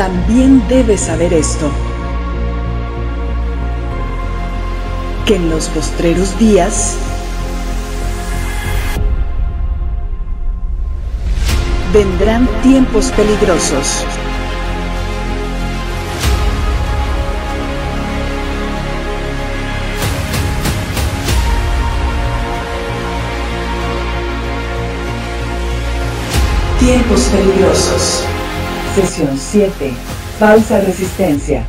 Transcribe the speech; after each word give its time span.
también 0.00 0.66
debes 0.66 1.02
saber 1.02 1.34
esto, 1.34 1.70
que 5.26 5.36
en 5.36 5.50
los 5.50 5.68
postreros 5.68 6.38
días 6.38 6.96
vendrán 11.92 12.48
tiempos 12.62 13.10
peligrosos. 13.10 14.06
Tiempos 26.78 27.20
peligrosos. 27.24 28.24
Sesión 29.00 29.34
7. 29.34 29.92
Pausa 30.38 30.78
resistencia. 30.78 31.64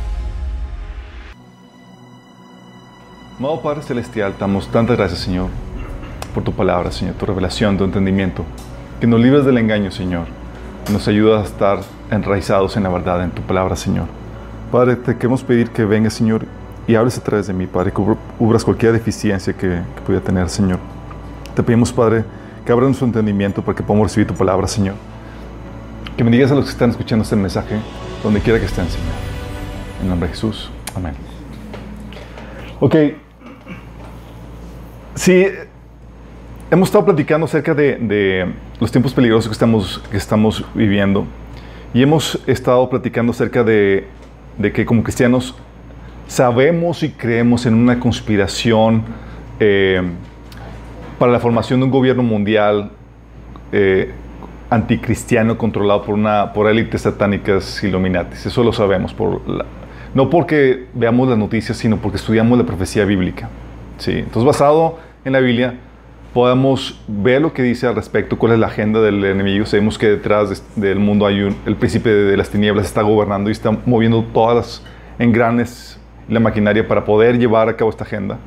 Amado 3.38 3.62
Padre 3.62 3.82
Celestial, 3.82 4.34
damos 4.38 4.68
tantas 4.68 4.98
gracias, 4.98 5.20
Señor, 5.20 5.48
por 6.34 6.44
tu 6.44 6.52
palabra, 6.52 6.92
Señor, 6.92 7.14
tu 7.14 7.24
revelación, 7.24 7.78
tu 7.78 7.84
entendimiento. 7.84 8.44
Que 9.00 9.06
nos 9.06 9.18
libres 9.18 9.46
del 9.46 9.56
engaño, 9.56 9.90
Señor. 9.90 10.26
Nos 10.92 11.08
ayuda 11.08 11.40
a 11.40 11.44
estar 11.44 11.80
enraizados 12.10 12.76
en 12.76 12.82
la 12.82 12.90
verdad, 12.90 13.24
en 13.24 13.30
tu 13.30 13.40
palabra, 13.40 13.76
Señor. 13.76 14.08
Padre, 14.70 14.96
te 14.96 15.16
queremos 15.16 15.42
pedir 15.42 15.70
que 15.70 15.86
vengas, 15.86 16.12
Señor, 16.12 16.44
y 16.86 16.96
hables 16.96 17.16
a 17.16 17.24
través 17.24 17.46
de 17.46 17.54
mí, 17.54 17.66
Padre, 17.66 17.92
que 17.92 18.02
cubras 18.38 18.62
cualquier 18.62 18.92
deficiencia 18.92 19.54
que, 19.54 19.68
que 19.68 20.02
pudiera 20.04 20.22
tener, 20.22 20.50
Señor. 20.50 20.80
Te 21.56 21.62
pedimos, 21.62 21.94
Padre, 21.94 22.26
que 22.66 22.72
abra 22.72 22.84
nuestro 22.84 23.06
entendimiento 23.06 23.62
para 23.62 23.74
que 23.74 23.82
podamos 23.82 24.08
recibir 24.08 24.26
tu 24.26 24.34
palabra, 24.34 24.68
Señor. 24.68 25.11
Que 26.16 26.24
bendigas 26.24 26.52
a 26.52 26.54
los 26.54 26.66
que 26.66 26.70
están 26.72 26.90
escuchando 26.90 27.22
este 27.22 27.36
mensaje, 27.36 27.76
donde 28.22 28.40
quiera 28.40 28.58
que 28.58 28.66
estén, 28.66 28.86
Señor. 28.86 29.08
En 30.02 30.08
nombre 30.10 30.28
de 30.28 30.34
Jesús. 30.34 30.70
Amén. 30.94 31.14
Ok. 32.80 32.96
Sí, 35.14 35.46
hemos 36.70 36.88
estado 36.88 37.06
platicando 37.06 37.46
acerca 37.46 37.74
de, 37.74 38.52
los 38.78 38.92
tiempos 38.92 39.14
peligrosos 39.14 39.48
que 40.10 40.16
estamos, 40.18 40.64
viviendo. 40.74 41.24
Y 41.94 42.02
hemos 42.02 42.38
estado 42.46 42.90
platicando 42.90 43.32
acerca 43.32 43.64
de, 43.64 44.06
de 44.58 44.72
que 44.72 44.84
como 44.84 45.02
cristianos 45.02 45.54
sabemos 46.26 47.02
y 47.02 47.10
creemos 47.10 47.64
en 47.64 47.74
una 47.74 47.98
conspiración 47.98 49.02
eh, 49.60 50.02
para 51.18 51.32
la 51.32 51.40
formación 51.40 51.80
de 51.80 51.84
un 51.86 51.90
gobierno 51.90 52.22
mundial 52.22 52.90
eh, 53.70 54.12
anticristiano 54.74 55.58
controlado 55.58 56.02
por, 56.02 56.14
una, 56.14 56.52
por 56.52 56.68
élites 56.68 57.02
satánicas 57.02 57.82
Illuminatis. 57.84 58.46
Eso 58.46 58.64
lo 58.64 58.72
sabemos, 58.72 59.12
por 59.14 59.46
la- 59.48 59.64
no 60.14 60.28
porque 60.30 60.86
veamos 60.94 61.28
las 61.28 61.38
noticias, 61.38 61.76
sino 61.76 61.96
porque 61.96 62.16
estudiamos 62.16 62.58
la 62.58 62.64
profecía 62.64 63.04
bíblica. 63.04 63.48
¿sí? 63.98 64.12
Entonces, 64.12 64.44
basado 64.44 64.98
en 65.24 65.32
la 65.32 65.40
Biblia, 65.40 65.74
podemos 66.34 67.00
ver 67.08 67.42
lo 67.42 67.52
que 67.52 67.62
dice 67.62 67.86
al 67.86 67.94
respecto, 67.94 68.38
cuál 68.38 68.52
es 68.52 68.58
la 68.58 68.66
agenda 68.68 69.00
del 69.00 69.24
enemigo. 69.24 69.64
Sabemos 69.66 69.98
que 69.98 70.08
detrás 70.08 70.64
de- 70.76 70.88
del 70.88 70.98
mundo 70.98 71.26
hay 71.26 71.42
un, 71.42 71.56
el 71.66 71.76
príncipe 71.76 72.08
de, 72.10 72.24
de 72.30 72.36
las 72.36 72.48
tinieblas 72.50 72.86
está 72.86 73.02
gobernando 73.02 73.50
y 73.50 73.52
está 73.52 73.70
moviendo 73.86 74.22
todas 74.34 74.56
las 74.56 74.82
engranes 75.18 75.98
la 76.28 76.40
maquinaria 76.40 76.86
para 76.86 77.04
poder 77.04 77.38
llevar 77.38 77.68
a 77.68 77.76
cabo 77.76 77.90
esta 77.90 78.04
agenda. 78.04 78.38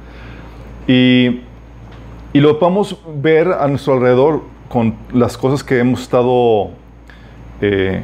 Y 0.87 1.41
y 2.33 2.41
lo 2.41 2.59
podemos 2.59 2.99
ver 3.15 3.47
a 3.47 3.65
nuestro 3.69 3.93
alrededor 3.93 4.41
con 4.69 4.95
las 5.13 5.38
cosas 5.38 5.63
que 5.63 5.80
hemos 5.80 6.02
estado 6.02 6.71
eh, 7.61 8.02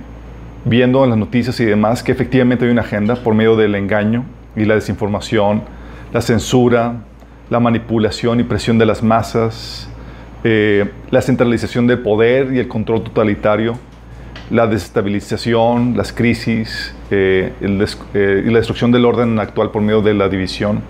viendo 0.65 1.03
en 1.03 1.09
las 1.09 1.19
noticias 1.19 1.59
y 1.59 1.65
demás, 1.65 2.03
que 2.03 2.11
efectivamente 2.11 2.65
hay 2.65 2.71
una 2.71 2.81
agenda 2.81 3.15
por 3.15 3.33
medio 3.33 3.55
del 3.55 3.75
engaño 3.75 4.25
y 4.55 4.65
la 4.65 4.75
desinformación, 4.75 5.63
la 6.13 6.21
censura, 6.21 6.95
la 7.49 7.59
manipulación 7.59 8.39
y 8.39 8.43
presión 8.43 8.77
de 8.77 8.85
las 8.85 9.01
masas, 9.03 9.89
eh, 10.43 10.89
la 11.09 11.21
centralización 11.21 11.87
del 11.87 11.99
poder 11.99 12.53
y 12.53 12.59
el 12.59 12.67
control 12.67 13.03
totalitario, 13.03 13.77
la 14.49 14.67
desestabilización, 14.67 15.95
las 15.95 16.11
crisis 16.11 16.93
eh, 17.09 17.53
y 17.61 18.49
la 18.49 18.57
destrucción 18.57 18.91
del 18.91 19.05
orden 19.05 19.39
actual 19.39 19.71
por 19.71 19.81
medio 19.81 20.01
de 20.01 20.13
la 20.13 20.29
división. 20.29 20.81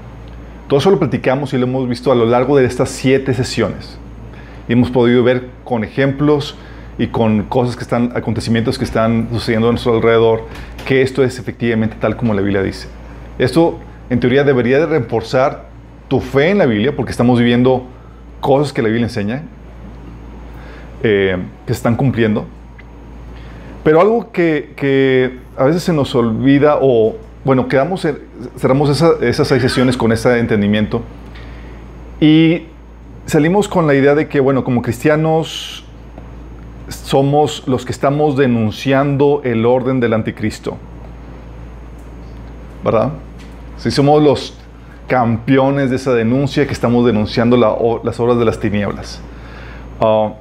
Todo 0.68 0.80
eso 0.80 0.90
lo 0.90 1.00
platicamos 1.00 1.54
y 1.54 1.58
lo 1.58 1.66
hemos 1.66 1.88
visto 1.88 2.12
a 2.12 2.16
lo 2.16 2.26
largo 2.26 2.58
de 2.58 2.66
estas 2.66 2.90
siete 2.90 3.34
sesiones. 3.34 4.00
Y 4.68 4.74
hemos 4.74 4.90
podido 4.92 5.24
ver 5.24 5.48
con 5.64 5.84
ejemplos 5.84 6.56
y 6.98 7.08
con 7.08 7.44
cosas 7.44 7.76
que 7.76 7.84
están, 7.84 8.12
acontecimientos 8.16 8.78
que 8.78 8.86
están 8.86 9.30
sucediendo 9.32 9.68
a 9.70 9.72
nuestro 9.72 9.96
alrededor, 9.96 10.46
que 10.86 11.02
esto 11.02 11.24
es 11.24 11.40
efectivamente 11.40 11.96
tal 12.00 12.16
como 12.16 12.34
la 12.34 12.42
Biblia 12.42 12.62
dice. 12.62 12.88
Esto, 13.40 13.80
en 14.10 14.20
teoría, 14.20 14.44
debería 14.44 14.80
de 14.80 14.86
reforzar 14.86 15.70
tu 16.08 16.20
fe 16.20 16.50
en 16.50 16.58
la 16.60 16.66
Biblia, 16.66 16.96
porque 16.96 17.12
estamos 17.12 17.40
viviendo 17.40 17.88
cosas 18.40 18.74
que 18.74 18.82
la 18.82 18.90
Biblia 18.90 19.06
enseña, 19.06 19.44
eh, 21.04 21.38
que 21.66 21.74
se 21.74 21.78
están 21.78 21.96
cumpliendo. 21.96 22.46
Pero 23.84 24.00
algo 24.02 24.32
que, 24.32 24.74
que 24.76 25.40
a 25.58 25.64
veces 25.64 25.82
se 25.84 25.94
nos 25.94 26.14
olvida 26.14 26.78
o, 26.82 27.16
bueno, 27.44 27.68
quedamos, 27.68 28.06
cerramos 28.58 28.90
esa- 28.90 29.14
esas 29.22 29.48
seis 29.48 29.62
sesiones 29.62 29.98
con 29.98 30.12
ese 30.12 30.38
entendimiento 30.38 31.02
y 32.20 32.64
salimos 33.26 33.68
con 33.68 33.88
la 33.88 33.94
idea 33.94 34.16
de 34.16 34.28
que, 34.28 34.40
bueno, 34.40 34.64
como 34.64 34.82
cristianos 34.82 35.86
somos 36.90 37.64
los 37.68 37.86
que 37.86 37.92
estamos 37.92 38.38
denunciando 38.38 39.42
el 39.44 39.66
orden 39.66 40.00
del 40.00 40.14
anticristo. 40.14 40.78
¿Verdad? 42.84 43.12
Si 43.78 43.92
somos 43.92 44.22
los 44.22 44.58
campeones 45.08 45.90
de 45.90 45.98
esa 45.98 46.14
denuncia 46.14 46.66
que 46.66 46.74
estamos 46.74 47.06
denunciando 47.06 47.58
las 47.58 48.20
obras 48.20 48.38
de 48.38 48.46
las 48.46 48.60
tinieblas. 48.60 49.22
Ah, 50.00 50.34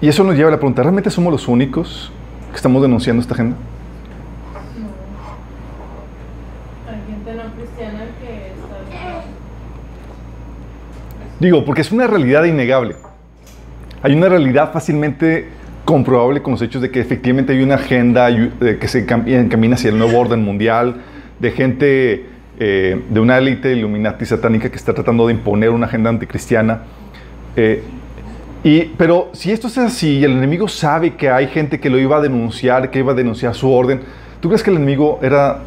y 0.00 0.08
eso 0.08 0.24
nos 0.24 0.34
lleva 0.34 0.48
a 0.48 0.50
la 0.50 0.56
pregunta, 0.56 0.82
¿realmente 0.82 1.10
somos 1.10 1.32
los 1.32 1.46
únicos 1.46 2.10
que 2.50 2.56
estamos 2.56 2.82
denunciando 2.82 3.22
esta 3.22 3.34
agenda? 3.34 3.56
Hay 6.88 6.96
gente 7.08 7.34
no 7.34 7.54
cristiana 7.54 8.06
que 8.20 8.48
está... 8.48 8.72
Digo, 11.42 11.64
porque 11.64 11.80
es 11.80 11.90
una 11.90 12.06
realidad 12.06 12.44
innegable. 12.44 12.94
Hay 14.00 14.14
una 14.14 14.28
realidad 14.28 14.72
fácilmente 14.72 15.48
comprobable 15.84 16.40
con 16.40 16.52
los 16.52 16.62
hechos 16.62 16.80
de 16.80 16.92
que 16.92 17.00
efectivamente 17.00 17.52
hay 17.52 17.64
una 17.64 17.74
agenda 17.74 18.28
que 18.30 18.86
se 18.86 19.04
encam- 19.04 19.26
encamina 19.26 19.74
hacia 19.74 19.90
el 19.90 19.98
nuevo 19.98 20.20
orden 20.20 20.44
mundial, 20.44 21.02
de 21.40 21.50
gente 21.50 22.26
eh, 22.60 23.02
de 23.10 23.20
una 23.20 23.38
élite 23.38 23.72
Illuminati 23.72 24.24
satánica 24.24 24.70
que 24.70 24.76
está 24.76 24.94
tratando 24.94 25.26
de 25.26 25.32
imponer 25.32 25.70
una 25.70 25.86
agenda 25.86 26.10
anticristiana. 26.10 26.82
Eh, 27.56 27.82
y, 28.62 28.84
pero 28.96 29.30
si 29.32 29.50
esto 29.50 29.66
es 29.66 29.78
así 29.78 30.18
y 30.18 30.24
el 30.24 30.30
enemigo 30.32 30.68
sabe 30.68 31.16
que 31.16 31.28
hay 31.28 31.48
gente 31.48 31.80
que 31.80 31.90
lo 31.90 31.98
iba 31.98 32.18
a 32.18 32.20
denunciar, 32.20 32.88
que 32.88 33.00
iba 33.00 33.10
a 33.10 33.16
denunciar 33.16 33.56
su 33.56 33.68
orden, 33.68 34.02
¿tú 34.40 34.48
crees 34.48 34.62
que 34.62 34.70
el 34.70 34.76
enemigo 34.76 35.18
era 35.20 35.58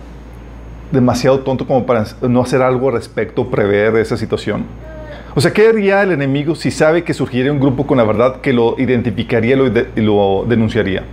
demasiado 0.93 1.41
tonto 1.41 1.67
como 1.67 1.85
para 1.85 2.05
no 2.21 2.41
hacer 2.41 2.61
algo 2.61 2.87
al 2.87 2.93
respecto, 2.93 3.49
prever 3.49 3.97
esa 3.97 4.15
situación? 4.15 4.63
O 5.37 5.41
sea, 5.41 5.51
¿qué 5.51 5.67
haría 5.67 6.01
el 6.01 6.13
enemigo 6.13 6.55
si 6.55 6.71
sabe 6.71 7.03
que 7.03 7.13
surgiría 7.13 7.51
un 7.51 7.59
grupo 7.59 7.85
con 7.85 7.97
la 7.97 8.05
verdad 8.05 8.39
que 8.39 8.53
lo 8.53 8.79
identificaría 8.79 9.57
y 9.95 10.01
lo, 10.01 10.45
denunciaría? 10.47 11.03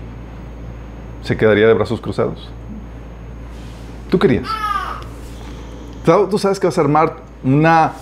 ¿Se 1.22 1.37
quedaría 1.37 1.66
de 1.66 1.75
brazos 1.75 2.00
cruzados? 2.00 2.49
¿Tú 4.09 4.21
querías? 4.21 4.47
Tú 6.05 6.38
sabes 6.38 6.60
que 6.60 6.69
vas 6.69 6.78
a 6.78 6.83
armar 6.83 7.16
una, 7.43 7.94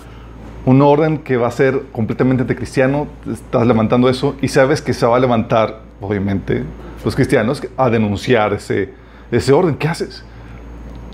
un 0.67 0.83
orden 0.83 1.19
que 1.19 1.39
va 1.39 1.49
a 1.49 1.51
ser 1.51 1.85
completamente 1.91 2.43
anticristiano, 2.43 3.07
estás 3.31 3.67
levantando 3.67 4.11
eso 4.11 4.37
y 4.43 4.49
sabes 4.49 4.83
que 4.83 4.93
se 4.93 5.07
va 5.07 5.17
a 5.17 5.21
levantar, 5.21 5.81
obviamente, 6.03 6.65
los 7.03 7.15
cristianos 7.15 7.63
a 7.79 7.89
denunciar 7.89 8.53
ese, 8.53 8.93
ese 9.31 9.55
orden. 9.55 9.75
¿Qué 9.75 9.89
haces? 9.89 10.23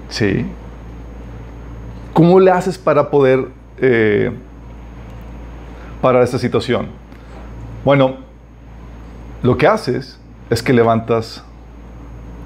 Sí. 0.08 0.46
¿Cómo 2.12 2.40
le 2.40 2.50
haces 2.50 2.76
para 2.76 3.08
poder 3.08 3.46
eh, 3.78 4.32
parar 6.06 6.22
esta 6.22 6.38
situación? 6.38 6.86
Bueno, 7.84 8.18
lo 9.42 9.56
que 9.58 9.66
haces 9.66 10.20
es 10.50 10.62
que 10.62 10.72
levantas 10.72 11.42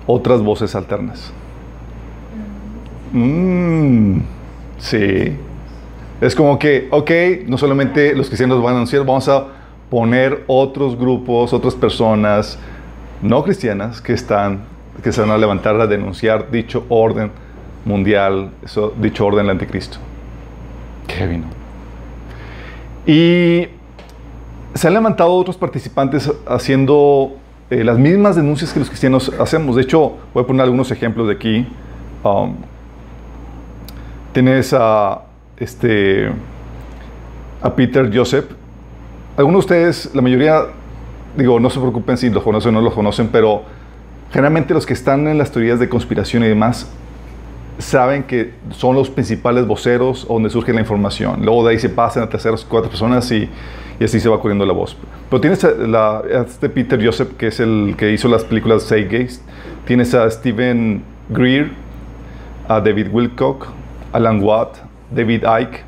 otras 0.06 0.40
voces 0.40 0.74
alternas. 0.74 1.30
Mm, 3.12 4.20
sí. 4.78 5.36
Es 6.22 6.34
como 6.34 6.58
que, 6.58 6.88
ok, 6.90 7.10
no 7.48 7.58
solamente 7.58 8.14
los 8.14 8.28
cristianos 8.28 8.62
van 8.62 8.72
a 8.72 8.76
anunciar, 8.76 9.04
vamos 9.04 9.28
a 9.28 9.48
poner 9.90 10.42
otros 10.46 10.98
grupos, 10.98 11.52
otras 11.52 11.74
personas 11.74 12.58
no 13.20 13.44
cristianas 13.44 14.00
que 14.00 14.14
están, 14.14 14.60
que 15.02 15.12
se 15.12 15.20
van 15.20 15.32
a 15.32 15.36
levantar 15.36 15.78
a 15.78 15.86
denunciar 15.86 16.50
dicho 16.50 16.86
orden 16.88 17.30
mundial, 17.84 18.52
eso, 18.64 18.94
dicho 18.98 19.26
orden 19.26 19.44
del 19.44 19.50
anticristo. 19.50 19.98
Qué 21.06 21.26
vino. 21.26 21.59
Y 23.06 23.66
se 24.74 24.88
han 24.88 24.94
levantado 24.94 25.34
otros 25.34 25.56
participantes 25.56 26.30
haciendo 26.46 27.36
eh, 27.70 27.84
las 27.84 27.98
mismas 27.98 28.36
denuncias 28.36 28.72
que 28.72 28.80
los 28.80 28.88
cristianos 28.88 29.32
hacemos. 29.38 29.76
De 29.76 29.82
hecho, 29.82 30.16
voy 30.34 30.44
a 30.44 30.46
poner 30.46 30.62
algunos 30.62 30.90
ejemplos 30.90 31.26
de 31.28 31.34
aquí. 31.34 31.66
Um, 32.22 32.56
tienes 34.32 34.72
a, 34.72 35.22
este, 35.56 36.30
a 37.62 37.74
Peter 37.74 38.10
Joseph. 38.14 38.46
Algunos 39.36 39.66
de 39.66 39.66
ustedes, 39.66 40.14
la 40.14 40.22
mayoría, 40.22 40.62
digo, 41.36 41.58
no 41.60 41.70
se 41.70 41.80
preocupen 41.80 42.16
si 42.16 42.30
los 42.30 42.42
conocen 42.42 42.74
o 42.76 42.80
no 42.80 42.84
los 42.84 42.94
conocen, 42.94 43.28
pero 43.28 43.62
generalmente 44.30 44.74
los 44.74 44.86
que 44.86 44.92
están 44.92 45.26
en 45.28 45.38
las 45.38 45.50
teorías 45.50 45.80
de 45.80 45.88
conspiración 45.88 46.44
y 46.44 46.48
demás 46.48 46.90
saben 47.80 48.24
que 48.24 48.52
son 48.70 48.94
los 48.94 49.10
principales 49.10 49.66
voceros 49.66 50.26
donde 50.28 50.50
surge 50.50 50.72
la 50.72 50.80
información. 50.80 51.44
Luego 51.44 51.64
de 51.66 51.72
ahí 51.72 51.78
se 51.78 51.88
pasan 51.88 52.22
a 52.22 52.28
terceras 52.28 52.64
cuatro 52.64 52.90
personas 52.90 53.30
y, 53.32 53.48
y 53.98 54.04
así 54.04 54.20
se 54.20 54.28
va 54.28 54.40
corriendo 54.40 54.64
la 54.64 54.72
voz. 54.72 54.96
Pero 55.28 55.40
tienes 55.40 55.64
a, 55.64 56.22
este 56.46 56.68
Peter 56.68 57.04
Joseph, 57.04 57.36
que 57.36 57.48
es 57.48 57.60
el 57.60 57.94
que 57.96 58.10
hizo 58.12 58.28
las 58.28 58.44
películas 58.44 58.90
Gates. 58.90 59.42
Tienes 59.86 60.14
a 60.14 60.30
Stephen 60.30 61.02
Greer, 61.28 61.70
a 62.68 62.80
David 62.80 63.08
Wilcock, 63.12 63.68
Alan 64.12 64.42
Watt, 64.42 64.78
David 65.10 65.44
Icke. 65.44 65.84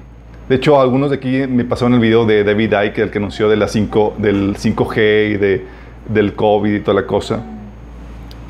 De 0.48 0.56
hecho, 0.56 0.80
algunos 0.80 1.10
de 1.10 1.16
aquí 1.16 1.46
me 1.46 1.64
pasaron 1.64 1.94
el 1.94 2.00
video 2.00 2.26
de 2.26 2.44
David 2.44 2.72
Icke, 2.86 2.98
el 2.98 3.10
que 3.10 3.18
anunció 3.18 3.48
de 3.48 3.56
la 3.56 3.68
5, 3.68 4.14
del 4.18 4.56
5G 4.56 5.34
y 5.34 5.36
de, 5.36 5.66
del 6.08 6.34
COVID 6.34 6.74
y 6.74 6.80
toda 6.80 7.00
la 7.00 7.06
cosa. 7.06 7.42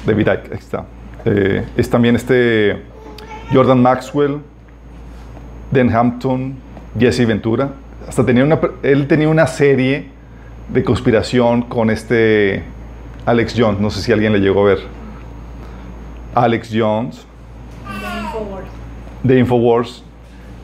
David 0.07 0.29
Icke, 0.29 0.53
ahí 0.53 0.59
está. 0.59 0.85
Eh, 1.25 1.65
es 1.77 1.89
también 1.89 2.17
este 2.17 2.92
Jordan 3.53 3.81
Maxwell, 3.83 4.41
Dan 5.71 5.95
Hampton, 5.95 6.55
Jesse 6.99 7.27
Ventura. 7.27 7.71
Hasta 8.09 8.25
tenía 8.27 8.45
una, 8.45 8.61
él 8.83 9.07
tenía 9.07 9.29
una 9.29 9.47
serie 9.47 10.09
de 10.69 10.85
conspiración 10.85 11.63
con 11.63 11.91
este 11.91 12.63
Alex 13.27 13.55
Jones. 13.57 13.81
No 13.81 13.91
sé 13.91 14.03
si 14.03 14.13
alguien 14.13 14.33
le 14.33 14.41
llegó 14.41 14.63
a 14.63 14.65
ver. 14.65 14.79
Alex 16.35 16.71
Jones. 16.73 17.27
De 19.23 19.39
Infowars. 19.39 20.05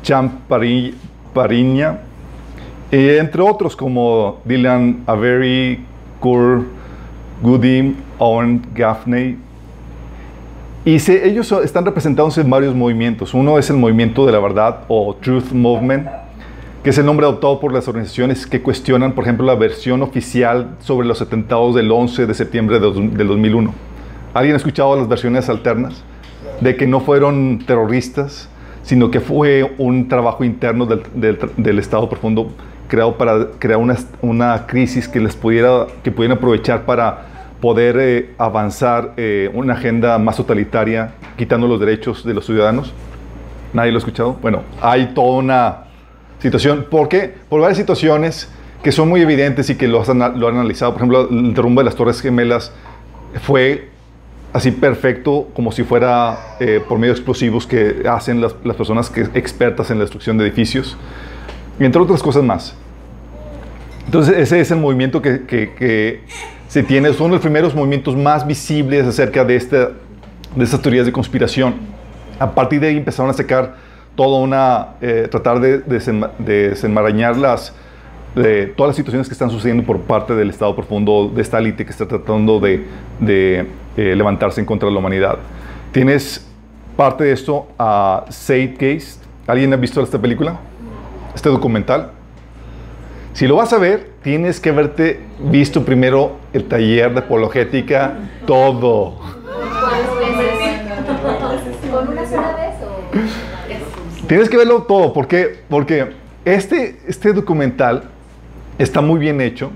Champ 0.02 0.32
Pari, 0.48 0.94
Pariña. 1.34 2.00
entre 2.90 3.42
otros 3.42 3.76
como 3.76 4.40
Dylan 4.44 5.02
Avery, 5.06 5.84
Kur 6.20 6.64
Goody, 7.42 7.94
Owen 8.19 8.66
Gaffney, 8.75 9.36
y 10.84 10.98
se, 11.00 11.28
ellos 11.28 11.50
están 11.52 11.84
representados 11.84 12.38
en 12.38 12.48
varios 12.48 12.75
movimientos. 12.75 13.34
Uno 13.34 13.58
es 13.58 13.69
el 13.70 13.76
movimiento 13.76 14.25
de 14.26 14.32
la 14.32 14.38
verdad 14.38 14.80
o 14.88 15.14
Truth 15.20 15.52
Movement, 15.52 16.08
que 16.82 16.90
es 16.90 16.98
el 16.98 17.06
nombre 17.06 17.26
adoptado 17.26 17.60
por 17.60 17.72
las 17.72 17.88
organizaciones 17.88 18.46
que 18.46 18.62
cuestionan, 18.62 19.12
por 19.12 19.25
ejemplo, 19.25 19.44
la 19.44 19.56
versión 19.56 20.02
oficial 20.02 20.76
sobre 20.80 21.06
los 21.06 21.20
atentados 21.20 21.75
del 21.75 21.90
11 21.90 22.26
de 22.26 22.34
septiembre 22.34 22.78
del 22.78 23.26
2001. 23.28 23.75
¿Alguien 24.34 24.54
ha 24.54 24.56
escuchado 24.56 24.96
las 24.96 25.08
versiones 25.08 25.48
alternas? 25.48 26.02
De 26.60 26.76
que 26.76 26.86
no 26.86 27.00
fueron 27.00 27.62
terroristas, 27.66 28.48
sino 28.82 29.10
que 29.10 29.20
fue 29.20 29.75
un 29.78 30.08
trabajo 30.08 30.44
interno 30.44 30.86
del 30.86 31.78
Estado 31.78 32.08
profundo 32.08 32.52
creado 32.88 33.19
para 33.19 33.48
crear 33.58 33.78
una, 33.78 33.96
una 34.22 34.66
crisis 34.66 35.06
que 35.08 35.20
les 35.20 35.36
pudiera, 35.36 35.86
que 36.02 36.10
pudieran 36.10 36.38
aprovechar 36.38 36.86
para 36.86 37.26
poder 37.60 37.96
eh, 37.99 38.34
avanzar 38.38 39.14
eh, 39.16 39.50
una 39.52 39.75
agenda 39.75 40.19
más 40.19 40.37
totalitaria, 40.37 41.12
quitando 41.37 41.66
los 41.66 41.81
derechos 41.81 42.25
de 42.25 42.34
los 42.34 42.46
ciudadanos. 42.46 42.93
¿Nadie 43.72 43.90
lo 43.90 43.99
ha 43.99 44.00
escuchado? 44.00 44.34
Bueno, 44.40 44.62
hay 44.81 45.06
toda 45.14 45.38
una 45.38 45.76
situación. 46.38 46.87
¿Por 46.90 47.08
qué? 47.08 47.34
Por 47.49 47.60
varias 47.60 47.78
situaciones 47.78 48.49
que 48.82 48.93
son 48.93 49.08
muy 49.08 49.20
evidentes 49.20 49.69
y 49.70 49.76
que 49.76 49.88
lo 49.88 50.02
han, 50.08 50.40
lo 50.40 50.49
han 50.49 50.55
analizado. 50.55 50.93
Por 50.93 51.00
ejemplo, 51.00 51.28
el 51.31 51.55
derrumbe 51.55 51.81
de 51.81 51.84
las 51.87 51.96
Torres 51.96 52.20
Gemelas 52.20 52.72
fue 53.43 53.88
así 54.52 54.70
perfecto, 54.70 55.49
como 55.54 55.72
si 55.72 55.84
fuera 55.84 56.56
eh, 56.61 56.82
por 56.87 56.99
medio 56.99 57.12
de 57.12 57.19
explosivos 57.19 57.66
que 57.66 58.04
hacen 58.08 58.40
las, 58.40 58.54
las, 58.64 58.76
personas 58.76 59.11
que, 59.11 59.22
expertas 59.34 59.90
en 59.90 59.99
la 59.99 60.04
destrucción 60.04 60.38
de 60.38 60.46
edificios, 60.46 60.96
entre 61.78 62.00
otras 62.00 62.22
cosas 62.22 62.43
más. 62.43 62.75
Entonces, 64.06 64.38
ese 64.38 64.61
es 64.61 64.70
el 64.70 64.78
movimiento 64.78 65.20
que, 65.20 65.44
que, 65.44 65.75
que 65.75 66.22
se 66.68 66.82
tiene, 66.82 67.12
son 67.14 67.30
los 67.30 67.40
primeros 67.40 67.74
movimientos 67.74 68.14
más 68.14 68.46
visibles 68.46 69.06
acerca 69.06 69.42
de, 69.44 69.56
esta, 69.56 69.90
de 70.54 70.64
estas 70.64 70.80
teorías 70.80 71.06
de 71.06 71.12
conspiración. 71.12 71.74
A 72.38 72.50
partir 72.50 72.80
de 72.80 72.88
ahí 72.88 72.98
empezaron 72.98 73.30
a 73.30 73.34
sacar 73.34 73.74
toda 74.14 74.38
una, 74.40 74.88
eh, 75.00 75.28
tratar 75.30 75.60
de, 75.60 75.78
de, 75.78 76.68
desenmarañar 76.70 77.36
las, 77.36 77.74
todas 78.34 78.90
las 78.90 78.96
situaciones 78.96 79.28
que 79.28 79.32
están 79.32 79.50
sucediendo 79.50 79.82
por 79.82 80.00
parte 80.02 80.34
del 80.34 80.50
Estado 80.50 80.76
profundo, 80.76 81.32
de 81.34 81.40
esta 81.40 81.58
élite 81.58 81.84
que 81.84 81.90
está 81.90 82.06
tratando 82.06 82.60
de, 82.60 82.86
de 83.18 83.66
eh, 83.96 84.14
levantarse 84.14 84.60
en 84.60 84.66
contra 84.66 84.88
de 84.88 84.92
la 84.92 85.00
humanidad. 85.00 85.38
Tienes 85.90 86.46
parte 86.96 87.24
de 87.24 87.32
esto 87.32 87.68
a 87.78 88.26
Zeitgeist. 88.30 89.24
¿Alguien 89.46 89.72
ha 89.72 89.76
visto 89.76 90.02
esta 90.02 90.20
película? 90.20 90.60
Este 91.34 91.48
documental. 91.48 92.17
Si 93.38 93.46
lo 93.46 93.55
vas 93.55 93.73
a 93.73 93.79
ver, 93.79 94.14
tienes 94.25 94.58
que 94.58 94.70
haberte 94.70 95.20
visto 95.38 95.85
primero 95.85 96.38
el 96.52 96.64
taller 96.64 97.12
de 97.12 97.20
apologética, 97.20 98.14
todo. 98.44 99.14
Tienes 104.26 104.49
que 104.49 104.56
verlo 104.56 104.82
todo, 104.82 105.12
¿por 105.12 105.29
qué? 105.29 105.61
Porque 105.69 106.14
este, 106.44 106.99
este 107.06 107.32
documental 107.32 108.11
está 108.76 109.00
muy 109.02 109.20
bien 109.20 109.40
hecho 109.40 109.70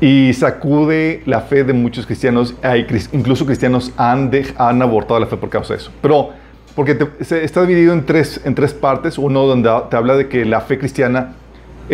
y 0.00 0.32
sacude 0.32 1.22
la 1.26 1.42
fe 1.42 1.64
de 1.64 1.74
muchos 1.74 2.06
cristianos, 2.06 2.54
hay, 2.62 2.86
incluso 3.12 3.44
cristianos 3.44 3.92
han, 3.98 4.30
de, 4.30 4.54
han 4.56 4.80
abortado 4.80 5.20
la 5.20 5.26
fe 5.26 5.36
por 5.36 5.50
causa 5.50 5.74
de 5.74 5.80
eso. 5.80 5.92
Pero 6.00 6.30
porque 6.74 6.94
te, 6.94 7.24
se, 7.26 7.44
está 7.44 7.60
dividido 7.60 7.92
en 7.92 8.06
tres, 8.06 8.40
en 8.42 8.54
tres 8.54 8.72
partes, 8.72 9.18
uno 9.18 9.44
donde 9.44 9.70
te 9.90 9.96
habla 9.98 10.16
de 10.16 10.28
que 10.28 10.46
la 10.46 10.62
fe 10.62 10.78
cristiana 10.78 11.34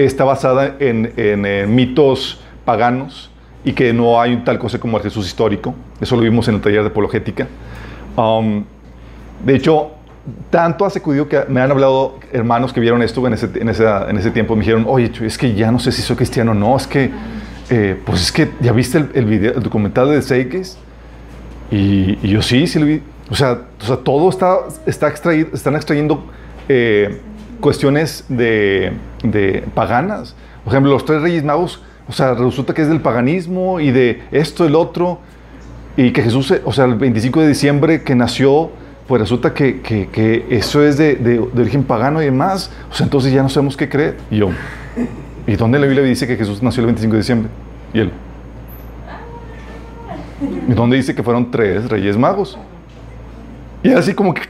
está 0.05 0.25
basada 0.25 0.77
en, 0.79 1.13
en, 1.17 1.47
en, 1.47 1.75
mitos 1.75 2.41
paganos 2.65 3.31
y 3.65 3.73
que 3.73 3.93
no 3.93 4.21
hay 4.21 4.37
tal 4.39 4.59
cosa 4.59 4.79
como 4.79 4.97
el 4.97 5.03
Jesús 5.03 5.27
histórico. 5.27 5.75
Eso 6.01 6.17
lo 6.17 6.23
vimos 6.23 6.49
en 6.49 6.57
el 6.57 6.61
taller 6.61 6.83
de 6.83 6.89
apologética. 6.89 7.49
Um, 8.17 8.65
de 9.45 9.57
hecho, 9.57 9.91
tanto 10.51 10.85
ha 10.85 10.91
sacudido 10.91 11.29
que 11.29 11.45
me 11.49 11.61
han 11.61 11.71
hablado 11.71 12.19
hermanos 12.33 12.73
que 12.73 12.81
vieron 12.81 13.03
esto 13.03 13.27
en 13.27 13.35
ese, 13.35 13.51
en 13.55 13.69
esa, 13.69 14.09
en 14.09 14.19
ese 14.19 14.31
tiempo. 14.31 14.55
Me 14.55 14.61
dijeron, 14.61 14.85
oye, 14.89 15.11
es 15.23 15.39
que 15.39 15.55
ya 15.55 15.71
no 15.71 15.79
sé 15.79 15.93
si 15.93 16.03
soy 16.03 16.17
cristiano 16.17 16.53
o 16.53 16.55
no. 16.55 16.77
Es 16.77 16.87
que, 16.87 17.11
eh, 17.71 18.01
pues 18.05 18.23
es 18.23 18.33
que 18.33 18.51
ya 18.61 18.73
viste 18.73 18.99
el, 18.99 19.11
el, 19.15 19.25
video, 19.25 19.55
el 19.55 19.63
documental 19.63 20.11
de 20.11 20.23
Seikes. 20.23 20.77
Y, 21.71 22.19
y, 22.23 22.29
yo 22.29 22.43
sí, 22.43 22.67
sí 22.67 22.79
lo 22.79 22.87
vi. 22.87 23.03
O 23.31 23.35
sea, 23.35 23.63
o 23.81 23.85
sea 23.85 23.97
todo 23.97 24.29
está, 24.29 24.59
está 24.87 25.09
extraído, 25.09 25.49
están 25.53 25.75
extrayendo 25.75 26.25
eh, 26.69 27.21
cuestiones 27.61 28.25
de, 28.29 28.93
de, 29.23 29.65
paganas. 29.75 30.35
Por 30.65 30.73
ejemplo, 30.73 30.93
los 30.93 31.05
tres 31.05 31.23
reyes 31.23 31.45
magos, 31.45 31.83
o 32.09 32.13
sea, 32.13 32.35
resulta 32.35 32.75
que 32.75 32.83
es 32.83 32.89
del 32.89 33.01
paganismo 33.01 33.81
y 33.81 33.91
de 33.91 34.23
esto, 34.31 34.65
el 34.67 34.75
otro, 34.75 35.21
y 35.97 36.13
que 36.13 36.23
Jesús, 36.23 36.53
o 36.65 36.73
sea, 36.73 36.85
el 36.85 36.95
25 36.95 37.41
de 37.41 37.49
diciembre 37.49 38.03
que 38.03 38.15
nació, 38.15 38.71
pues 39.07 39.21
resulta 39.21 39.55
que, 39.55 39.81
que, 39.81 40.47
eso 40.51 40.83
es 40.85 40.99
de, 40.99 41.15
de, 41.15 41.39
de, 41.39 41.63
origen 41.63 41.85
pagano 41.85 42.21
y 42.21 42.27
demás. 42.27 42.71
O 42.91 42.95
sea, 42.95 43.05
entonces 43.05 43.33
ya 43.33 43.43
no 43.43 43.49
sabemos 43.49 43.77
qué 43.77 43.89
creer. 43.89 44.17
Y 44.31 44.39
yo, 44.39 44.51
¿y 45.47 45.57
dónde 45.57 45.79
la 45.79 45.87
Biblia 45.87 46.05
dice 46.05 46.27
que 46.27 46.37
Jesús 46.37 46.63
nació 46.63 46.81
el 46.81 46.87
25 46.87 47.13
de 47.13 47.19
diciembre? 47.19 47.51
Y 47.95 48.01
él, 48.01 48.13
¿y 50.69 50.73
dónde 50.73 50.97
dice 50.97 51.15
que 51.15 51.23
fueron 51.23 51.51
tres 51.51 51.89
reyes 51.89 52.17
magos? 52.17 52.59
Y 53.83 53.93
así 53.93 54.15
como 54.15 54.35
que, 54.35 54.43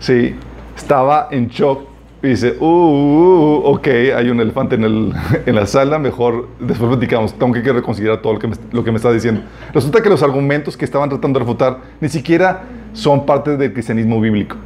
sí, 0.00 0.34
estaba 0.78 1.28
en 1.30 1.48
shock 1.48 1.80
y 2.22 2.28
dice, 2.28 2.56
uh, 2.58 2.64
uh, 2.64 2.68
uh, 2.68 3.74
ok, 3.74 3.86
hay 4.16 4.28
un 4.28 4.40
elefante 4.40 4.74
en, 4.74 4.84
el, 4.84 5.12
en, 5.46 5.54
la 5.54 5.66
sala, 5.66 5.98
mejor 5.98 6.48
después 6.58 6.88
platicamos, 6.88 7.34
tengo 7.34 7.52
que 7.52 7.72
reconsiderar 7.72 8.20
todo 8.22 8.32
lo 8.32 8.38
que, 8.40 8.48
me, 8.48 8.56
lo 8.72 8.82
que 8.82 8.90
me 8.90 8.96
está 8.96 9.12
diciendo. 9.12 9.42
Resulta 9.72 10.02
que 10.02 10.08
los 10.08 10.22
argumentos 10.22 10.76
que 10.76 10.84
estaban 10.84 11.08
tratando 11.08 11.38
de 11.38 11.44
refutar 11.44 11.78
ni 12.00 12.08
siquiera 12.08 12.62
son 12.92 13.24
parte 13.24 13.56
del 13.56 13.72
cristianismo 13.72 14.20
bíblico. 14.20 14.56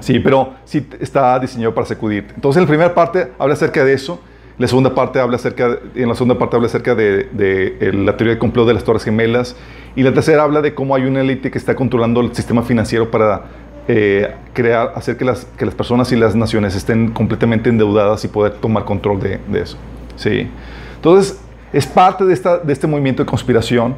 Sí, 0.00 0.18
pero 0.18 0.54
sí 0.64 0.84
está 0.98 1.38
diseñado 1.38 1.74
para 1.74 1.86
sacudir. 1.86 2.26
Entonces, 2.34 2.58
en 2.58 2.64
la 2.64 2.68
primera 2.68 2.94
parte 2.94 3.32
habla 3.38 3.54
acerca 3.54 3.84
de 3.84 3.92
eso, 3.92 4.20
la 4.58 4.66
segunda 4.66 4.94
parte 4.94 5.20
habla 5.20 5.36
acerca, 5.36 5.78
en 5.94 6.08
la 6.08 6.14
segunda 6.14 6.38
parte 6.38 6.56
habla 6.56 6.66
acerca 6.66 6.94
de, 6.94 7.28
de, 7.32 7.70
de, 7.78 7.92
la 7.92 8.16
teoría 8.16 8.32
del 8.32 8.38
complot 8.38 8.66
de 8.66 8.74
las 8.74 8.84
Torres 8.84 9.04
Gemelas, 9.04 9.56
y 9.94 10.02
la 10.02 10.12
tercera 10.12 10.42
habla 10.42 10.60
de 10.60 10.74
cómo 10.74 10.94
hay 10.94 11.04
una 11.04 11.20
élite 11.20 11.50
que 11.50 11.58
está 11.58 11.74
controlando 11.74 12.20
el 12.20 12.34
sistema 12.34 12.62
financiero 12.62 13.10
para 13.10 13.44
eh, 13.92 14.36
crear, 14.52 14.92
hacer 14.94 15.16
que 15.16 15.24
las, 15.24 15.46
que 15.56 15.66
las 15.66 15.74
personas 15.74 16.12
y 16.12 16.16
las 16.16 16.36
naciones 16.36 16.76
estén 16.76 17.10
completamente 17.10 17.70
endeudadas 17.70 18.24
y 18.24 18.28
poder 18.28 18.52
tomar 18.52 18.84
control 18.84 19.18
de, 19.18 19.40
de 19.48 19.62
eso. 19.62 19.76
¿sí? 20.14 20.48
Entonces, 20.94 21.40
es 21.72 21.86
parte 21.88 22.24
de, 22.24 22.32
esta, 22.32 22.58
de 22.58 22.72
este 22.72 22.86
movimiento 22.86 23.24
de 23.24 23.26
conspiración. 23.26 23.96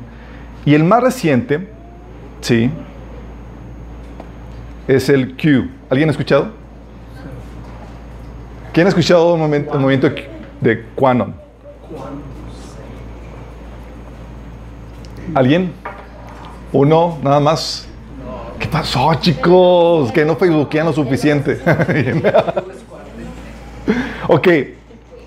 Y 0.64 0.72
el 0.72 0.82
más 0.82 1.02
reciente, 1.02 1.68
¿sí? 2.40 2.70
Es 4.88 5.10
el 5.10 5.36
Q. 5.36 5.68
¿Alguien 5.90 6.08
ha 6.08 6.12
escuchado? 6.12 6.52
¿Quién 8.72 8.86
ha 8.86 8.88
escuchado 8.88 9.34
el 9.34 9.42
el 9.54 9.78
movimiento 9.78 10.08
de, 10.08 10.26
de 10.62 10.86
Quanon? 10.94 11.34
¿Alguien? 15.34 15.70
¿Uno? 16.72 17.18
¿Nada 17.22 17.40
más? 17.40 17.91
¿Qué 18.72 18.78
pasó, 18.78 19.12
chicos? 19.20 20.10
Que 20.12 20.24
no 20.24 20.34
facebookean 20.34 20.86
lo 20.86 20.94
suficiente. 20.94 21.58
ok, 24.28 24.48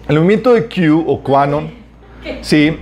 el 0.07 0.15
movimiento 0.15 0.55
de 0.55 0.65
Q 0.65 1.03
o 1.05 1.21
Quanon, 1.21 1.69
sí, 2.41 2.75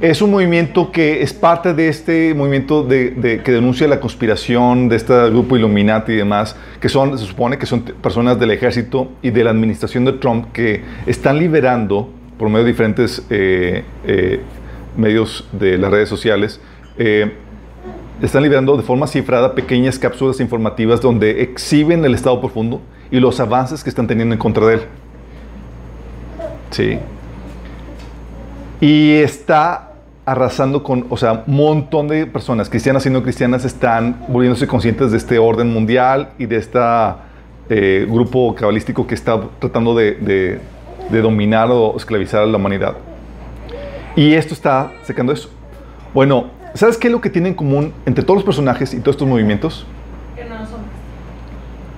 es 0.00 0.20
un 0.20 0.32
movimiento 0.32 0.90
que 0.90 1.22
es 1.22 1.32
parte 1.32 1.74
de 1.74 1.88
este 1.88 2.34
movimiento 2.34 2.82
de, 2.82 3.40
que 3.44 3.52
denuncia 3.52 3.86
la 3.86 4.00
conspiración 4.00 4.88
de 4.88 4.96
este 4.96 5.30
grupo 5.30 5.56
Illuminati 5.56 6.10
y 6.10 6.16
demás, 6.16 6.56
que 6.80 6.88
son, 6.88 7.16
se 7.16 7.24
supone 7.24 7.56
que 7.56 7.66
son 7.66 7.82
personas 7.82 8.36
del 8.40 8.50
ejército 8.50 9.12
y 9.22 9.30
de 9.30 9.44
la 9.44 9.50
administración 9.50 10.04
de 10.04 10.14
Trump 10.14 10.50
que 10.52 10.82
están 11.06 11.38
liberando, 11.38 12.10
por 12.36 12.48
medio 12.48 12.64
de 12.64 12.72
diferentes 12.72 13.24
eh, 13.30 13.84
eh, 14.04 14.40
medios 14.96 15.48
de 15.52 15.78
las 15.78 15.92
redes 15.92 16.08
sociales, 16.08 16.60
eh, 16.98 17.30
están 18.22 18.42
liberando 18.42 18.76
de 18.76 18.82
forma 18.82 19.06
cifrada 19.06 19.54
pequeñas 19.54 19.98
cápsulas 19.98 20.40
informativas 20.40 21.00
donde 21.00 21.42
exhiben 21.42 22.04
el 22.04 22.14
estado 22.14 22.40
profundo 22.40 22.80
y 23.10 23.18
los 23.20 23.40
avances 23.40 23.82
que 23.82 23.90
están 23.90 24.06
teniendo 24.06 24.34
en 24.34 24.38
contra 24.38 24.66
de 24.66 24.74
él. 24.74 24.80
Sí. 26.70 26.98
Y 28.80 29.14
está 29.16 29.92
arrasando 30.24 30.82
con, 30.82 31.06
o 31.10 31.16
sea, 31.16 31.44
un 31.46 31.56
montón 31.56 32.08
de 32.08 32.26
personas, 32.26 32.68
cristianas 32.70 33.04
y 33.06 33.10
no 33.10 33.22
cristianas, 33.22 33.64
están 33.64 34.24
volviéndose 34.28 34.66
conscientes 34.66 35.10
de 35.10 35.16
este 35.16 35.38
orden 35.38 35.72
mundial 35.72 36.30
y 36.38 36.46
de 36.46 36.56
este 36.56 36.78
grupo 38.06 38.54
cabalístico 38.54 39.06
que 39.06 39.14
está 39.14 39.40
tratando 39.58 39.94
de, 39.94 40.12
de- 40.12 40.60
de 41.10 41.22
dominar 41.22 41.68
o 41.72 41.96
esclavizar 41.96 42.42
a 42.42 42.46
la 42.46 42.56
humanidad. 42.56 42.94
Y 44.14 44.34
esto 44.34 44.54
está 44.54 44.92
secando 45.02 45.32
eso. 45.32 45.50
Bueno, 46.14 46.46
¿sabes 46.74 46.96
qué 46.96 47.08
es 47.08 47.12
lo 47.12 47.20
que 47.20 47.30
tiene 47.30 47.48
en 47.48 47.54
común 47.54 47.92
entre 48.06 48.24
todos 48.24 48.36
los 48.36 48.44
personajes 48.44 48.94
y 48.94 49.00
todos 49.00 49.14
estos 49.14 49.28
movimientos? 49.28 49.86
Que 50.36 50.44
no 50.44 50.66
son 50.66 50.80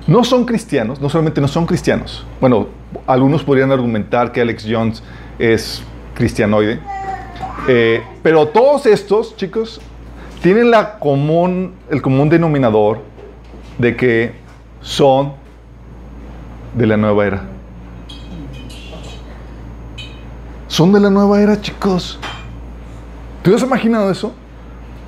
No 0.06 0.24
son 0.24 0.44
cristianos, 0.44 1.00
no 1.00 1.08
solamente 1.08 1.40
no 1.40 1.48
son 1.48 1.66
cristianos. 1.66 2.26
Bueno, 2.40 2.68
algunos 3.06 3.42
podrían 3.42 3.70
argumentar 3.70 4.32
que 4.32 4.40
Alex 4.40 4.66
Jones 4.68 5.02
es 5.38 5.82
cristianoide. 6.14 6.80
Eh, 7.68 8.02
pero 8.22 8.48
todos 8.48 8.86
estos, 8.86 9.36
chicos, 9.36 9.80
tienen 10.42 10.70
la 10.70 10.98
común, 10.98 11.74
el 11.90 12.02
común 12.02 12.28
denominador 12.28 13.00
de 13.78 13.96
que 13.96 14.32
son 14.80 15.34
de 16.74 16.86
la 16.86 16.96
nueva 16.96 17.26
era. 17.26 17.42
Son 20.66 20.92
de 20.92 21.00
la 21.00 21.10
nueva 21.10 21.40
era, 21.40 21.60
chicos. 21.60 22.18
¿Tú 23.42 23.54
has 23.54 23.62
imaginado 23.62 24.10
eso? 24.10 24.32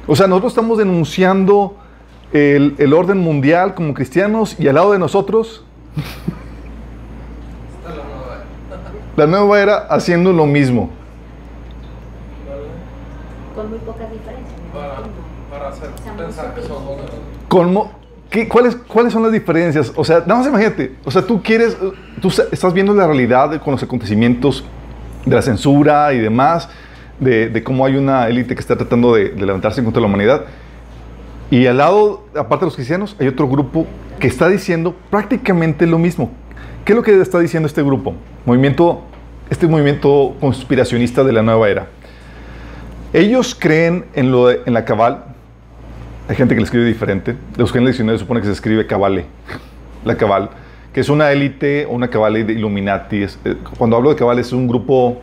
O 0.07 0.15
sea, 0.17 0.27
nosotros 0.27 0.53
estamos 0.53 0.79
denunciando 0.79 1.77
el, 2.33 2.75
el 2.79 2.93
orden 2.93 3.19
mundial 3.19 3.75
como 3.75 3.95
cristianos 3.95 4.59
y 4.59 4.69
al 4.69 4.75
lado 4.75 4.93
de 4.93 4.99
nosotros 4.99 5.65
la 9.17 9.27
nueva 9.27 9.61
era 9.61 9.77
haciendo 9.91 10.33
lo 10.33 10.47
mismo. 10.47 10.91
con 13.55 13.71
muy 13.71 13.79
pocas 13.79 14.11
diferencias. 14.11 14.53
Para, 14.73 15.69
hacer 15.69 15.89
O 15.95 16.03
sea, 16.03 16.13
muy 16.13 16.23
pensar 16.25 16.55
que 16.55 16.63
¿qué- 18.29 18.49
cuáles, 18.49 18.75
¿Cuáles 18.75 19.13
son 19.13 19.23
las 19.23 19.31
diferencias? 19.31 19.93
O 19.95 20.05
sea, 20.05 20.19
nada 20.27 20.37
más 20.41 20.47
imagínate. 20.49 20.97
O 21.05 21.11
sea, 21.13 21.23
tú 21.23 21.41
quieres, 21.41 21.77
tú 22.21 22.29
estás 22.51 22.73
viendo 22.75 22.93
la 22.93 23.07
realidad 23.07 23.61
con 23.63 23.73
los 23.73 23.83
acontecimientos 23.85 24.65
de 25.25 25.37
la 25.37 25.43
censura 25.43 26.13
y 26.13 26.19
demás, 26.19 26.69
de, 27.21 27.63
cómo 27.63 27.85
hay 27.87 27.97
una 27.97 28.29
élite 28.29 28.55
que 28.55 28.61
está 28.61 28.77
tratando 28.77 29.15
de, 29.15 29.33
levantarse 29.35 29.83
contra 29.83 30.01
la 30.01 30.07
humanidad. 30.07 30.45
Y 31.51 31.67
al 31.67 31.79
lado, 31.79 32.27
aparte 32.35 32.65
de 32.65 32.67
los 32.67 32.75
cristianos, 32.75 33.17
hay 33.21 33.29
otro 33.29 33.49
grupo 33.49 33.87
que 34.19 34.27
está 34.27 34.49
diciendo 34.49 34.95
prácticamente 35.11 35.87
lo 35.87 35.99
mismo. 35.99 36.31
¿Qué 36.85 36.93
es 36.93 36.97
lo 36.97 37.03
que 37.03 37.21
está 37.21 37.39
diciendo 37.39 37.67
este 37.67 37.83
grupo? 37.83 38.15
Movimiento, 38.45 39.03
este 39.51 39.67
movimiento 39.67 40.37
conspiracionista 40.41 41.25
de 41.25 41.33
la 41.33 41.43
nueva 41.43 41.69
era. 41.69 41.87
Ellos 43.13 43.55
creen 43.55 44.07
en, 44.15 44.33
lo 44.33 44.51
en 44.51 44.75
la 44.75 44.85
cabal. 44.85 45.25
Hay 46.29 46.37
gente 46.37 46.55
que 46.55 46.61
le 46.61 46.65
escribe 46.65 46.85
diferente. 46.85 47.37
De 47.57 47.63
buscar 47.63 47.79
en 47.79 47.85
el 47.87 47.93
diccionario 47.93 48.19
supone 48.19 48.41
que 48.41 48.47
se 48.47 48.53
escribe 48.53 48.87
cabale. 48.87 49.27
La 50.05 50.17
cabal, 50.17 50.51
que 50.93 51.01
es 51.01 51.09
una 51.09 51.33
élite 51.33 51.87
una 51.89 52.09
cabal 52.09 52.35
de 52.47 52.53
Illuminati. 52.53 53.23
Eh, 53.23 53.57
cuando 53.79 53.97
hablo 53.97 54.11
de 54.11 54.17
cabal 54.17 54.39
es 54.39 54.53
un 54.53 54.69
grupo 54.69 55.23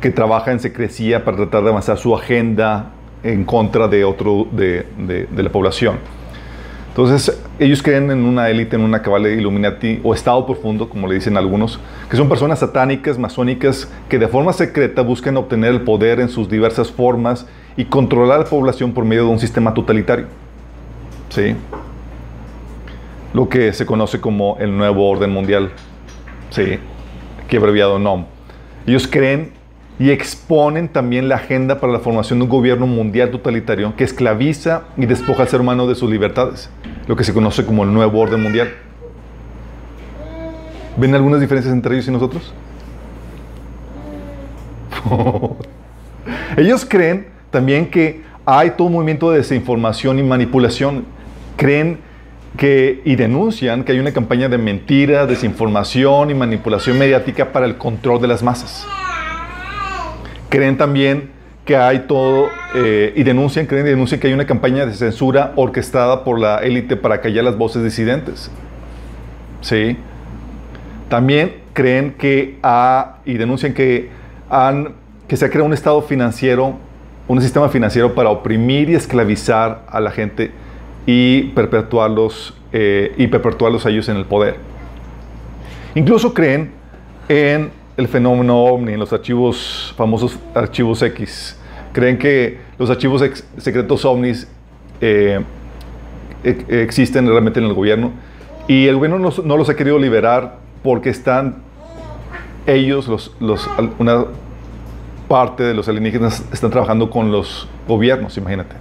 que 0.00 0.10
trabaja 0.10 0.52
en 0.52 0.60
secrecía 0.60 1.24
para 1.24 1.36
tratar 1.36 1.62
de 1.62 1.70
avanzar 1.70 1.98
su 1.98 2.14
agenda 2.14 2.92
en 3.22 3.44
contra 3.44 3.86
de 3.88 4.04
otro 4.04 4.46
de, 4.50 4.86
de- 4.98 5.42
la 5.42 5.50
población. 5.50 5.98
Entonces, 6.88 7.40
ellos 7.58 7.82
creen 7.82 8.10
en 8.10 8.24
una 8.24 8.48
élite, 8.48 8.74
en 8.76 8.82
una 8.82 9.00
cabal 9.00 9.22
de 9.22 9.36
Illuminati 9.36 10.00
o 10.02 10.12
estado 10.12 10.44
profundo, 10.44 10.88
como 10.88 11.06
le 11.06 11.14
dicen 11.14 11.36
algunos, 11.36 11.78
que 12.10 12.16
son 12.16 12.28
personas 12.28 12.58
satánicas, 12.58 13.16
masónicas, 13.18 13.88
que 14.08 14.18
de 14.18 14.26
forma 14.26 14.52
secreta 14.52 15.02
buscan 15.02 15.36
obtener 15.36 15.70
el 15.70 15.82
poder 15.82 16.18
en 16.18 16.28
sus 16.28 16.48
diversas 16.48 16.90
formas 16.90 17.46
y 17.76 17.84
controlar 17.84 18.40
la 18.40 18.44
población 18.46 18.92
por 18.92 19.04
medio 19.04 19.24
de 19.24 19.30
un 19.30 19.38
sistema 19.38 19.72
totalitario. 19.72 20.26
¿Sí? 21.28 21.54
Lo 23.32 23.48
que 23.48 23.72
se 23.72 23.86
conoce 23.86 24.20
como 24.20 24.56
el 24.58 24.76
nuevo 24.76 25.08
orden 25.08 25.30
mundial. 25.30 25.70
¿Sí? 26.50 26.78
Que 27.48 27.56
abreviado 27.58 27.98
NOM. 28.00 28.24
Ellos 28.86 29.06
creen 29.06 29.52
y 30.00 30.10
exponen 30.10 30.88
también 30.88 31.28
la 31.28 31.36
agenda 31.36 31.78
para 31.78 31.92
la 31.92 31.98
formación 31.98 32.38
de 32.38 32.44
un 32.44 32.48
gobierno 32.48 32.86
mundial 32.86 33.30
totalitario 33.30 33.94
que 33.96 34.04
esclaviza 34.04 34.84
y 34.96 35.04
despoja 35.04 35.42
al 35.42 35.48
ser 35.48 35.60
humano 35.60 35.86
de 35.86 35.94
sus 35.94 36.10
libertades, 36.10 36.70
lo 37.06 37.16
que 37.16 37.22
se 37.22 37.34
conoce 37.34 37.66
como 37.66 37.84
el 37.84 37.92
nuevo 37.92 38.18
orden 38.18 38.42
mundial. 38.42 38.70
¿Ven 40.96 41.14
algunas 41.14 41.38
diferencias 41.38 41.74
entre 41.74 41.96
ellos 41.96 42.08
y 42.08 42.12
nosotros? 42.12 42.54
ellos 46.56 46.86
creen 46.88 47.26
también 47.50 47.90
que 47.90 48.22
hay 48.46 48.70
todo 48.70 48.86
un 48.86 48.94
movimiento 48.94 49.30
de 49.30 49.38
desinformación 49.38 50.18
y 50.18 50.22
manipulación. 50.22 51.04
Creen 51.56 51.98
que 52.56 53.02
y 53.04 53.16
denuncian 53.16 53.84
que 53.84 53.92
hay 53.92 53.98
una 53.98 54.12
campaña 54.12 54.48
de 54.48 54.56
mentira, 54.56 55.26
desinformación 55.26 56.30
y 56.30 56.34
manipulación 56.34 56.98
mediática 56.98 57.52
para 57.52 57.66
el 57.66 57.76
control 57.76 58.22
de 58.22 58.28
las 58.28 58.42
masas 58.42 58.86
creen 60.50 60.76
también 60.76 61.30
que 61.64 61.76
hay 61.76 62.00
todo, 62.00 62.48
eh, 62.74 63.12
y 63.16 63.22
denuncian, 63.22 63.66
creen 63.66 63.86
y 63.86 63.90
denuncian 63.90 64.20
que 64.20 64.26
hay 64.26 64.32
una 64.32 64.46
campaña 64.46 64.84
de 64.84 64.92
censura 64.92 65.52
orquestada 65.56 66.24
por 66.24 66.38
la 66.38 66.58
élite 66.58 66.96
para 66.96 67.20
callar 67.20 67.44
las 67.44 67.56
voces 67.56 67.82
disidentes. 67.82 68.50
¿Sí? 69.60 69.96
También 71.08 71.56
creen 71.72 72.14
que 72.14 72.58
ha, 72.62 73.18
y 73.24 73.34
denuncian 73.34 73.72
que, 73.72 74.10
han, 74.48 74.94
que 75.28 75.36
se 75.36 75.44
ha 75.44 75.48
creado 75.48 75.66
un 75.66 75.72
estado 75.72 76.02
financiero, 76.02 76.76
un 77.28 77.40
sistema 77.40 77.68
financiero 77.68 78.14
para 78.14 78.30
oprimir 78.30 78.90
y 78.90 78.94
esclavizar 78.94 79.84
a 79.88 80.00
la 80.00 80.10
gente 80.10 80.50
y 81.06 81.42
perpetuarlos, 81.54 82.56
eh, 82.72 83.14
y 83.16 83.28
perpetuarlos 83.28 83.86
a 83.86 83.90
ellos 83.90 84.08
en 84.08 84.16
el 84.16 84.24
poder. 84.24 84.56
Incluso 85.94 86.34
creen 86.34 86.72
en 87.28 87.70
el 88.00 88.08
fenómeno 88.08 88.58
ovni, 88.64 88.94
en 88.94 88.98
los 88.98 89.12
archivos, 89.12 89.94
famosos 89.96 90.38
archivos 90.54 91.00
X. 91.02 91.56
Creen 91.92 92.18
que 92.18 92.58
los 92.78 92.90
archivos 92.90 93.22
secretos 93.58 94.04
ovnis 94.04 94.48
eh, 95.00 95.40
ex- 96.42 96.68
existen 96.68 97.26
realmente 97.28 97.60
en 97.60 97.66
el 97.66 97.74
gobierno 97.74 98.12
y 98.66 98.86
el 98.86 98.96
gobierno 98.96 99.30
no, 99.44 99.56
los 99.56 99.68
ha 99.68 99.76
querido 99.76 99.98
liberar 99.98 100.58
porque 100.82 101.10
están 101.10 101.56
ellos, 102.66 103.32
una 103.98 104.24
parte 105.28 105.62
de 105.62 105.74
los 105.74 105.88
alienígenas, 105.88 106.44
están 106.52 106.70
trabajando 106.70 107.10
con 107.10 107.30
los 107.32 107.68
gobiernos, 107.86 108.36
imagínate. 108.36 108.76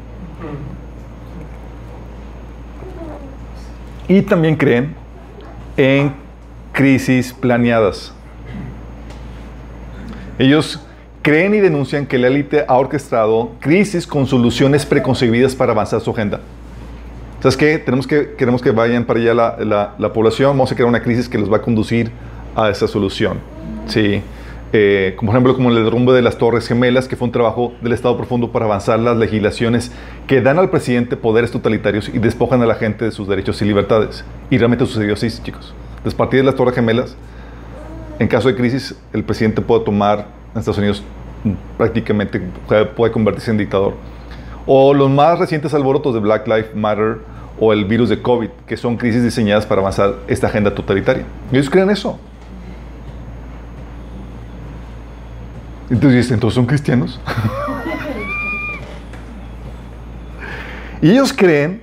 Y 4.08 4.22
también 4.22 4.56
creen 4.56 4.96
en 5.78 6.14
crisis 6.72 7.34
planeadas. 7.34 8.14
Ellos 10.40 10.80
creen 11.22 11.54
y 11.54 11.60
denuncian 11.60 12.06
que 12.08 12.18
la 12.18 12.28
élite 12.28 12.66
ha 12.68 12.76
orquestado 12.76 13.52
crisis 13.60 14.08
con 14.08 14.26
soluciones 14.26 14.86
preconcebidas 14.86 15.54
para 15.54 15.74
avanzar 15.74 16.02
su 16.02 16.10
agenda. 16.12 16.40
¿Sabes 17.42 17.56
qué? 17.58 17.78
Tenemos 17.78 18.08
que, 18.08 18.34
queremos 18.38 18.62
que 18.62 18.72
vayan 18.72 19.06
para 19.06 19.20
allá 19.20 19.34
la, 19.34 19.58
la- 19.60 19.96
la 19.98 20.14
población, 20.14 20.52
vamos 20.52 20.72
a 20.72 20.76
crear 20.76 20.90
una 20.90 21.02
crisis 21.02 21.30
que 21.30 21.38
los 21.38 21.52
va 21.52 21.58
a 21.58 21.62
conducir 21.62 22.12
a 22.56 22.70
esa 22.70 22.88
solución. 22.88 23.40
Sí. 23.88 24.22
Eh, 24.72 25.14
como 25.18 25.32
por 25.32 25.36
ejemplo, 25.38 25.56
como 25.56 25.70
el 25.70 25.84
derrumbe 25.84 26.14
de 26.14 26.22
las 26.22 26.38
Torres 26.38 26.68
Gemelas, 26.68 27.08
que 27.08 27.16
fue 27.16 27.26
un 27.26 27.32
trabajo 27.32 27.74
del 27.82 27.92
Estado 27.94 28.16
profundo 28.18 28.52
para 28.52 28.66
avanzar 28.66 29.00
las 29.00 29.18
legislaciones 29.18 29.92
que 30.28 30.42
dan 30.42 30.60
al 30.60 30.70
presidente 30.70 31.18
poderes 31.18 31.50
totalitarios 31.52 32.08
y 32.10 32.20
despojan 32.20 32.62
a 32.62 32.66
la 32.68 32.76
gente 32.76 33.06
de 33.06 33.12
sus 33.12 33.28
derechos 33.28 33.62
y 33.62 33.66
libertades. 33.66 34.24
Y 34.52 34.58
realmente 34.58 34.86
sucedió 34.86 35.14
así, 35.16 35.28
chicos. 35.44 35.74
Desde 36.04 36.16
partir 36.18 36.42
de 36.42 36.46
las 36.46 36.56
Torres 36.56 36.76
Gemelas, 36.76 37.16
en 38.20 38.28
caso 38.28 38.50
de 38.50 38.56
crisis, 38.56 38.96
el 39.14 39.24
presidente 39.24 39.62
puede 39.62 39.86
tomar 39.86 40.28
en 40.54 40.60
Estados 40.60 40.78
Unidos 40.78 41.02
mm, 41.44 41.54
prácticamente 41.78 42.42
puede, 42.96 43.12
convertirse 43.12 43.50
en 43.50 43.58
dictador. 43.58 43.96
O 44.66 44.94
los 44.94 45.10
más 45.10 45.40
recientes 45.40 45.74
alborotos 45.74 46.14
de 46.14 46.20
Black 46.20 46.46
Lives 46.46 46.76
Matter 46.76 47.20
o 47.60 47.74
el 47.74 47.86
virus 47.86 48.10
de 48.10 48.22
COVID, 48.22 48.50
que 48.68 48.78
son 48.78 48.98
crisis 48.98 49.24
diseñadas 49.24 49.66
para 49.66 49.82
avanzar 49.82 50.16
esta 50.28 50.48
agenda 50.48 50.76
totalitaria. 50.76 51.24
Ellos 51.52 51.70
creen 51.70 51.90
eso. 51.90 52.20
Entonces 55.90 56.30
¿entonces 56.30 56.56
son 56.56 56.66
cristianos? 56.66 57.20
y 61.02 61.12
ellos 61.12 61.34
creen, 61.34 61.82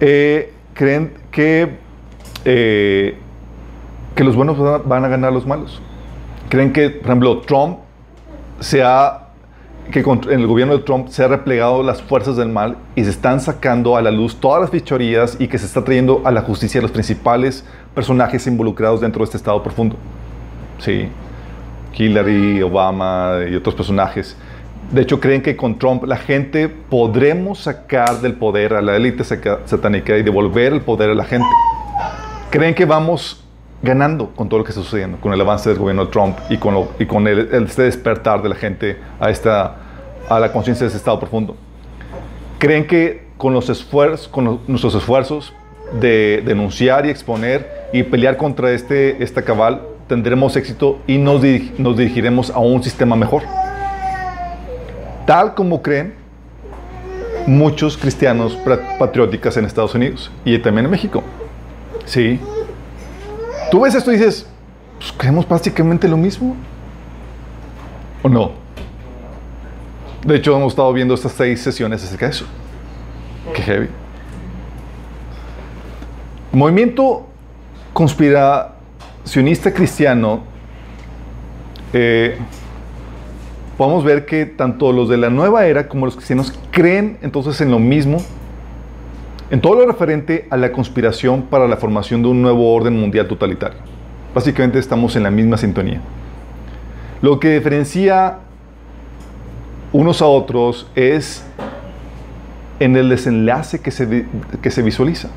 eh, 0.00 0.54
creen 0.72 1.12
que, 1.30 1.87
eh, 2.50 3.18
que 4.14 4.24
los 4.24 4.34
buenos 4.34 4.58
van 4.58 4.74
a- 4.74 4.78
van 4.78 5.04
a 5.04 5.08
ganar 5.08 5.30
a 5.30 5.34
los 5.34 5.46
malos. 5.46 5.82
Creen 6.48 6.72
que, 6.72 6.88
por 6.88 7.08
ejemplo, 7.08 7.40
Trump 7.42 7.78
se 8.58 8.82
ha, 8.82 9.26
que 9.92 10.02
con- 10.02 10.22
en 10.30 10.40
el 10.40 10.46
gobierno 10.46 10.76
de 10.78 10.82
Trump 10.82 11.08
se 11.08 11.22
ha 11.24 11.28
replegado 11.28 11.82
las 11.82 12.00
fuerzas 12.02 12.36
del 12.36 12.48
mal 12.48 12.76
y 12.96 13.04
se 13.04 13.10
están 13.10 13.40
sacando 13.40 13.96
a 13.98 14.02
la 14.02 14.10
luz 14.10 14.36
todas 14.40 14.62
las 14.62 14.70
fichorías 14.70 15.36
y 15.38 15.46
que 15.46 15.58
se 15.58 15.66
está 15.66 15.84
trayendo 15.84 16.22
a 16.24 16.30
la 16.30 16.40
justicia 16.40 16.80
los 16.80 16.90
principales 16.90 17.64
personajes 17.94 18.46
involucrados 18.46 19.02
dentro 19.02 19.18
de 19.20 19.24
este 19.24 19.36
estado 19.36 19.62
profundo. 19.62 19.96
Sí, 20.78 21.08
Hillary, 21.96 22.62
Obama 22.62 23.40
y 23.50 23.54
otros 23.56 23.74
personajes. 23.74 24.36
De 24.90 25.02
hecho, 25.02 25.20
creen 25.20 25.42
que 25.42 25.54
con 25.54 25.78
Trump 25.78 26.04
la 26.04 26.16
gente 26.16 26.68
podremos 26.70 27.58
sacar 27.58 28.22
del 28.22 28.32
poder 28.34 28.72
a 28.72 28.80
la 28.80 28.96
élite 28.96 29.22
satánica 29.22 30.16
y 30.16 30.22
devolver 30.22 30.72
el 30.72 30.80
poder 30.80 31.10
a 31.10 31.14
la 31.14 31.24
gente. 31.24 31.46
Creen 32.50 32.74
que 32.74 32.86
vamos 32.86 33.44
ganando 33.82 34.30
con 34.34 34.48
todo 34.48 34.58
lo 34.58 34.64
que 34.64 34.70
está 34.70 34.82
sucediendo, 34.82 35.18
con 35.20 35.34
el 35.34 35.40
avance 35.40 35.68
del 35.68 35.78
gobierno 35.78 36.06
de 36.06 36.10
Trump 36.10 36.38
y 36.48 36.56
con, 36.56 37.26
el, 37.26 37.38
este 37.52 37.82
despertar 37.82 38.42
de 38.42 38.48
la 38.48 38.54
gente 38.54 38.96
a, 39.20 39.28
esta, 39.28 39.76
a 40.30 40.40
la 40.40 40.50
conciencia 40.50 40.84
de 40.84 40.88
ese 40.88 40.96
estado 40.96 41.20
profundo. 41.20 41.56
Creen 42.58 42.86
que 42.86 43.26
con, 43.36 43.52
los 43.52 43.68
esfuerzos, 43.68 44.28
con 44.28 44.60
nuestros 44.66 44.94
esfuerzos 44.94 45.52
de 46.00 46.42
denunciar 46.44 47.04
y 47.04 47.10
exponer 47.10 47.88
y 47.92 48.02
pelear 48.02 48.38
contra 48.38 48.72
este, 48.72 49.22
esta 49.22 49.42
cabal 49.42 49.82
tendremos 50.06 50.56
éxito 50.56 51.00
y 51.06 51.18
nos, 51.18 51.42
nos 51.76 51.96
dirigiremos 51.98 52.50
a 52.50 52.60
un 52.60 52.82
sistema 52.82 53.14
mejor. 53.14 53.42
Tal 55.26 55.54
como 55.54 55.82
creen 55.82 56.14
muchos 57.46 57.98
cristianos 57.98 58.58
patrióticas 58.98 59.58
en 59.58 59.66
Estados 59.66 59.94
Unidos 59.94 60.30
y 60.46 60.58
también 60.58 60.86
en 60.86 60.90
México. 60.90 61.22
Sí. 62.08 62.40
Tú 63.70 63.82
ves 63.82 63.94
esto 63.94 64.10
y 64.10 64.16
dices, 64.16 64.46
pues 64.98 65.12
creemos 65.12 65.46
básicamente 65.46 66.08
lo 66.08 66.16
mismo. 66.16 66.56
¿O 68.22 68.28
no? 68.28 68.52
De 70.24 70.36
hecho, 70.36 70.56
hemos 70.56 70.72
estado 70.72 70.92
viendo 70.92 71.14
estas 71.14 71.32
seis 71.32 71.60
sesiones 71.60 72.02
acerca 72.02 72.26
de 72.26 72.32
eso. 72.32 72.46
Qué 73.54 73.62
heavy. 73.62 73.88
Movimiento 76.52 77.26
conspiracionista 77.92 79.72
cristiano. 79.72 80.42
eh, 81.92 82.38
podemos 83.76 84.02
ver 84.02 84.26
que 84.26 84.44
tanto 84.44 84.92
los 84.92 85.08
de 85.08 85.18
la 85.18 85.30
nueva 85.30 85.66
era 85.66 85.88
como 85.88 86.06
los 86.06 86.16
cristianos 86.16 86.52
creen 86.72 87.18
entonces 87.22 87.60
en 87.60 87.70
lo 87.70 87.78
mismo, 87.78 88.18
en 89.50 89.60
todo 89.60 89.76
lo 89.76 89.86
referente 89.86 90.46
a 90.50 90.56
la 90.56 90.72
conspiración 90.72 91.42
para 91.42 91.66
la 91.66 91.76
formación 91.76 92.22
de 92.22 92.28
un 92.28 92.42
nuevo 92.42 92.74
orden 92.74 92.98
mundial 92.98 93.26
totalitario. 93.26 93.78
Básicamente 94.34 94.78
estamos 94.78 95.16
en 95.16 95.22
la 95.22 95.30
misma 95.30 95.56
sintonía. 95.56 96.00
Lo 97.22 97.40
que 97.40 97.54
diferencia 97.54 98.38
unos 99.92 100.20
a 100.20 100.26
otros 100.26 100.90
es 100.94 101.44
en 102.78 102.96
el 102.96 103.08
desenlace 103.08 103.80
que 103.80 103.90
se, 103.90 104.26
que 104.62 104.70
se 104.70 104.82
visualiza. 104.82 105.30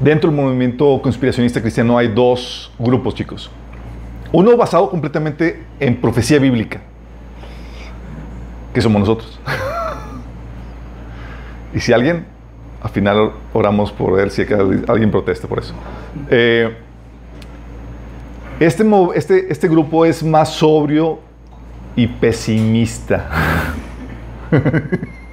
Dentro 0.00 0.30
del 0.30 0.40
movimiento 0.40 1.00
conspiracionista 1.02 1.60
cristiano 1.60 1.98
hay 1.98 2.08
dos 2.08 2.72
grupos, 2.78 3.14
chicos. 3.14 3.50
Uno 4.32 4.56
basado 4.56 4.88
completamente 4.90 5.64
en 5.80 6.00
profecía 6.00 6.38
bíblica, 6.38 6.80
que 8.72 8.80
somos 8.80 9.00
nosotros. 9.00 9.38
y 11.74 11.80
si 11.80 11.92
alguien, 11.92 12.26
al 12.82 12.90
final 12.90 13.32
oramos 13.52 13.92
por 13.92 14.18
él, 14.20 14.30
si 14.30 14.42
alguien 14.86 15.10
protesta 15.10 15.48
por 15.48 15.58
eso. 15.58 15.74
Eh, 16.30 16.76
este, 18.60 18.84
este, 19.14 19.52
este 19.52 19.68
grupo 19.68 20.04
es 20.04 20.22
más 20.22 20.52
sobrio 20.54 21.20
y 21.96 22.06
pesimista. 22.06 23.28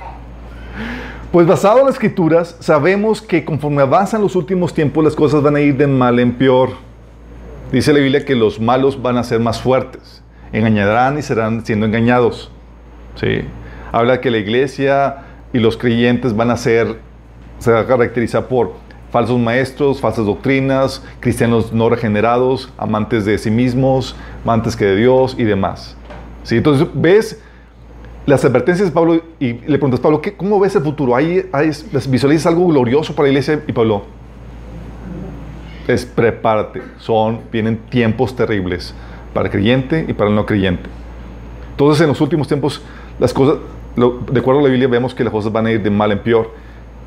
Pues 1.36 1.46
basado 1.46 1.80
en 1.80 1.88
las 1.88 1.96
escrituras, 1.96 2.56
sabemos 2.62 3.22
que 3.22 3.44
conforme 3.44 3.82
avanzan 3.82 4.22
los 4.22 4.38
últimos 4.38 4.74
tiempos, 4.74 5.04
las 5.04 5.16
cosas 5.16 5.44
van 5.44 5.58
a 5.58 5.60
ir 5.60 5.76
de 5.76 5.86
mal 5.86 6.18
en 6.22 6.32
peor. 6.32 6.70
Dice 7.74 7.92
la 7.92 8.00
Biblia 8.00 8.24
que 8.24 8.36
los 8.36 8.58
malos 8.58 9.02
van 9.02 9.18
a 9.18 9.24
ser 9.26 9.42
más 9.42 9.60
fuertes, 9.60 10.24
engañarán 10.54 11.18
y 11.18 11.22
serán 11.22 11.66
siendo 11.66 11.88
engañados. 11.88 12.54
¿Sí? 13.16 13.42
Habla 13.92 14.22
que 14.22 14.32
la 14.32 14.38
iglesia 14.38 15.25
y 15.56 15.60
los 15.60 15.78
creyentes 15.78 16.36
van 16.36 16.52
a 16.52 16.58
ser, 16.58 17.00
se 17.60 17.72
va 17.72 17.80
a 17.80 17.86
caracterizar 17.86 18.48
por 18.48 18.74
falsos 19.10 19.40
maestros, 19.40 20.02
falsas 20.02 20.26
doctrinas, 20.26 21.02
cristianos 21.22 21.72
no 21.72 21.88
regenerados, 21.88 22.70
amantes 22.78 23.24
de 23.24 23.38
sí 23.38 23.50
mismos, 23.50 24.16
amantes 24.44 24.76
que 24.76 24.84
de 24.84 24.96
Dios 24.98 25.36
y 25.40 25.46
demás. 25.46 25.96
¿Sí? 26.44 26.58
Entonces, 26.58 26.88
ves 26.94 27.42
las 28.26 28.44
advertencias 28.44 28.90
de 28.90 28.94
Pablo 28.94 29.22
y 29.40 29.54
le 29.54 29.78
preguntas, 29.78 30.02
Pablo, 30.02 30.20
¿qué- 30.22 30.34
¿cómo 30.36 30.60
ves 30.60 30.76
el 30.76 30.84
futuro? 30.84 31.16
¿Hay, 31.16 31.48
hay, 31.54 31.72
¿Visualizas 32.10 32.48
algo 32.48 32.68
glorioso 32.68 33.16
para 33.16 33.28
la 33.28 33.30
iglesia? 33.30 33.62
Y 33.66 33.72
Pablo, 33.72 34.04
es 35.88 36.06
prepárate, 36.06 36.82
son, 36.98 37.40
vienen 37.52 37.78
tiempos 37.90 38.36
terribles 38.36 38.94
para 39.34 39.46
el 39.48 39.52
creyente 39.52 40.06
y 40.08 40.14
para 40.14 40.30
el 40.30 40.36
no 40.36 40.46
creyente. 40.46 40.90
Entonces, 41.72 42.02
en 42.02 42.08
los 42.10 42.20
últimos 42.20 42.48
tiempos, 42.48 42.82
las 43.20 43.34
cosas, 43.34 43.58
de 43.96 44.40
acuerdo 44.40 44.60
a 44.60 44.64
la 44.64 44.70
Biblia, 44.70 44.88
vemos 44.88 45.14
que 45.16 45.24
las 45.24 45.32
cosas 45.32 45.52
van 45.52 45.66
a 45.68 45.72
ir 45.72 45.82
de 45.82 45.90
mal 45.90 46.12
en 46.12 46.20
peor. 46.20 46.52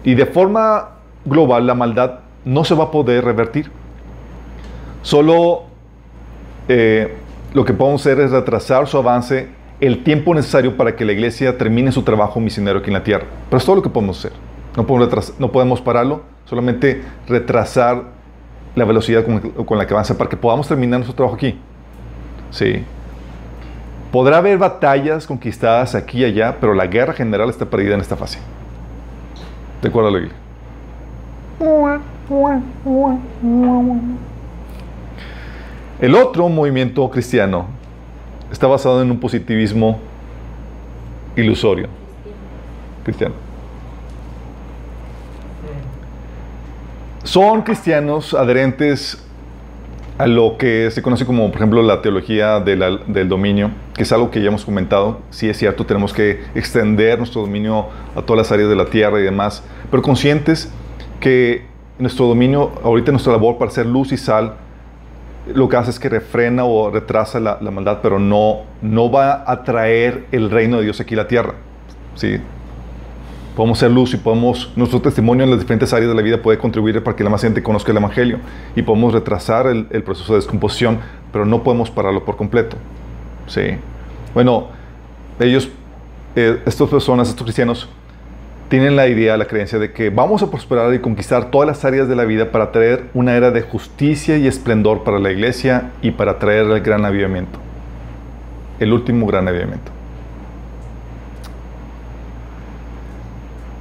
Y 0.04 0.14
de 0.14 0.26
forma 0.26 0.90
global, 1.24 1.66
la 1.66 1.74
maldad 1.74 2.20
no 2.44 2.64
se 2.64 2.74
va 2.74 2.84
a 2.84 2.90
poder 2.90 3.24
revertir. 3.24 3.70
Solo 5.02 5.64
eh, 6.68 7.14
lo 7.54 7.64
que 7.64 7.72
podemos 7.72 8.00
hacer 8.00 8.20
es 8.20 8.30
retrasar 8.30 8.86
su 8.86 8.96
avance 8.98 9.48
el 9.80 10.02
tiempo 10.02 10.34
necesario 10.34 10.76
para 10.76 10.96
que 10.96 11.04
la 11.04 11.12
iglesia 11.12 11.56
termine 11.56 11.92
su 11.92 12.02
trabajo 12.02 12.40
misionero 12.40 12.80
aquí 12.80 12.88
en 12.88 12.94
la 12.94 13.04
tierra. 13.04 13.24
Pero 13.48 13.58
es 13.58 13.64
todo 13.64 13.76
lo 13.76 13.82
que 13.82 13.88
podemos 13.90 14.18
hacer. 14.18 14.32
No 14.76 14.86
podemos, 14.86 15.08
retras- 15.08 15.34
no 15.38 15.50
podemos 15.52 15.80
pararlo, 15.80 16.22
solamente 16.46 17.02
retrasar 17.28 18.02
la 18.74 18.84
velocidad 18.84 19.24
con 19.64 19.78
la 19.78 19.86
que 19.86 19.94
avanza 19.94 20.16
para 20.16 20.28
que 20.30 20.36
podamos 20.36 20.68
terminar 20.68 21.00
nuestro 21.00 21.14
trabajo 21.14 21.36
aquí. 21.36 21.58
Sí. 22.50 22.84
Podrá 24.12 24.38
haber 24.38 24.56
batallas 24.56 25.26
conquistadas 25.26 25.94
aquí 25.94 26.20
y 26.20 26.24
allá, 26.24 26.56
pero 26.60 26.72
la 26.72 26.86
guerra 26.86 27.12
general 27.12 27.50
está 27.50 27.66
perdida 27.66 27.94
en 27.94 28.00
esta 28.00 28.16
fase. 28.16 28.38
De 29.82 29.88
acuerdo 29.88 30.08
a 30.08 30.12
la. 30.12 30.28
El 36.00 36.14
otro 36.14 36.48
movimiento 36.48 37.08
cristiano 37.10 37.66
está 38.50 38.66
basado 38.66 39.02
en 39.02 39.10
un 39.10 39.20
positivismo 39.20 39.98
ilusorio 41.36 41.88
cristiano. 43.04 43.34
Son 47.24 47.60
cristianos 47.62 48.32
adherentes 48.32 49.27
a 50.18 50.26
lo 50.26 50.56
que 50.58 50.90
se 50.90 51.00
conoce 51.00 51.24
como, 51.24 51.46
por 51.48 51.56
ejemplo, 51.56 51.82
la 51.82 52.02
teología 52.02 52.60
de 52.60 52.76
del 53.06 53.28
dominio, 53.28 53.70
que 53.94 54.02
es 54.02 54.12
algo 54.12 54.30
que 54.30 54.40
ya 54.40 54.48
hemos 54.48 54.64
comentado. 54.64 55.20
Sí 55.30 55.48
es 55.48 55.56
cierto, 55.56 55.86
tenemos 55.86 56.12
que 56.12 56.42
extender 56.54 57.18
nuestro 57.18 57.42
dominio 57.42 57.86
a 58.16 58.22
todas 58.22 58.38
las 58.38 58.52
áreas 58.52 58.68
de 58.68 58.76
la 58.76 58.86
tierra 58.86 59.20
y 59.20 59.22
demás, 59.22 59.62
pero 59.90 60.02
conscientes 60.02 60.70
que 61.20 61.66
nuestro 61.98 62.26
dominio, 62.26 62.72
ahorita 62.82 63.12
nuestra 63.12 63.32
labor 63.32 63.58
para 63.58 63.70
ser 63.70 63.86
luz 63.86 64.12
y 64.12 64.16
sal, 64.16 64.54
lo 65.54 65.68
que 65.68 65.76
hace 65.76 65.90
es 65.90 65.98
que 65.98 66.08
refrena 66.08 66.64
o 66.64 66.90
retrasa 66.90 67.40
la, 67.40 67.58
la 67.60 67.70
maldad, 67.70 68.00
pero 68.02 68.18
no, 68.18 68.64
no 68.82 69.10
va 69.10 69.50
a 69.50 69.62
traer 69.62 70.26
el 70.32 70.50
reino 70.50 70.78
de 70.78 70.84
Dios 70.84 71.00
aquí 71.00 71.14
a 71.14 71.18
la 71.18 71.28
tierra. 71.28 71.54
¿sí? 72.14 72.40
Podemos 73.58 73.80
ser 73.80 73.90
luz 73.90 74.14
y 74.14 74.18
podemos, 74.18 74.70
nuestro 74.76 75.00
testimonio 75.02 75.42
en 75.42 75.50
las 75.50 75.58
diferentes 75.58 75.92
áreas 75.92 76.08
de 76.08 76.14
la 76.14 76.22
vida 76.22 76.40
puede 76.40 76.58
contribuir 76.58 77.02
para 77.02 77.16
que 77.16 77.24
la 77.24 77.30
más 77.30 77.42
gente 77.42 77.60
conozca 77.60 77.90
el 77.90 77.96
Evangelio 77.96 78.38
y 78.76 78.82
podemos 78.82 79.12
retrasar 79.12 79.66
el, 79.66 79.88
el 79.90 80.04
proceso 80.04 80.32
de 80.32 80.38
descomposición, 80.38 81.00
pero 81.32 81.44
no 81.44 81.64
podemos 81.64 81.90
pararlo 81.90 82.24
por 82.24 82.36
completo. 82.36 82.76
¿sí? 83.48 83.62
Bueno, 84.32 84.68
ellos, 85.40 85.70
eh, 86.36 86.62
estas 86.66 86.88
personas, 86.88 87.30
estos 87.30 87.42
cristianos, 87.42 87.88
tienen 88.68 88.94
la 88.94 89.08
idea, 89.08 89.36
la 89.36 89.46
creencia 89.46 89.80
de 89.80 89.90
que 89.90 90.10
vamos 90.10 90.40
a 90.44 90.52
prosperar 90.52 90.94
y 90.94 91.00
conquistar 91.00 91.50
todas 91.50 91.66
las 91.66 91.84
áreas 91.84 92.08
de 92.08 92.14
la 92.14 92.26
vida 92.26 92.52
para 92.52 92.70
traer 92.70 93.06
una 93.12 93.34
era 93.34 93.50
de 93.50 93.62
justicia 93.62 94.36
y 94.36 94.46
esplendor 94.46 95.02
para 95.02 95.18
la 95.18 95.32
iglesia 95.32 95.90
y 96.00 96.12
para 96.12 96.38
traer 96.38 96.66
el 96.66 96.80
gran 96.80 97.04
avivamiento. 97.04 97.58
el 98.78 98.92
último 98.92 99.26
gran 99.26 99.48
avivamiento. 99.48 99.97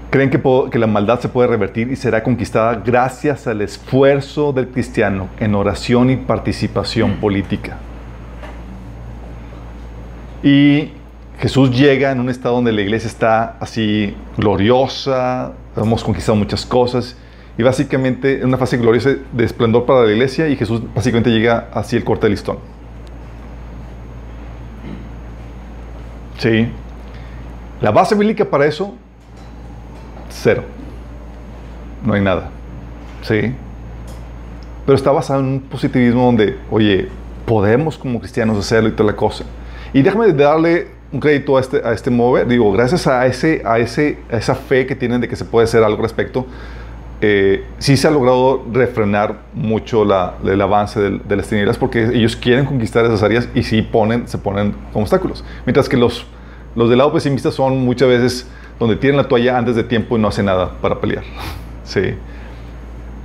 Creen 0.10 0.30
que, 0.30 0.80
la 0.80 0.88
maldad 0.88 1.20
se 1.20 1.28
puede 1.28 1.50
revertir 1.50 1.92
y 1.92 1.98
será 1.98 2.24
conquistada 2.24 2.76
gracias 2.76 3.46
al 3.46 3.62
esfuerzo 3.62 4.54
del 4.54 4.70
cristiano 4.70 5.28
en 5.40 5.54
oración 5.54 6.10
y 6.10 6.16
participación 6.16 7.18
política. 7.18 7.78
Y 10.42 10.92
Jesús 11.40 11.78
llega 11.78 12.12
en 12.12 12.22
un 12.22 12.30
estado 12.30 12.56
donde 12.56 12.72
la 12.72 12.82
iglesia 12.82 13.08
está 13.08 13.58
así 13.60 14.16
gloriosa, 14.38 15.54
hemos 15.76 16.04
conquistado 16.04 16.38
muchas 16.38 16.66
cosas 16.66 17.18
y 17.58 17.64
básicamente 17.64 18.40
en 18.40 18.46
una 18.46 18.58
fase 18.58 18.78
gloriosa 18.78 19.10
de 19.32 19.44
esplendor 19.44 19.86
para 19.86 20.04
la 20.06 20.12
iglesia 20.12 20.48
y 20.48 20.56
Jesús 20.56 20.82
básicamente 20.96 21.32
llega 21.32 21.70
así 21.74 21.98
el 21.98 22.04
corte 22.04 22.28
de 22.28 22.32
listón. 22.32 22.60
Sí. 26.38 26.70
La 27.82 27.92
base 27.92 28.16
bíblica 28.16 28.46
para 28.46 28.66
eso, 28.66 28.96
cero. 30.42 30.64
No 32.06 32.14
hay 32.14 32.22
nada. 32.22 32.50
Sí. 33.22 33.54
Pero 34.86 34.96
está 34.96 35.12
basado 35.12 35.42
en 35.42 35.48
un 35.48 35.60
positivismo 35.60 36.26
donde, 36.26 36.58
oye, 36.72 37.10
podemos 37.46 37.98
como 37.98 38.20
cristianos 38.20 38.58
hacerlo 38.58 38.90
y 38.90 38.92
toda 38.94 39.12
la 39.12 39.16
cosa. 39.16 39.44
Y 39.94 40.02
déjame 40.02 40.32
darle 40.34 40.88
un 41.12 41.20
crédito 41.20 41.58
a 41.58 41.62
este, 41.62 41.82
a 41.84 41.94
este 41.94 42.10
mover. 42.10 42.48
Digo, 42.48 42.72
gracias 42.72 43.08
a, 43.08 43.26
ese, 43.26 43.62
a, 43.66 43.80
ese, 43.80 44.20
a 44.32 44.38
esa 44.38 44.56
fe 44.56 44.86
que 44.86 44.96
tienen 44.96 45.22
de 45.22 45.28
que 45.28 45.36
se 45.36 45.46
puede 45.46 45.66
hacer 45.66 45.84
algo 45.84 45.98
al 45.98 46.04
respecto, 46.04 46.46
eh, 47.20 47.66
sí 47.80 47.98
se 47.98 48.08
ha 48.08 48.12
logrado 48.12 48.64
refrenar 48.72 49.40
mucho 49.54 50.06
la, 50.06 50.36
el 50.46 50.62
avance 50.62 51.00
de, 51.00 51.36
las 51.36 51.48
tinieblas 51.48 51.78
porque 51.78 52.04
ellos 52.14 52.36
quieren 52.36 52.66
conquistar 52.66 53.06
esas 53.06 53.24
áreas 53.24 53.50
y 53.56 53.64
sí 53.64 53.82
ponen, 53.82 54.28
se 54.28 54.38
ponen 54.38 54.76
obstáculos. 54.94 55.44
Mientras 55.66 55.90
que 55.90 55.98
los, 55.98 56.28
los 56.76 56.90
del 56.90 57.00
lado 57.00 57.12
pesimista 57.12 57.52
son 57.52 57.84
muchas 57.84 58.08
veces 58.08 58.48
donde 58.80 58.96
tienen 58.96 59.18
la 59.18 59.28
toalla 59.28 59.58
antes 59.58 59.76
de 59.76 59.84
tiempo 59.84 60.18
y 60.18 60.22
no 60.22 60.28
hacen 60.28 60.46
nada 60.46 60.72
para 60.82 61.00
pelear. 61.00 61.24
Sí. 61.84 62.02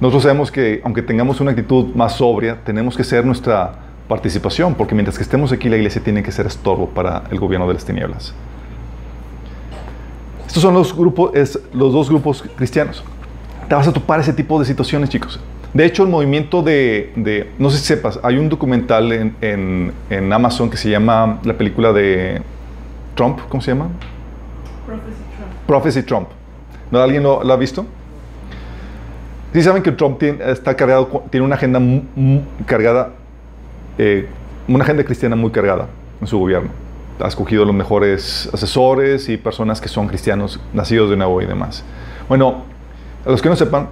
Nosotros 0.01 0.23
sabemos 0.23 0.53
que 0.53 0.81
aunque 0.85 1.03
tengamos 1.03 1.41
una 1.41 1.51
actitud 1.51 1.95
más 1.97 2.13
sobria, 2.15 2.59
tenemos 2.65 2.97
que 2.97 3.03
ser 3.03 3.25
nuestra 3.27 3.73
participación, 4.09 4.75
porque 4.77 4.95
mientras 4.95 5.17
que 5.17 5.23
estemos 5.25 5.51
aquí, 5.51 5.69
la 5.69 5.77
iglesia 5.77 6.01
tiene 6.03 6.23
que 6.23 6.31
ser 6.31 6.47
estorbo 6.47 6.89
para 6.89 7.25
el 7.33 7.41
gobierno 7.41 7.67
de 7.67 7.75
las 7.75 7.85
tinieblas. 7.85 8.35
Estos 10.47 10.63
son 10.63 10.75
los, 10.75 10.95
grupos, 10.95 11.33
los 11.73 11.93
dos 11.93 12.09
grupos 12.09 12.45
cristianos. 12.57 13.03
Te 13.69 13.75
vas 13.75 13.89
a 13.89 13.93
topar 13.93 14.21
ese 14.21 14.33
tipo 14.33 14.59
de 14.61 14.65
situaciones, 14.65 15.09
chicos. 15.09 15.41
De 15.73 15.85
hecho, 15.87 16.03
el 16.03 16.09
movimiento 16.11 16.63
de, 16.63 17.51
no 17.59 17.71
sé 17.71 17.79
si 17.79 17.85
sepas, 17.85 18.21
hay 18.23 18.37
un 18.37 18.49
documental 18.49 19.11
en, 19.13 19.93
en- 20.11 20.33
Amazon 20.33 20.69
que 20.69 20.77
se 20.77 20.91
llama 20.91 21.41
la 21.45 21.55
película 21.55 21.93
de 21.93 22.43
Trump, 23.15 23.39
¿cómo 23.49 23.63
se 23.63 23.71
llama? 23.73 23.89
Prophecy. 24.87 25.22
Prophecy 25.67 26.03
Trump. 26.03 26.29
¿No 26.91 27.01
alguien 27.01 27.23
lo, 27.23 27.43
lo 27.43 27.53
ha 27.53 27.57
visto? 27.57 27.87
Sí 29.53 29.63
saben 29.63 29.83
que 29.83 29.93
Trump 29.93 30.19
tiene, 30.19 30.39
está 30.51 30.75
cargado, 30.75 31.25
tiene 31.31 31.45
una 31.45 31.57
agenda 31.57 31.79
mu- 31.79 32.03
mu- 32.17 32.41
cargada, 32.67 33.11
eh, 33.99 34.27
una 34.67 34.85
agenda 34.85 35.05
cristiana 35.05 35.37
muy 35.37 35.51
cargada 35.51 35.89
en 36.21 36.27
su 36.27 36.39
gobierno. 36.39 36.71
Ha 37.21 37.29
escogido 37.29 37.65
los 37.65 37.75
mejores 37.75 38.49
asesores 38.53 39.29
y 39.29 39.37
personas 39.37 39.81
que 39.81 39.89
son 39.89 40.09
cristianos, 40.09 40.59
nacidos 40.73 41.11
de 41.11 41.17
nuevo 41.17 41.41
y 41.43 41.47
demás. 41.47 41.85
Bueno, 42.29 42.63
a 43.27 43.31
los 43.31 43.43
que 43.43 43.49
no 43.51 43.57
sepan, 43.57 43.89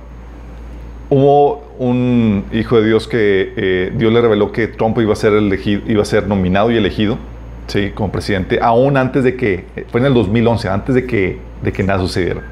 hubo 1.11 1.62
un 1.78 2.44
hijo 2.52 2.80
de 2.80 2.87
Dios 2.87 3.06
que 3.06 3.52
eh, 3.56 3.92
Dios 3.96 4.12
le 4.12 4.20
reveló 4.20 4.52
que 4.52 4.68
Trump 4.68 4.98
iba 4.98 5.12
a 5.12 5.16
ser 5.16 5.35
elegido, 5.35 5.83
iba 5.87 6.02
a 6.02 6.06
ser 6.06 6.26
nominado 6.26 6.70
y 6.70 6.76
elegido, 6.76 7.18
sí, 7.66 7.90
como 7.94 8.11
presidente, 8.11 8.59
aún 8.62 8.96
antes 8.96 9.24
de 9.24 9.37
que 9.37 9.66
fue 9.90 10.00
en 10.00 10.06
el 10.06 10.14
2011, 10.14 10.68
antes 10.68 10.94
de 10.94 11.06
que 11.06 11.38
de 11.62 11.73
que 11.73 11.83
nada 11.83 12.01
sucediera. 12.01 12.42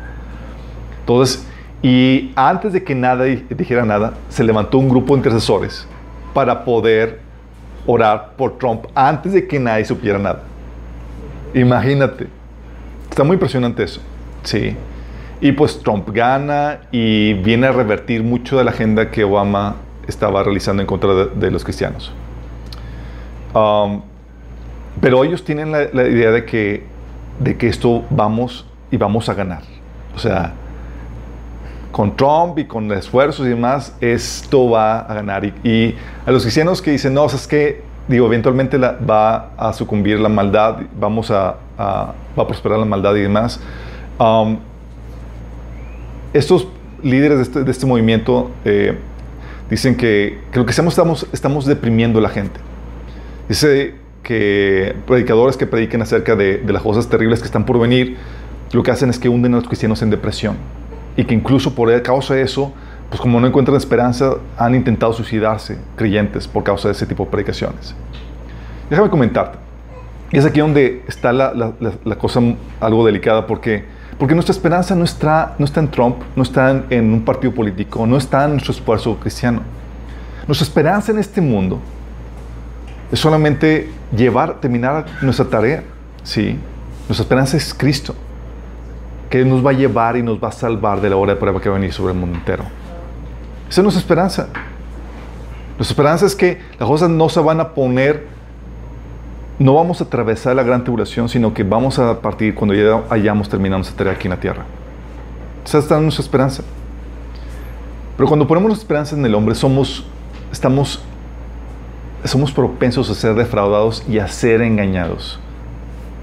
Entonces, 1.01 1.47
y 1.83 2.33
antes 2.35 2.73
de 2.73 2.83
que 2.83 2.94
nada 2.94 3.25
di- 3.25 3.44
dijera 3.51 3.85
nada, 3.85 4.14
se 4.29 4.44
levantó 4.44 4.79
un 4.79 4.88
grupo 4.88 5.14
de 5.14 5.21
intercesores 5.21 5.87
para 6.35 6.64
poder 6.64 7.21
orar 7.87 8.33
por 8.37 8.59
Trump 8.59 8.87
antes 8.94 9.33
de 9.33 9.47
que 9.47 9.59
nadie 9.59 9.85
supiera 9.85 10.18
nada. 10.18 10.42
Imagínate. 11.55 12.27
Está 13.09 13.25
muy 13.25 13.35
impresionante 13.35 13.83
eso. 13.83 14.01
Sí. 14.42 14.77
Y 15.40 15.53
pues 15.53 15.83
Trump 15.83 16.09
gana 16.11 16.81
y 16.90 17.33
viene 17.35 17.68
a 17.68 17.73
revertir 17.73 18.23
mucho 18.23 18.59
de 18.59 18.64
la 18.64 18.73
agenda 18.73 19.11
que 19.11 19.25
Obama 19.25 19.77
estaba 20.07 20.42
realizando 20.42 20.83
en 20.83 20.87
contra 20.87 21.14
de, 21.14 21.27
de 21.27 21.51
los 21.51 21.64
cristianos. 21.64 22.12
Um, 23.55 24.03
pero 25.01 25.25
ellos 25.25 25.44
tienen 25.44 25.73
la, 25.73 25.85
la 25.92 26.09
idea 26.09 26.31
de 26.33 26.44
que, 26.44 26.85
de 27.38 27.57
que 27.57 27.68
esto 27.68 28.05
vamos 28.11 28.66
y 28.90 28.96
vamos 28.96 29.29
a 29.29 29.35
ganar. 29.35 29.62
O 30.14 30.18
sea, 30.18 30.53
con 31.92 32.16
Trump 32.16 32.59
y 32.59 32.64
con 32.64 32.90
esfuerzos 32.92 33.46
y 33.46 33.51
demás, 33.51 33.94
esto 34.01 34.70
va 34.70 35.01
a 35.01 35.14
ganar. 35.14 35.44
Y, 35.44 35.94
a 36.27 36.31
los 36.31 36.42
cristianos 36.42 36.83
que 36.83 36.90
dicen, 36.90 37.14
no, 37.14 37.24
o 37.24 37.29
sea, 37.29 37.38
es 37.38 37.46
que, 37.46 37.83
digo, 38.09 38.27
eventualmente 38.27 38.79
va 38.79 39.51
a 39.57 39.72
sucumbir 39.72 40.20
la 40.20 40.29
maldad, 40.29 40.81
vamos 40.98 41.31
a, 41.31 41.57
va 41.79 42.14
a 42.37 42.46
prosperar 42.46 42.79
la 42.79 42.85
maldad 42.85 43.14
y 43.16 43.20
demás. 43.20 43.61
Um, 44.18 44.59
estos 46.33 46.68
líderes 47.03 47.38
de 47.38 47.42
este, 47.42 47.70
este 47.70 47.87
movimiento 47.87 48.51
eh, 48.64 48.98
dicen 49.70 49.96
que, 49.96 50.40
que 50.53 50.59
lo 50.59 50.66
que 50.66 50.70
hacemos 50.70 50.92
estamos, 50.92 51.27
estamos 51.33 51.64
deprimiendo 51.64 52.18
a 52.18 52.22
la 52.22 52.29
gente. 52.29 52.61
Dice 53.48 53.94
que 54.22 54.94
predicadores 55.07 55.57
que 55.57 55.66
prediquen 55.66 56.03
acerca 56.03 56.37
de, 56.37 56.59
de 56.59 56.72
las 56.72 56.83
cosas 56.83 57.09
terribles 57.09 57.40
que 57.40 57.46
están 57.46 57.64
por 57.64 57.79
venir, 57.79 58.18
lo 58.72 58.83
que 58.83 58.90
hacen 58.90 59.11
es 59.11 59.18
que 59.18 59.28
hunden 59.28 59.54
a 59.54 59.57
los 59.57 59.66
cristianos 59.66 60.02
en 60.02 60.11
depresión. 60.11 60.57
Y 61.16 61.24
que 61.24 61.35
incluso 61.35 61.74
por 61.74 62.02
causa 62.02 62.35
de 62.35 62.42
eso, 62.42 62.72
pues 63.09 63.20
como 63.20 63.40
no 63.40 63.46
encuentran 63.46 63.76
esperanza, 63.76 64.35
han 64.57 64.74
intentado 64.74 65.12
suicidarse 65.12 65.78
creyentes 65.96 66.46
por 66.46 66.62
causa 66.62 66.88
de 66.88 66.92
ese 66.92 67.07
tipo 67.07 67.24
de 67.24 67.31
predicaciones. 67.31 67.94
Déjame 68.90 69.11
comentarte. 69.11 69.59
Y 70.31 70.37
es 70.37 70.44
aquí 70.44 70.61
donde 70.61 71.02
está 71.09 71.33
la, 71.33 71.72
cosa 72.18 72.40
algo 72.81 73.04
delicada 73.07 73.46
porque, 73.46 73.85
porque 74.18 74.35
nuestra 74.35 74.52
esperanza 74.52 74.94
no 74.94 75.04
está, 75.04 75.54
no 75.59 75.64
está 75.64 75.81
en 75.81 75.90
Trump, 75.90 76.16
no 76.37 76.42
está 76.42 76.70
en, 76.70 76.85
en 76.90 77.12
un 77.12 77.24
partido 77.24 77.54
político, 77.54 78.07
no 78.07 78.16
está 78.16 78.44
en 78.44 78.52
nuestro 78.52 78.72
esfuerzo 78.72 79.16
cristiano. 79.18 79.62
Nuestra 80.46 80.64
esperanza 80.64 81.12
en 81.12 81.18
este 81.18 81.40
mundo 81.40 81.81
es 83.11 83.18
solamente 83.18 83.90
llevar, 84.14 84.61
terminar 84.61 85.07
nuestra 85.22 85.46
tarea. 85.46 85.83
Sí, 86.22 86.59
nuestra 87.09 87.22
esperanza 87.22 87.57
es 87.57 87.72
Cristo, 87.72 88.14
que 89.31 89.45
nos 89.45 89.64
va 89.64 89.71
a 89.71 89.75
llevar 89.75 90.17
y 90.17 90.23
nos 90.23 90.43
va 90.43 90.49
a 90.49 90.53
salvar 90.53 91.01
de 91.01 91.11
la 91.11 91.17
hora 91.17 91.35
de 91.35 91.41
prueba 91.41 91.61
que 91.61 91.69
va 91.69 91.77
a 91.77 91.79
venir 91.79 91.93
sobre 91.93 92.12
el 92.12 92.19
mundo 92.19 92.38
entero. 92.38 92.64
Esa 93.69 93.81
es 93.81 93.83
nuestra 93.83 94.01
esperanza. 94.01 94.49
Nuestra 95.77 95.93
esperanza 95.93 96.27
es 96.27 96.35
que 96.35 96.61
las 96.79 96.88
cosas 96.88 97.11
no 97.11 97.29
se 97.29 97.41
van 97.41 97.61
a 97.61 97.69
poner, 97.75 98.27
no 99.59 99.75
vamos 99.75 100.01
a 100.01 100.05
atravesar 100.05 100.57
la 100.57 100.62
gran 100.62 100.83
tribulación, 100.83 101.29
sino 101.29 101.53
que 101.53 101.62
vamos 101.62 101.99
a 101.99 102.21
partir 102.21 102.55
cuando 102.55 102.75
ya 102.75 103.03
hayamos 103.11 103.49
terminado 103.49 103.79
nuestra 103.79 103.97
tarea 103.97 104.14
aquí 104.14 104.27
en 104.27 104.31
la 104.31 104.41
tierra. 104.41 104.64
Esa 105.64 105.79
está 105.79 106.01
nuestra 106.01 106.23
esperanza. 106.23 106.62
Pero 108.17 108.27
cuando 108.27 108.47
ponemos 108.47 108.69
nuestra 108.69 108.85
esperanza 108.85 109.14
en 109.14 109.25
el 109.25 109.35
hombre, 109.35 109.55
somos, 109.55 110.05
estamos 110.51 111.03
somos 112.25 112.53
propensos 112.53 113.09
a 113.11 113.14
ser 113.14 113.35
defraudados 113.35 114.03
y 114.09 114.19
a 114.19 114.29
ser 114.29 114.62
engañados. 114.62 115.38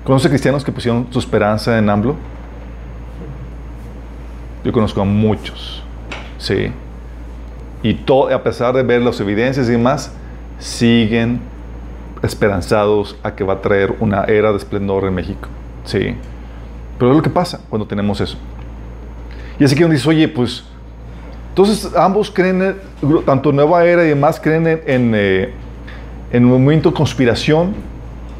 ¿Conoce 0.03 0.29
cristianos 0.29 0.63
que 0.63 0.71
pusieron 0.71 1.07
su 1.09 1.19
esperanza 1.19 1.77
en 1.77 1.89
AMLO? 1.89 2.15
Yo 4.65 4.71
conozco 4.73 4.99
a 5.01 5.05
muchos, 5.05 5.81
sí. 6.37 6.71
Y 7.83 7.93
to- 7.93 8.29
a 8.33 8.43
pesar 8.43 8.73
de 8.75 8.83
ver 8.83 9.01
las 9.01 9.19
evidencias 9.21 9.69
y 9.69 9.71
demás, 9.73 10.11
siguen 10.59 11.39
esperanzados 12.23 13.15
a 13.23 13.35
que 13.35 13.43
va 13.43 13.53
a 13.53 13.61
traer 13.61 13.95
una 13.99 14.23
era 14.23 14.51
de 14.51 14.57
esplendor 14.57 15.05
en 15.05 15.13
México, 15.13 15.47
sí. 15.83 16.15
Pero 16.97 17.11
es 17.11 17.17
lo 17.17 17.21
que 17.21 17.29
pasa 17.29 17.61
cuando 17.69 17.85
tenemos 17.87 18.19
eso. 18.21 18.37
Y 19.59 19.63
así 19.63 19.75
que 19.75 19.85
uno 19.85 19.93
dice, 19.93 20.09
oye, 20.09 20.27
pues, 20.27 20.63
entonces 21.49 21.95
ambos 21.95 22.31
creen, 22.31 22.61
en- 22.61 23.23
tanto 23.25 23.51
Nueva 23.51 23.85
Era 23.85 24.03
y 24.03 24.09
demás, 24.09 24.39
creen 24.39 24.65
en, 24.67 24.81
en, 24.87 25.11
eh, 25.15 25.53
un 26.33 26.45
movimiento 26.45 26.89
de 26.89 26.95
conspiración, 26.95 27.75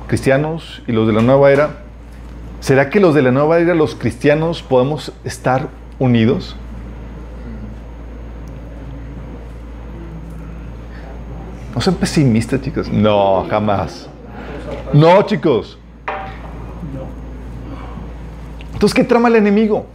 cristianos 0.08 0.82
y 0.88 0.92
los 0.92 1.06
de 1.08 1.14
la 1.14 1.22
nueva 1.22 1.52
era, 1.52 1.70
¿será 2.60 2.90
que 2.90 3.00
los 3.00 3.14
de 3.14 3.22
la 3.22 3.32
nueva 3.32 3.60
era, 3.60 3.74
los 3.76 3.96
cristianos, 3.96 4.62
podemos 4.64 5.14
estar 5.24 5.70
unidos? 6.00 6.56
No 11.74 11.82
sean 11.82 11.96
pesimistas, 11.96 12.62
chicos. 12.62 12.90
No, 12.90 13.46
jamás. 13.50 14.10
No, 14.94 15.22
chicos. 15.24 15.78
Entonces, 18.74 18.94
¿qué 18.94 19.04
trama 19.04 19.28
el 19.28 19.36
enemigo? 19.36 19.86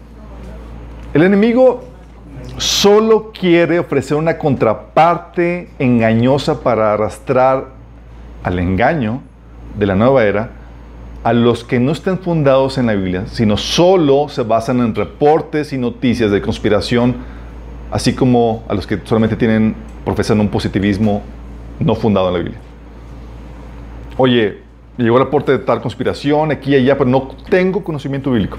El 1.15 1.23
enemigo 1.23 1.85
solo 2.57 3.33
quiere 3.33 3.79
ofrecer 3.79 4.17
una 4.17 4.37
contraparte 4.37 5.71
engañosa 5.79 6.61
para 6.61 6.93
arrastrar 6.93 7.69
al 8.43 8.59
engaño 8.59 9.23
de 9.79 9.87
la 9.87 9.95
nueva 9.95 10.25
era 10.25 10.60
a 11.23 11.33
los 11.33 11.65
que 11.65 11.79
no 11.79 11.93
estén 11.93 12.19
fundados 12.19 12.79
en 12.79 12.87
la 12.87 12.95
Biblia, 12.95 13.25
sino 13.27 13.57
solo 13.57 14.29
se 14.29 14.43
basan 14.43 14.81
en 14.81 14.95
reportes 14.95 15.73
y 15.73 15.79
noticias 15.79 16.31
de 16.31 16.41
conspiración, 16.41 17.17
así 17.91 18.15
como 18.15 18.65
a 18.69 18.75
los 18.75 18.87
que 18.87 18.99
solamente 19.05 19.37
tienen, 19.37 19.75
profesan 20.05 20.41
un 20.41 20.49
positivismo 20.49 21.23
no 21.79 21.95
fundado 21.95 22.29
en 22.29 22.33
la 22.33 22.39
Biblia. 22.41 22.61
Oye, 24.17 24.59
llegó 24.97 25.19
el 25.19 25.25
reporte 25.25 25.53
de 25.53 25.59
tal 25.59 25.83
conspiración 25.83 26.53
aquí 26.53 26.73
y 26.73 26.77
allá, 26.77 26.97
pero 26.97 27.11
no 27.11 27.29
tengo 27.51 27.85
conocimiento 27.85 28.31
bíblico. 28.31 28.59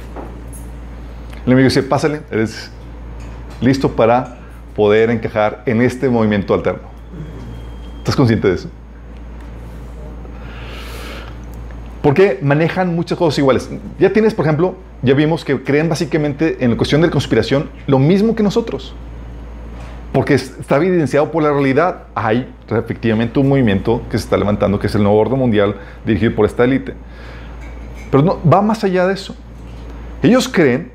El 1.46 1.54
enemigo 1.54 1.66
dice, 1.66 1.82
pásale, 1.82 2.22
eres 2.30 2.72
listo 3.60 3.90
para 3.92 4.38
poder 4.76 5.10
encajar 5.10 5.64
en 5.66 5.82
este 5.82 6.10
movimiento 6.10 6.54
alterno. 6.54 6.84
¿Estás 8.00 8.16
consciente 8.16 8.48
de 8.48 8.56
eso? 8.56 8.70
Porque 12.02 12.40
manejan 12.42 12.96
muchas 12.96 13.18
cosas 13.18 13.38
iguales. 13.38 13.70
Ya 14.00 14.12
tienes, 14.12 14.34
por 14.34 14.46
ejemplo, 14.46 14.76
ya 15.04 15.14
vimos 15.14 15.46
que 15.46 15.62
creen 15.62 15.88
básicamente 15.88 16.58
en 16.60 16.72
la 16.72 16.78
cuestión 16.78 17.02
de 17.02 17.08
la 17.08 17.12
conspiración 17.12 17.70
lo 17.86 18.00
mismo 18.00 18.36
que 18.36 18.42
nosotros. 18.42 18.96
Porque 20.12 20.34
está 20.34 20.78
evidenciado 20.78 21.32
por 21.32 21.44
la 21.44 21.52
realidad. 21.52 22.04
Hay 22.16 22.52
efectivamente 22.70 23.40
un 23.40 23.50
movimiento 23.50 24.02
que 24.10 24.18
se 24.18 24.24
está 24.24 24.36
levantando, 24.36 24.80
que 24.80 24.88
es 24.88 24.96
el 24.96 25.04
nuevo 25.04 25.18
orden 25.20 25.38
mundial 25.38 25.76
dirigido 26.06 26.36
por 26.36 26.46
esta 26.46 26.64
élite. 26.64 26.96
Pero 28.10 28.24
no, 28.24 28.40
va 28.52 28.62
más 28.62 28.84
allá 28.84 29.06
de 29.08 29.14
eso. 29.14 29.36
Ellos 30.24 30.50
creen, 30.50 30.92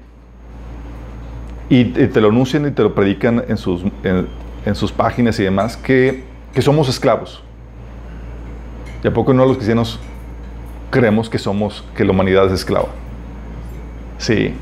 y 1.68 1.84
te 1.84 2.20
lo 2.20 2.28
anuncian 2.28 2.66
y 2.66 2.70
te 2.70 2.82
lo 2.82 2.94
predican 2.94 3.44
en 3.48 3.56
sus, 3.56 3.82
en, 4.04 4.74
sus 4.74 4.92
páginas 4.92 5.38
y 5.40 5.44
demás, 5.44 5.76
que, 5.76 6.24
que 6.52 6.62
somos 6.62 6.88
esclavos. 6.88 7.42
¿Y 9.02 9.08
a 9.08 9.12
poco 9.12 9.32
no 9.32 9.44
los 9.46 9.56
cristianos 9.56 9.98
creemos 10.90 11.28
que 11.28 11.38
somos, 11.38 11.84
que 11.96 12.04
la 12.04 12.12
humanidad 12.12 12.46
es 12.46 12.52
esclava. 12.52 12.88
Sí. 14.18 14.54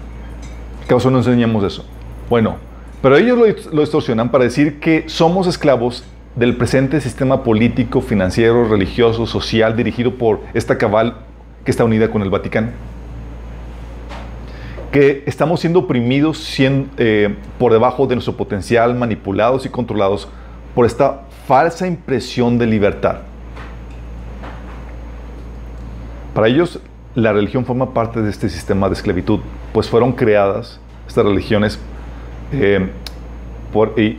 ¿Qué 0.89 0.95
no 0.95 1.19
enseñamos 1.19 1.65
eso? 1.65 1.85
Bueno, 2.29 2.57
pero 3.01 3.17
ellos 3.17 3.39
lo, 3.39 3.47
lo, 3.73 3.81
distorsionan 3.81 4.31
para 4.31 4.45
decir 4.45 4.81
que 4.81 5.05
somos 5.09 5.47
esclavos 5.47 6.05
del 6.37 6.57
presente 6.57 7.01
sistema 7.01 7.43
político, 7.43 8.01
financiero, 8.01 8.69
religioso, 8.69 9.27
social 9.27 9.77
dirigido 9.77 10.15
por 10.15 10.41
esta 10.53 10.77
cabal 10.77 11.17
que 11.65 11.71
está 11.71 11.85
unida 11.85 12.11
con 12.11 12.23
el 12.23 12.31
Vaticano. 12.31 12.69
Que 14.91 15.25
estamos 15.27 15.61
siendo 15.61 15.81
oprimidos 15.81 16.55
eh, 16.59 17.35
por 17.59 17.73
debajo 17.73 18.07
de 18.07 18.17
nuestro 18.17 18.37
potencial, 18.37 18.95
manipulados 18.95 19.67
y 19.67 19.69
controlados 19.69 20.29
por 20.75 20.87
esta 20.87 21.23
falsa 21.47 21.87
impresión 21.87 22.59
de 22.59 22.67
libertad. 22.67 23.19
Para 26.35 26.49
ellos, 26.49 26.81
la 27.15 27.33
religión 27.33 27.65
forma 27.65 27.95
parte 27.95 28.21
de 28.21 28.29
este 28.29 28.49
sistema 28.49 28.89
de 28.89 28.95
esclavitud, 28.95 29.41
pues 29.73 29.89
fueron 29.89 30.13
creadas, 30.13 30.81
estas 31.07 31.25
religiones, 31.25 31.79
eh, 32.53 32.91
y 33.97 34.19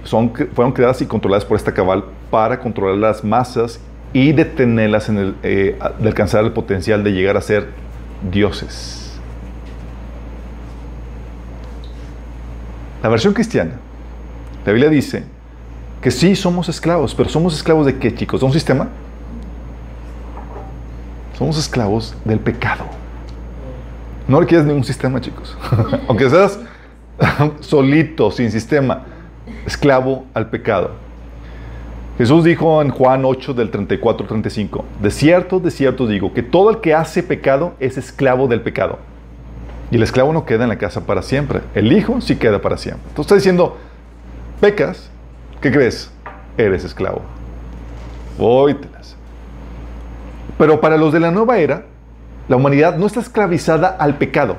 fueron 0.54 0.71
creadas 0.73 1.01
y 1.01 1.06
controladas 1.06 1.45
por 1.45 1.58
esta 1.58 1.73
cabal 1.73 2.06
para 2.30 2.60
controlar 2.60 2.97
las 2.97 3.23
masas 3.23 3.80
y 4.12 4.32
detenerlas 4.32 5.10
en 5.10 5.17
el, 5.17 5.36
eh, 5.43 5.78
de 5.99 6.08
alcanzar 6.08 6.43
el 6.43 6.51
potencial 6.51 7.04
de 7.04 7.12
llegar 7.12 7.38
a 7.38 7.41
ser 7.41 7.67
dioses. 8.32 9.17
La 13.04 13.10
versión 13.10 13.34
cristiana, 13.34 13.73
la 14.65 14.71
Biblia 14.71 14.89
dice 14.89 15.23
que 16.01 16.12
sí 16.12 16.36
somos 16.36 16.69
esclavos, 16.69 17.13
pero 17.13 17.30
somos 17.30 17.56
esclavos 17.56 17.86
de 17.86 17.97
qué, 17.97 18.13
chicos? 18.13 18.39
¿De 18.39 18.45
un 18.45 18.54
sistema? 18.54 18.89
Somos 21.38 21.58
esclavos 21.58 22.15
del 22.24 22.39
pecado. 22.39 22.86
No 24.28 24.39
requieres 24.39 24.65
ningún 24.65 24.84
sistema, 24.84 25.19
chicos. 25.19 25.58
Aunque 26.08 26.30
seas 26.30 26.60
solito, 27.60 28.32
sin 28.32 28.52
sistema, 28.52 29.04
esclavo 29.65 30.26
al 30.34 30.50
pecado. 30.50 30.91
Jesús 32.17 32.45
dijo 32.45 32.82
en 32.82 32.89
Juan 32.89 33.26
8 33.26 33.54
del 33.54 33.69
34 33.69 34.26
35, 34.26 34.86
de 35.02 35.12
cierto, 35.12 35.60
de 35.60 35.69
cierto 35.69 36.08
digo, 36.08 36.34
que 36.34 36.41
todo 36.41 36.69
el 36.69 36.80
que 36.80 36.93
hace 36.93 37.21
pecado 37.21 37.74
es 37.82 37.98
esclavo 37.98 38.48
del 38.48 38.62
pecado. 38.62 39.00
Y 39.91 39.98
el 39.98 40.04
esclavo 40.04 40.32
no 40.32 40.45
queda 40.45 40.63
en 40.63 40.69
la 40.69 40.78
casa 40.78 41.06
para 41.06 41.21
siempre. 41.21 41.62
El 41.76 41.91
hijo 41.91 42.21
sí 42.21 42.38
queda 42.38 42.62
para 42.62 42.78
siempre. 42.78 43.04
Entonces 43.10 43.26
está 43.26 43.36
diciendo, 43.36 43.78
pecas, 44.62 45.10
¿qué 45.62 45.71
crees? 45.71 46.10
Eres 46.58 46.86
esclavo. 46.86 47.21
Voy, 48.38 48.76
pero 50.57 50.81
para 50.81 50.97
los 50.97 51.11
de 51.13 51.19
la 51.19 51.31
nueva 51.31 51.57
era, 51.57 51.85
la 52.47 52.55
humanidad 52.55 52.97
no 52.97 53.07
está 53.07 53.19
esclavizada 53.19 53.87
al 53.87 54.17
pecado. 54.17 54.57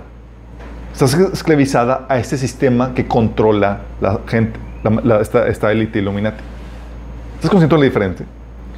Está 0.93 1.05
esclavizada 1.33 2.07
a 2.09 2.19
este 2.19 2.37
sistema 2.39 2.95
que 2.95 3.07
controla 3.07 3.81
la 4.01 4.21
gente, 4.27 4.59
la, 5.05 5.21
esta, 5.21 5.73
élite 5.73 5.99
iluminati. 5.99 6.43
¿Estás 7.37 7.51
consciente 7.51 7.75
de 7.75 7.81
lo 7.81 7.85
diferente? 7.85 8.25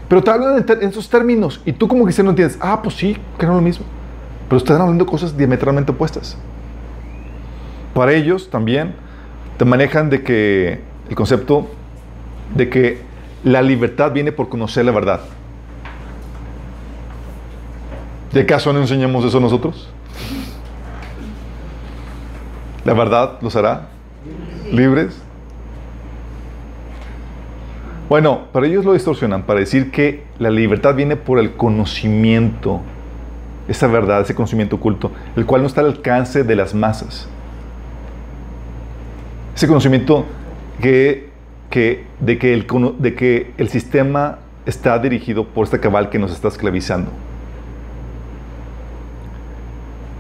Pero 0.09 0.23
te 0.23 0.31
hablan 0.31 0.65
en, 0.69 0.89
esos 0.89 1.09
términos 1.09 1.61
y 1.65 1.73
tú 1.73 1.87
como 1.87 2.07
que 2.07 2.23
no 2.23 2.31
entiendes, 2.31 2.59
ah, 2.61 2.81
pues 2.83 2.97
sí, 2.97 3.17
que 3.39 3.47
no 3.47 3.53
es 3.53 3.57
lo 3.57 3.63
mismo. 3.63 3.87
Pero 4.49 4.59
están 4.59 4.81
hablando 4.81 5.07
cosas 5.07 5.37
diametralmente 5.37 5.93
opuestas. 5.93 6.37
Para 7.95 8.13
ellos 8.13 8.51
también 8.51 8.95
te 9.59 9.65
manejan 9.65 10.09
de 10.09 10.23
que 10.23 10.81
el 11.09 11.15
concepto 11.15 11.69
de 12.55 12.69
que 12.69 13.01
la 13.45 13.63
libertad 13.63 14.13
viene 14.13 14.33
por 14.33 14.49
conocer 14.49 14.85
la 14.85 14.93
verdad. 14.93 15.21
¿De 18.33 18.41
acaso 18.43 18.73
no 18.73 18.81
enseñamos 18.81 19.25
eso 19.25 19.41
nosotros? 19.41 19.89
¿La 22.85 22.93
verdad 22.93 23.39
los 23.41 23.57
hará 23.57 23.89
libres? 24.71 25.21
Bueno, 28.09 28.45
para 28.53 28.67
ellos 28.67 28.85
lo 28.85 28.95
distorsionan 28.95 29.43
para 29.43 29.61
decir 29.61 29.91
que 29.91 30.25
la 30.39 30.51
libertad 30.51 30.95
viene 30.95 31.17
por 31.17 31.39
el 31.39 31.53
conocimiento, 31.53 32.81
esa 33.69 33.87
verdad, 33.87 34.23
ese 34.23 34.35
conocimiento 34.35 34.77
oculto, 34.77 35.11
el 35.37 35.45
cual 35.45 35.61
no 35.61 35.67
está 35.67 35.83
al 35.83 35.89
alcance 35.89 36.43
de 36.43 36.57
las 36.57 36.75
masas. 36.75 37.29
Ese 39.55 39.67
conocimiento 39.67 40.25
que, 40.81 41.29
que, 41.69 42.07
de, 42.21 42.39
que 42.39 42.55
el, 42.55 42.67
de 42.99 43.15
que 43.15 43.53
el 43.59 43.69
sistema 43.69 44.39
está 44.65 44.99
dirigido 44.99 45.45
por 45.45 45.65
esta 45.65 45.79
cabal 45.79 46.09
que 46.09 46.19
nos 46.19 46.33
está 46.33 46.49
esclavizando. 46.49 47.11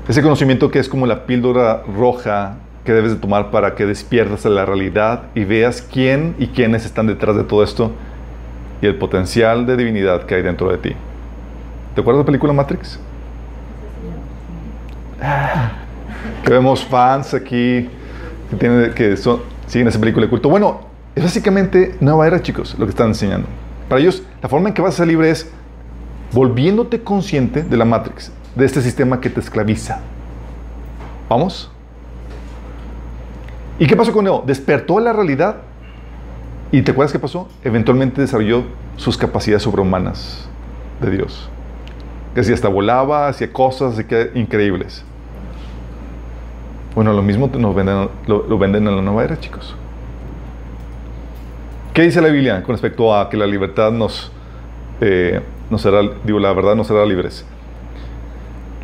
Ese 0.08 0.22
conocimiento 0.22 0.70
que 0.70 0.78
es 0.78 0.88
como 0.88 1.06
la 1.06 1.26
píldora 1.26 1.82
roja 1.82 2.56
que 2.82 2.94
debes 2.94 3.12
de 3.12 3.18
tomar 3.18 3.50
para 3.50 3.74
que 3.74 3.84
despiertas 3.84 4.46
a 4.46 4.48
la 4.48 4.64
realidad 4.64 5.24
y 5.34 5.44
veas 5.44 5.82
quién 5.82 6.34
y 6.38 6.46
quiénes 6.46 6.86
están 6.86 7.06
detrás 7.06 7.36
de 7.36 7.44
todo 7.44 7.62
esto 7.62 7.92
y 8.80 8.86
el 8.86 8.96
potencial 8.96 9.66
de 9.66 9.76
divinidad 9.76 10.24
que 10.24 10.36
hay 10.36 10.42
dentro 10.42 10.70
de 10.70 10.78
ti. 10.78 10.96
¿Te 11.94 12.00
acuerdas 12.00 12.20
de 12.20 12.22
la 12.22 12.26
película 12.26 12.54
Matrix? 12.54 12.98
Que 16.42 16.50
vemos 16.50 16.82
fans 16.86 17.34
aquí 17.34 17.90
que, 18.48 18.56
tienen, 18.58 18.94
que 18.94 19.14
son, 19.18 19.42
siguen 19.66 19.88
esa 19.88 20.00
película 20.00 20.24
de 20.24 20.30
culto. 20.30 20.48
Bueno, 20.48 20.80
es 21.14 21.22
básicamente 21.22 21.96
nueva 22.00 22.26
era, 22.26 22.40
chicos, 22.40 22.74
lo 22.78 22.86
que 22.86 22.90
están 22.90 23.08
enseñando. 23.08 23.46
Para 23.90 24.00
ellos, 24.00 24.22
la 24.40 24.48
forma 24.48 24.68
en 24.68 24.74
que 24.74 24.80
vas 24.80 24.94
a 24.94 24.96
ser 24.98 25.08
libre 25.08 25.28
es 25.28 25.50
volviéndote 26.32 27.02
consciente 27.02 27.62
de 27.62 27.76
la 27.76 27.84
Matrix, 27.84 28.32
de 28.54 28.64
este 28.64 28.82
sistema 28.82 29.20
que 29.20 29.30
te 29.30 29.40
esclaviza. 29.40 30.00
¿Vamos? 31.28 31.70
¿Y 33.78 33.86
qué 33.86 33.96
pasó 33.96 34.12
con 34.12 34.24
Neo? 34.24 34.42
Despertó 34.46 34.98
la 34.98 35.12
realidad. 35.12 35.56
¿Y 36.72 36.82
te 36.82 36.90
acuerdas 36.90 37.12
qué 37.12 37.18
pasó? 37.18 37.48
Eventualmente 37.62 38.20
desarrolló 38.20 38.64
sus 38.96 39.16
capacidades 39.16 39.62
sobrehumanas 39.62 40.48
de 41.00 41.10
Dios. 41.10 41.48
Que 42.34 42.42
si 42.42 42.52
hasta 42.52 42.68
volaba, 42.68 43.28
hacía 43.28 43.52
cosas 43.52 43.98
increíbles. 44.34 45.04
Bueno, 46.94 47.12
lo 47.12 47.22
mismo 47.22 47.48
nos 47.56 47.74
venden, 47.74 48.08
lo, 48.26 48.58
venden 48.58 48.88
en 48.88 48.96
la 48.96 49.02
nueva 49.02 49.24
era, 49.24 49.38
chicos. 49.38 49.76
¿Qué 51.94 52.02
dice 52.02 52.20
la 52.20 52.28
Biblia 52.28 52.62
con 52.62 52.74
respecto 52.74 53.14
a 53.14 53.30
que 53.30 53.36
la 53.36 53.46
libertad 53.46 53.92
nos, 53.92 54.32
eh, 55.00 55.40
nos 55.70 55.82
será, 55.82 56.00
digo, 56.24 56.38
la 56.38 56.52
verdad 56.52 56.74
nos 56.74 56.88
será 56.88 57.06
libres? 57.06 57.44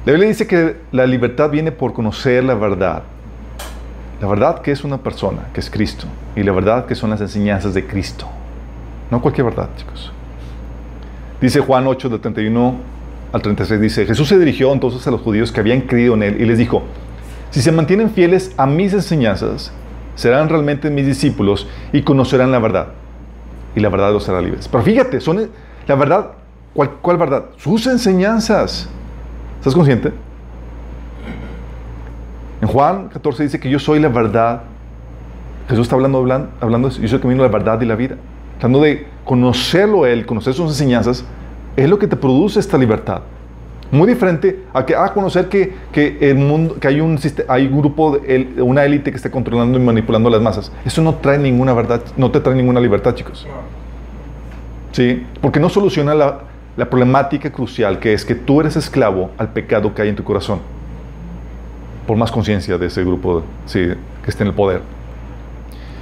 La 0.04 0.12
Biblia 0.12 0.28
dice 0.28 0.46
que 0.46 0.76
la 0.92 1.06
libertad 1.06 1.48
viene 1.48 1.72
por 1.72 1.94
conocer 1.94 2.44
la 2.44 2.54
verdad. 2.54 3.04
La 4.20 4.28
verdad 4.28 4.60
que 4.60 4.70
es 4.70 4.84
una 4.84 4.98
persona, 4.98 5.46
que 5.54 5.60
es 5.60 5.70
Cristo. 5.70 6.06
Y 6.36 6.42
la 6.42 6.52
verdad 6.52 6.84
que 6.84 6.94
son 6.94 7.08
las 7.08 7.22
enseñanzas 7.22 7.72
de 7.72 7.86
Cristo. 7.86 8.26
No 9.10 9.22
cualquier 9.22 9.46
verdad, 9.46 9.70
chicos. 9.76 10.12
Dice 11.40 11.60
Juan 11.60 11.86
8, 11.86 12.10
del 12.10 12.20
31 12.20 12.76
al 13.32 13.42
36, 13.42 13.80
dice, 13.80 14.06
Jesús 14.06 14.28
se 14.28 14.38
dirigió 14.38 14.72
entonces 14.74 15.06
a 15.06 15.10
los 15.10 15.22
judíos 15.22 15.50
que 15.50 15.60
habían 15.60 15.80
creído 15.80 16.14
en 16.14 16.22
él 16.22 16.40
y 16.40 16.44
les 16.44 16.58
dijo, 16.58 16.82
si 17.50 17.62
se 17.62 17.72
mantienen 17.72 18.10
fieles 18.10 18.52
a 18.58 18.66
mis 18.66 18.92
enseñanzas, 18.92 19.72
serán 20.16 20.50
realmente 20.50 20.90
mis 20.90 21.06
discípulos 21.06 21.66
y 21.94 22.02
conocerán 22.02 22.52
la 22.52 22.58
verdad. 22.58 22.88
Y 23.74 23.80
la 23.80 23.88
verdad 23.88 24.12
los 24.12 24.28
hará 24.28 24.42
libres. 24.42 24.68
Pero 24.68 24.84
fíjate, 24.84 25.20
son 25.20 25.48
la 25.86 25.94
verdad, 25.94 26.32
¿cuál, 26.74 26.90
cuál 27.00 27.16
verdad? 27.16 27.46
Sus 27.56 27.86
enseñanzas. 27.86 28.88
¿Estás 29.64 29.76
consciente? 29.76 30.12
Juan 32.66 33.08
14 33.08 33.44
dice 33.44 33.58
que 33.58 33.70
yo 33.70 33.78
soy 33.78 33.98
la 33.98 34.08
verdad. 34.08 34.64
Jesús 35.70 35.84
está 35.84 35.94
hablando, 35.94 36.18
hablando, 36.18 36.50
hablando 36.60 36.90
yo 36.90 37.08
soy 37.08 37.14
el 37.14 37.20
camino, 37.22 37.42
la 37.42 37.48
verdad 37.48 37.80
y 37.80 37.86
la 37.86 37.96
vida. 37.96 38.16
Tratando 38.58 38.82
de 38.82 39.06
conocerlo 39.24 40.04
Él, 40.04 40.26
conocer 40.26 40.52
sus 40.52 40.68
enseñanzas, 40.68 41.24
es 41.76 41.88
lo 41.88 41.98
que 41.98 42.06
te 42.06 42.14
produce 42.14 42.60
esta 42.60 42.76
libertad. 42.76 43.22
Muy 43.90 44.06
diferente 44.06 44.64
a 44.74 44.84
que 44.84 44.94
a 44.94 45.08
conocer 45.14 45.48
que, 45.48 45.72
que 45.90 46.18
el 46.20 46.34
mundo, 46.34 46.76
que 46.78 46.86
hay 46.86 47.00
un, 47.00 47.18
hay 47.48 47.66
grupo, 47.66 48.18
de 48.18 48.60
una 48.60 48.84
élite 48.84 49.12
que 49.12 49.16
está 49.16 49.30
controlando 49.30 49.78
y 49.78 49.82
manipulando 49.82 50.28
a 50.28 50.32
las 50.32 50.42
masas. 50.42 50.72
Eso 50.84 51.00
no 51.00 51.14
trae 51.14 51.38
ninguna 51.38 51.72
verdad, 51.72 52.02
no 52.18 52.30
te 52.30 52.38
trae 52.38 52.54
ninguna 52.54 52.80
libertad, 52.80 53.14
chicos. 53.14 53.46
¿Sí? 54.92 55.24
Porque 55.40 55.58
no 55.58 55.70
soluciona 55.70 56.14
la, 56.14 56.40
la 56.76 56.90
problemática 56.90 57.50
crucial 57.50 57.98
que 57.98 58.12
es 58.12 58.24
que 58.24 58.34
tú 58.34 58.60
eres 58.60 58.76
esclavo 58.76 59.30
al 59.38 59.52
pecado 59.52 59.94
que 59.94 60.02
hay 60.02 60.08
en 60.08 60.16
tu 60.16 60.24
corazón. 60.24 60.60
Por 62.06 62.16
más 62.16 62.30
conciencia 62.30 62.76
de 62.78 62.86
ese 62.86 63.02
grupo 63.04 63.42
sí, 63.66 63.80
que 64.22 64.30
esté 64.30 64.42
en 64.42 64.48
el 64.48 64.54
poder. 64.54 64.82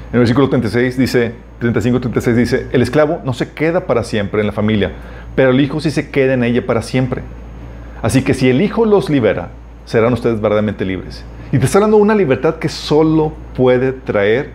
En 0.08 0.14
el 0.14 0.20
versículo 0.20 0.48
36 0.48 0.98
dice, 0.98 1.34
35-36 1.60 2.34
dice, 2.34 2.66
el 2.72 2.82
esclavo 2.82 3.20
no 3.24 3.32
se 3.32 3.52
queda 3.52 3.86
para 3.86 4.04
siempre 4.04 4.40
en 4.40 4.46
la 4.46 4.52
familia, 4.52 4.92
pero 5.34 5.50
el 5.50 5.60
hijo 5.60 5.80
sí 5.80 5.90
se 5.90 6.10
queda 6.10 6.34
en 6.34 6.44
ella 6.44 6.66
para 6.66 6.82
siempre. 6.82 7.22
Así 8.02 8.22
que 8.22 8.34
si 8.34 8.50
el 8.50 8.60
hijo 8.60 8.84
los 8.84 9.08
libera, 9.08 9.50
serán 9.84 10.12
ustedes 10.12 10.40
verdaderamente 10.40 10.84
libres. 10.84 11.24
Y 11.52 11.58
te 11.58 11.66
está 11.66 11.78
hablando 11.78 11.98
de 11.98 12.02
una 12.02 12.14
libertad 12.14 12.56
que 12.56 12.68
solo 12.68 13.32
puede 13.56 13.92
traer 13.92 14.50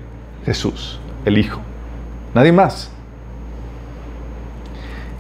Jesús, 0.46 1.00
el 1.26 1.38
hijo. 1.38 1.62
Nadie 2.34 2.52
más. 2.52 2.92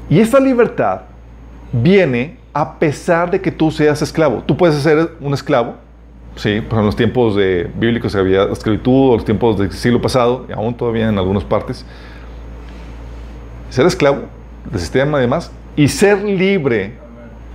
Y 0.09 0.19
esta 0.19 0.39
libertad 0.39 1.01
viene 1.71 2.37
a 2.53 2.79
pesar 2.79 3.29
de 3.29 3.41
que 3.41 3.51
tú 3.51 3.71
seas 3.71 4.01
esclavo. 4.01 4.43
Tú 4.45 4.55
puedes 4.55 4.75
ser 4.77 5.11
un 5.19 5.33
esclavo, 5.33 5.75
sí, 6.35 6.61
pero 6.67 6.79
en 6.79 6.85
los 6.85 6.95
tiempos 6.95 7.35
de, 7.35 7.69
bíblicos 7.75 8.15
había 8.15 8.43
esclavitud, 8.45 9.11
o 9.11 9.13
los 9.15 9.25
tiempos 9.25 9.59
del 9.59 9.71
siglo 9.71 10.01
pasado, 10.01 10.45
y 10.49 10.53
aún 10.53 10.73
todavía 10.73 11.09
en 11.09 11.17
algunas 11.17 11.43
partes. 11.43 11.85
Ser 13.69 13.85
esclavo 13.85 14.23
del 14.71 14.79
sistema 14.79 15.17
además 15.17 15.51
y 15.75 15.87
ser 15.87 16.23
libre 16.23 16.93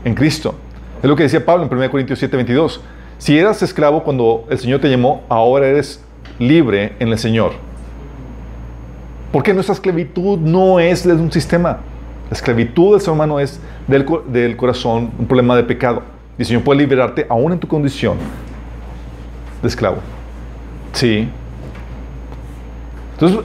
en 0.04 0.14
Cristo. 0.14 0.54
Es 1.02 1.08
lo 1.08 1.16
que 1.16 1.24
decía 1.24 1.44
Pablo 1.44 1.64
en 1.64 1.74
1 1.74 1.90
Corintios 1.90 2.18
7, 2.18 2.36
22. 2.36 2.80
Si 3.18 3.38
eras 3.38 3.62
esclavo 3.62 4.04
cuando 4.04 4.46
el 4.50 4.58
Señor 4.58 4.80
te 4.80 4.88
llamó, 4.88 5.22
ahora 5.28 5.66
eres 5.66 6.04
libre 6.38 6.92
en 7.00 7.08
el 7.08 7.18
Señor. 7.18 7.52
Porque 9.32 9.54
nuestra 9.54 9.74
esclavitud 9.74 10.38
no 10.38 10.78
es 10.78 11.04
de 11.04 11.14
un 11.14 11.32
sistema. 11.32 11.80
La 12.32 12.36
esclavitud 12.36 12.92
del 12.92 13.00
ser 13.02 13.12
humano 13.12 13.38
es 13.38 13.60
del, 13.86 14.06
del 14.28 14.56
corazón, 14.56 15.10
un 15.18 15.26
problema 15.26 15.54
de 15.54 15.64
pecado. 15.64 16.02
Y 16.38 16.40
el 16.40 16.46
Señor 16.46 16.62
puede 16.62 16.80
liberarte 16.80 17.26
aún 17.28 17.52
en 17.52 17.58
tu 17.58 17.68
condición 17.68 18.16
de 19.60 19.68
esclavo. 19.68 19.98
Sí. 20.94 21.28
Entonces, 23.12 23.40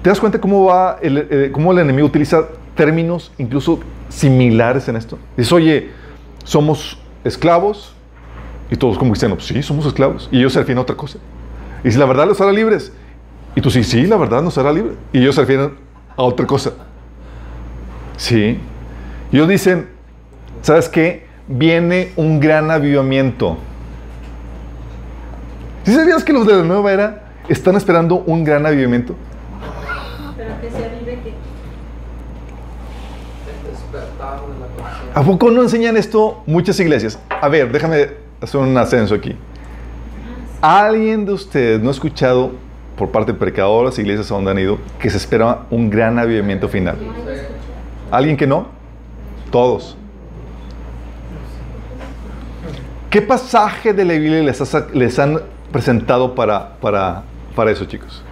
¿te 0.00 0.08
das 0.08 0.18
cuenta 0.18 0.40
cómo 0.40 0.64
va 0.64 0.96
el, 1.02 1.18
eh, 1.30 1.50
cómo 1.52 1.70
el 1.70 1.80
enemigo 1.80 2.06
utiliza 2.06 2.46
términos 2.74 3.30
incluso 3.36 3.80
similares 4.08 4.88
en 4.88 4.96
esto? 4.96 5.18
Dice, 5.36 5.54
oye, 5.54 5.90
somos 6.44 6.98
esclavos. 7.24 7.94
Y 8.70 8.76
todos 8.76 8.96
como 8.96 9.10
cristianos, 9.10 9.46
sí, 9.46 9.62
somos 9.62 9.84
esclavos. 9.84 10.30
Y 10.32 10.38
ellos 10.38 10.54
se 10.54 10.60
refieren 10.60 10.78
a 10.78 10.80
otra 10.80 10.96
cosa. 10.96 11.18
Y 11.84 11.90
si 11.90 11.98
la 11.98 12.06
verdad 12.06 12.26
los 12.26 12.40
hará 12.40 12.52
libres. 12.52 12.90
Y 13.54 13.60
tú 13.60 13.70
sí, 13.70 13.84
sí, 13.84 14.06
la 14.06 14.16
verdad 14.16 14.40
nos 14.40 14.56
hará 14.56 14.72
libres. 14.72 14.96
Y 15.12 15.18
ellos 15.18 15.34
se 15.34 15.42
refieren 15.42 15.72
a 16.16 16.22
otra 16.22 16.46
cosa. 16.46 16.72
Sí. 18.16 18.58
Y 19.30 19.36
ellos 19.36 19.48
dicen, 19.48 19.88
¿sabes 20.62 20.88
qué? 20.88 21.26
Viene 21.48 22.12
un 22.16 22.40
gran 22.40 22.70
avivamiento. 22.70 23.58
¿Sí 25.84 25.94
sabías 25.94 26.24
que 26.24 26.32
los 26.32 26.46
de 26.46 26.54
la 26.54 26.62
nueva 26.62 26.92
era 26.92 27.32
están 27.48 27.76
esperando 27.76 28.16
un 28.26 28.42
gran 28.42 28.66
avivamiento? 28.66 29.14
Pero 30.36 30.60
que 30.60 30.70
se 30.70 30.84
avive 30.84 31.20
que. 31.22 31.34
¿A 35.14 35.22
poco 35.22 35.50
no 35.50 35.62
enseñan 35.62 35.96
esto 35.96 36.42
muchas 36.46 36.78
iglesias? 36.80 37.18
A 37.40 37.48
ver, 37.48 37.70
déjame 37.70 38.08
hacer 38.40 38.60
un 38.60 38.76
ascenso 38.76 39.14
aquí. 39.14 39.36
¿Alguien 40.60 41.24
de 41.24 41.32
ustedes 41.32 41.80
no 41.80 41.88
ha 41.88 41.92
escuchado 41.92 42.52
por 42.96 43.10
parte 43.10 43.32
de 43.32 43.38
predicadores, 43.38 43.98
iglesias 43.98 44.30
a 44.30 44.34
donde 44.34 44.50
han 44.50 44.58
ido, 44.58 44.78
que 44.98 45.08
se 45.08 45.18
espera 45.18 45.60
un 45.70 45.88
gran 45.90 46.18
avivamiento 46.18 46.68
final? 46.68 46.96
¿Alguien 48.10 48.36
que 48.36 48.46
no? 48.46 48.66
Todos. 49.50 49.96
¿Qué 53.10 53.22
pasaje 53.22 53.92
de 53.92 54.04
la 54.04 54.14
Biblia 54.14 54.42
les, 54.42 55.18
han 55.18 55.40
presentado 55.72 56.34
para, 56.34 56.76
para, 56.80 57.22
para 57.54 57.70
eso, 57.70 57.84
chicos? 57.84 58.22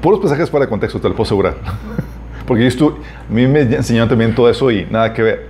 Puros 0.00 0.20
pasajes 0.20 0.50
para 0.50 0.68
contexto, 0.68 1.00
te 1.00 1.08
lo 1.08 1.14
puedo 1.14 1.26
asegurar. 1.26 1.54
Porque 2.46 2.66
a 2.66 3.32
mí 3.32 3.46
me 3.46 3.60
enseñaron 3.60 4.08
también 4.08 4.34
todo 4.34 4.48
eso 4.48 4.70
y 4.70 4.86
nada 4.86 5.12
que 5.12 5.22
ver. 5.22 5.46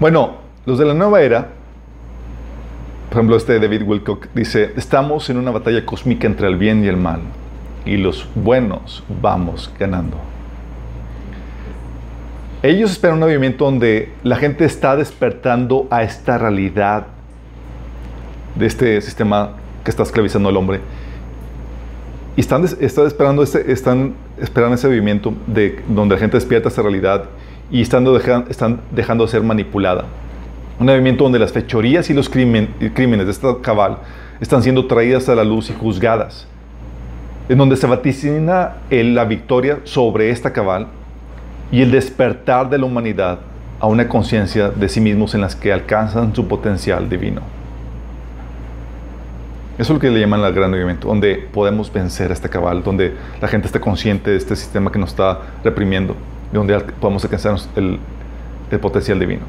Bueno, 0.00 0.36
los 0.64 0.78
de 0.78 0.84
la 0.84 0.94
nueva 0.94 1.20
era, 1.22 1.48
por 3.08 3.18
ejemplo, 3.18 3.36
este 3.36 3.58
David 3.58 3.82
Wilcock 3.82 4.28
dice, 4.34 4.72
estamos 4.76 5.28
en 5.30 5.38
una 5.38 5.50
batalla 5.50 5.84
cósmica 5.84 6.26
entre 6.26 6.48
el 6.48 6.56
bien 6.56 6.84
y 6.84 6.88
el 6.88 6.96
mal, 6.96 7.20
y 7.84 7.96
los 7.96 8.26
buenos 8.34 9.04
vamos 9.20 9.72
ganando. 9.78 10.16
Ellos 12.62 12.90
esperan 12.92 13.16
un 13.16 13.20
movimiento 13.20 13.66
donde 13.66 14.10
la 14.22 14.36
gente 14.36 14.64
está 14.64 14.96
despertando 14.96 15.86
a 15.90 16.02
esta 16.02 16.38
realidad 16.38 17.06
de 18.54 18.66
este 18.66 19.00
sistema 19.02 19.50
que 19.84 19.90
está 19.90 20.02
esclavizando 20.02 20.48
al 20.48 20.56
hombre. 20.56 20.80
Y 22.36 22.40
están, 22.40 22.64
están 22.64 23.06
esperando, 23.06 23.42
este, 23.42 23.70
están 23.70 24.14
esperando 24.40 24.74
ese 24.76 24.88
movimiento 24.88 25.34
de, 25.46 25.82
donde 25.88 26.14
la 26.14 26.20
gente 26.20 26.36
despierta 26.38 26.68
esta 26.68 26.80
realidad 26.82 27.24
y 27.70 27.82
están, 27.82 28.04
dejan- 28.06 28.46
están 28.48 28.80
dejando 28.92 29.24
de 29.26 29.30
ser 29.30 29.42
manipulada. 29.42 30.06
Un 30.80 30.86
movimiento 30.86 31.22
donde 31.24 31.38
las 31.38 31.52
fechorías 31.52 32.08
y 32.08 32.14
los 32.14 32.28
crímenes 32.30 33.26
de 33.26 33.30
esta 33.30 33.54
cabal 33.60 33.98
están 34.40 34.62
siendo 34.62 34.86
traídas 34.86 35.28
a 35.28 35.34
la 35.34 35.44
luz 35.44 35.68
y 35.70 35.74
juzgadas. 35.74 36.48
En 37.48 37.58
donde 37.58 37.76
se 37.76 37.86
vaticina 37.86 38.76
la 38.90 39.24
victoria 39.24 39.80
sobre 39.84 40.30
esta 40.30 40.52
cabal 40.52 40.86
y 41.70 41.82
el 41.82 41.90
despertar 41.90 42.70
de 42.70 42.78
la 42.78 42.86
humanidad 42.86 43.40
a 43.80 43.86
una 43.86 44.08
conciencia 44.08 44.70
de 44.70 44.88
sí 44.88 45.00
mismos 45.00 45.34
en 45.34 45.42
las 45.42 45.54
que 45.54 45.72
alcanzan 45.72 46.34
su 46.34 46.48
potencial 46.48 47.08
divino. 47.08 47.42
Eso 49.76 49.92
es 49.92 49.96
lo 49.96 49.98
que 49.98 50.08
le 50.08 50.20
llaman 50.20 50.40
el 50.40 50.54
gran 50.54 50.70
movimiento, 50.70 51.08
donde 51.08 51.34
podemos 51.52 51.92
vencer 51.92 52.30
a 52.30 52.34
este 52.34 52.48
cabal, 52.48 52.82
donde 52.84 53.12
la 53.40 53.48
gente 53.48 53.66
está 53.66 53.80
consciente 53.80 54.30
de 54.30 54.36
este 54.36 54.54
sistema 54.54 54.92
que 54.92 55.00
nos 55.00 55.10
está 55.10 55.40
reprimiendo 55.64 56.14
y 56.52 56.54
donde 56.54 56.78
podemos 56.78 57.24
alcanzar 57.24 57.56
el, 57.74 57.98
el 58.70 58.78
potencial 58.78 59.18
divino. 59.18 59.42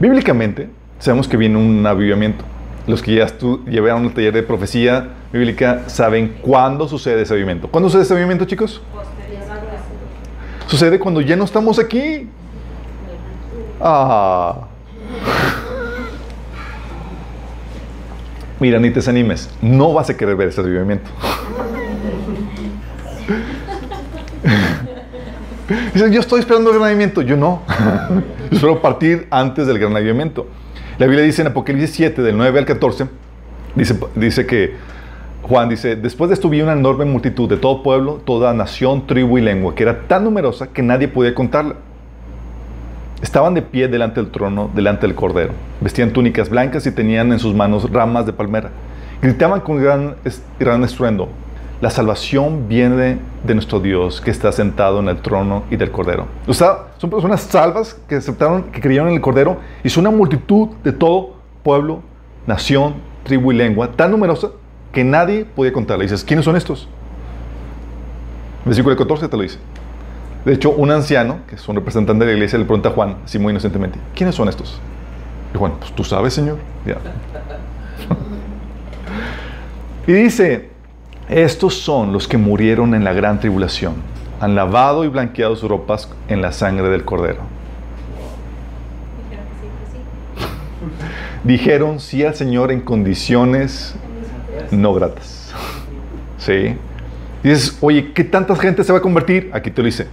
Bíblicamente, 0.00 0.68
sabemos 0.98 1.28
que 1.28 1.36
viene 1.36 1.56
un 1.56 1.86
avivamiento. 1.86 2.44
Los 2.88 3.02
que 3.02 3.14
ya 3.14 3.26
llevaron 3.66 4.04
el 4.04 4.12
taller 4.12 4.34
de 4.34 4.42
profecía 4.42 5.10
bíblica 5.32 5.88
saben 5.88 6.36
cuándo 6.40 6.88
sucede 6.88 7.22
ese 7.22 7.34
avivamiento. 7.34 7.68
¿Cuándo 7.68 7.88
sucede 7.88 8.02
ese 8.02 8.14
avivamiento, 8.14 8.44
chicos? 8.44 8.80
Sucede 10.66 10.98
cuando 10.98 11.20
ya 11.20 11.36
no 11.36 11.44
estamos 11.44 11.78
aquí. 11.78 12.28
Ah. 13.80 14.66
Mira, 18.58 18.78
ni 18.78 18.88
te 18.88 18.96
desanimes. 18.96 19.50
No 19.60 19.92
vas 19.92 20.10
a 20.10 20.16
querer 20.16 20.36
ver 20.36 20.48
ese 20.48 20.60
avivamiento. 20.60 21.10
Dices, 25.92 26.12
yo 26.12 26.20
estoy 26.20 26.40
esperando 26.40 26.70
el 26.70 26.76
gran 26.76 26.88
avivamiento. 26.88 27.22
Yo 27.22 27.36
no. 27.36 27.62
Yo 28.50 28.50
espero 28.52 28.80
partir 28.80 29.26
antes 29.30 29.66
del 29.66 29.78
gran 29.78 29.96
avivamiento. 29.96 30.46
La 30.98 31.06
Biblia 31.06 31.24
dice 31.24 31.42
en 31.42 31.48
Apocalipsis 31.48 31.96
7, 31.96 32.22
del 32.22 32.36
9 32.36 32.58
al 32.58 32.64
14, 32.64 33.06
dice, 33.74 33.98
dice 34.14 34.46
que 34.46 34.74
Juan 35.48 35.68
dice, 35.68 35.94
después 35.94 36.28
de 36.28 36.34
esto 36.34 36.48
vi 36.48 36.60
una 36.60 36.72
enorme 36.72 37.04
multitud 37.04 37.48
de 37.48 37.56
todo 37.56 37.82
pueblo, 37.82 38.20
toda 38.24 38.52
nación, 38.52 39.06
tribu 39.06 39.38
y 39.38 39.42
lengua, 39.42 39.74
que 39.76 39.84
era 39.84 40.00
tan 40.08 40.24
numerosa 40.24 40.66
que 40.66 40.82
nadie 40.82 41.06
podía 41.06 41.34
contarla. 41.34 41.76
Estaban 43.22 43.54
de 43.54 43.62
pie 43.62 43.86
delante 43.86 44.20
del 44.20 44.30
trono, 44.30 44.68
delante 44.74 45.06
del 45.06 45.14
Cordero. 45.14 45.52
Vestían 45.80 46.10
túnicas 46.10 46.50
blancas 46.50 46.84
y 46.86 46.90
tenían 46.90 47.32
en 47.32 47.38
sus 47.38 47.54
manos 47.54 47.88
ramas 47.90 48.26
de 48.26 48.32
palmera. 48.32 48.70
Gritaban 49.22 49.60
con 49.60 49.80
gran, 49.80 50.16
es- 50.24 50.42
gran 50.58 50.82
estruendo, 50.82 51.28
la 51.80 51.90
salvación 51.90 52.66
viene 52.68 53.18
de 53.44 53.54
nuestro 53.54 53.78
Dios 53.78 54.20
que 54.20 54.30
está 54.32 54.50
sentado 54.50 54.98
en 54.98 55.08
el 55.08 55.18
trono 55.18 55.62
y 55.70 55.76
del 55.76 55.90
Cordero. 55.92 56.26
O 56.48 56.52
son 56.54 57.10
personas 57.10 57.42
salvas 57.42 57.94
que 58.08 58.16
aceptaron, 58.16 58.64
que 58.64 58.80
creyeron 58.80 59.08
en 59.08 59.14
el 59.14 59.20
Cordero 59.20 59.58
y 59.84 59.90
son 59.90 60.06
una 60.06 60.16
multitud 60.16 60.70
de 60.82 60.92
todo 60.92 61.36
pueblo, 61.62 62.00
nación, 62.48 62.94
tribu 63.22 63.52
y 63.52 63.54
lengua, 63.56 63.92
tan 63.92 64.10
numerosa 64.10 64.48
que 64.96 65.04
nadie 65.04 65.44
podía 65.44 65.74
contarla. 65.74 66.04
Y 66.04 66.06
dices, 66.06 66.24
¿quiénes 66.24 66.46
son 66.46 66.56
estos? 66.56 66.88
Versículo 68.64 68.96
14 68.96 69.28
te 69.28 69.36
lo 69.36 69.42
dice. 69.42 69.58
De 70.46 70.54
hecho, 70.54 70.70
un 70.70 70.90
anciano, 70.90 71.40
que 71.46 71.56
es 71.56 71.68
un 71.68 71.76
representante 71.76 72.24
de 72.24 72.30
la 72.30 72.34
iglesia, 72.34 72.58
le 72.58 72.64
pregunta 72.64 72.88
a 72.88 72.92
Juan, 72.92 73.18
así 73.22 73.38
muy 73.38 73.50
inocentemente, 73.50 73.98
¿quiénes 74.14 74.34
son 74.34 74.48
estos? 74.48 74.80
Y 75.54 75.58
Juan, 75.58 75.74
pues 75.78 75.92
tú 75.92 76.02
sabes, 76.02 76.32
Señor. 76.32 76.56
Ya. 76.86 76.96
y 80.06 80.12
dice, 80.14 80.70
estos 81.28 81.74
son 81.74 82.14
los 82.14 82.26
que 82.26 82.38
murieron 82.38 82.94
en 82.94 83.04
la 83.04 83.12
gran 83.12 83.38
tribulación. 83.38 83.96
Han 84.40 84.54
lavado 84.54 85.04
y 85.04 85.08
blanqueado 85.08 85.56
sus 85.56 85.68
ropas 85.68 86.08
en 86.28 86.40
la 86.40 86.52
sangre 86.52 86.88
del 86.88 87.04
cordero. 87.04 87.40
Dijeron 89.28 89.44
que 89.44 89.60
sí, 89.60 90.40
que 90.40 90.42
sí. 90.46 90.98
Dijeron 91.44 92.00
sí 92.00 92.24
al 92.24 92.34
Señor 92.34 92.72
en 92.72 92.80
condiciones 92.80 93.94
no 94.70 94.94
gratas. 94.94 95.52
¿Sí? 96.38 96.76
Y 97.42 97.48
dices, 97.48 97.78
oye, 97.80 98.12
¿qué 98.12 98.24
tanta 98.24 98.54
gente 98.56 98.82
se 98.84 98.92
va 98.92 98.98
a 98.98 99.02
convertir? 99.02 99.50
Aquí 99.52 99.70
te 99.70 99.82
lo 99.82 99.86
dice. 99.86 100.06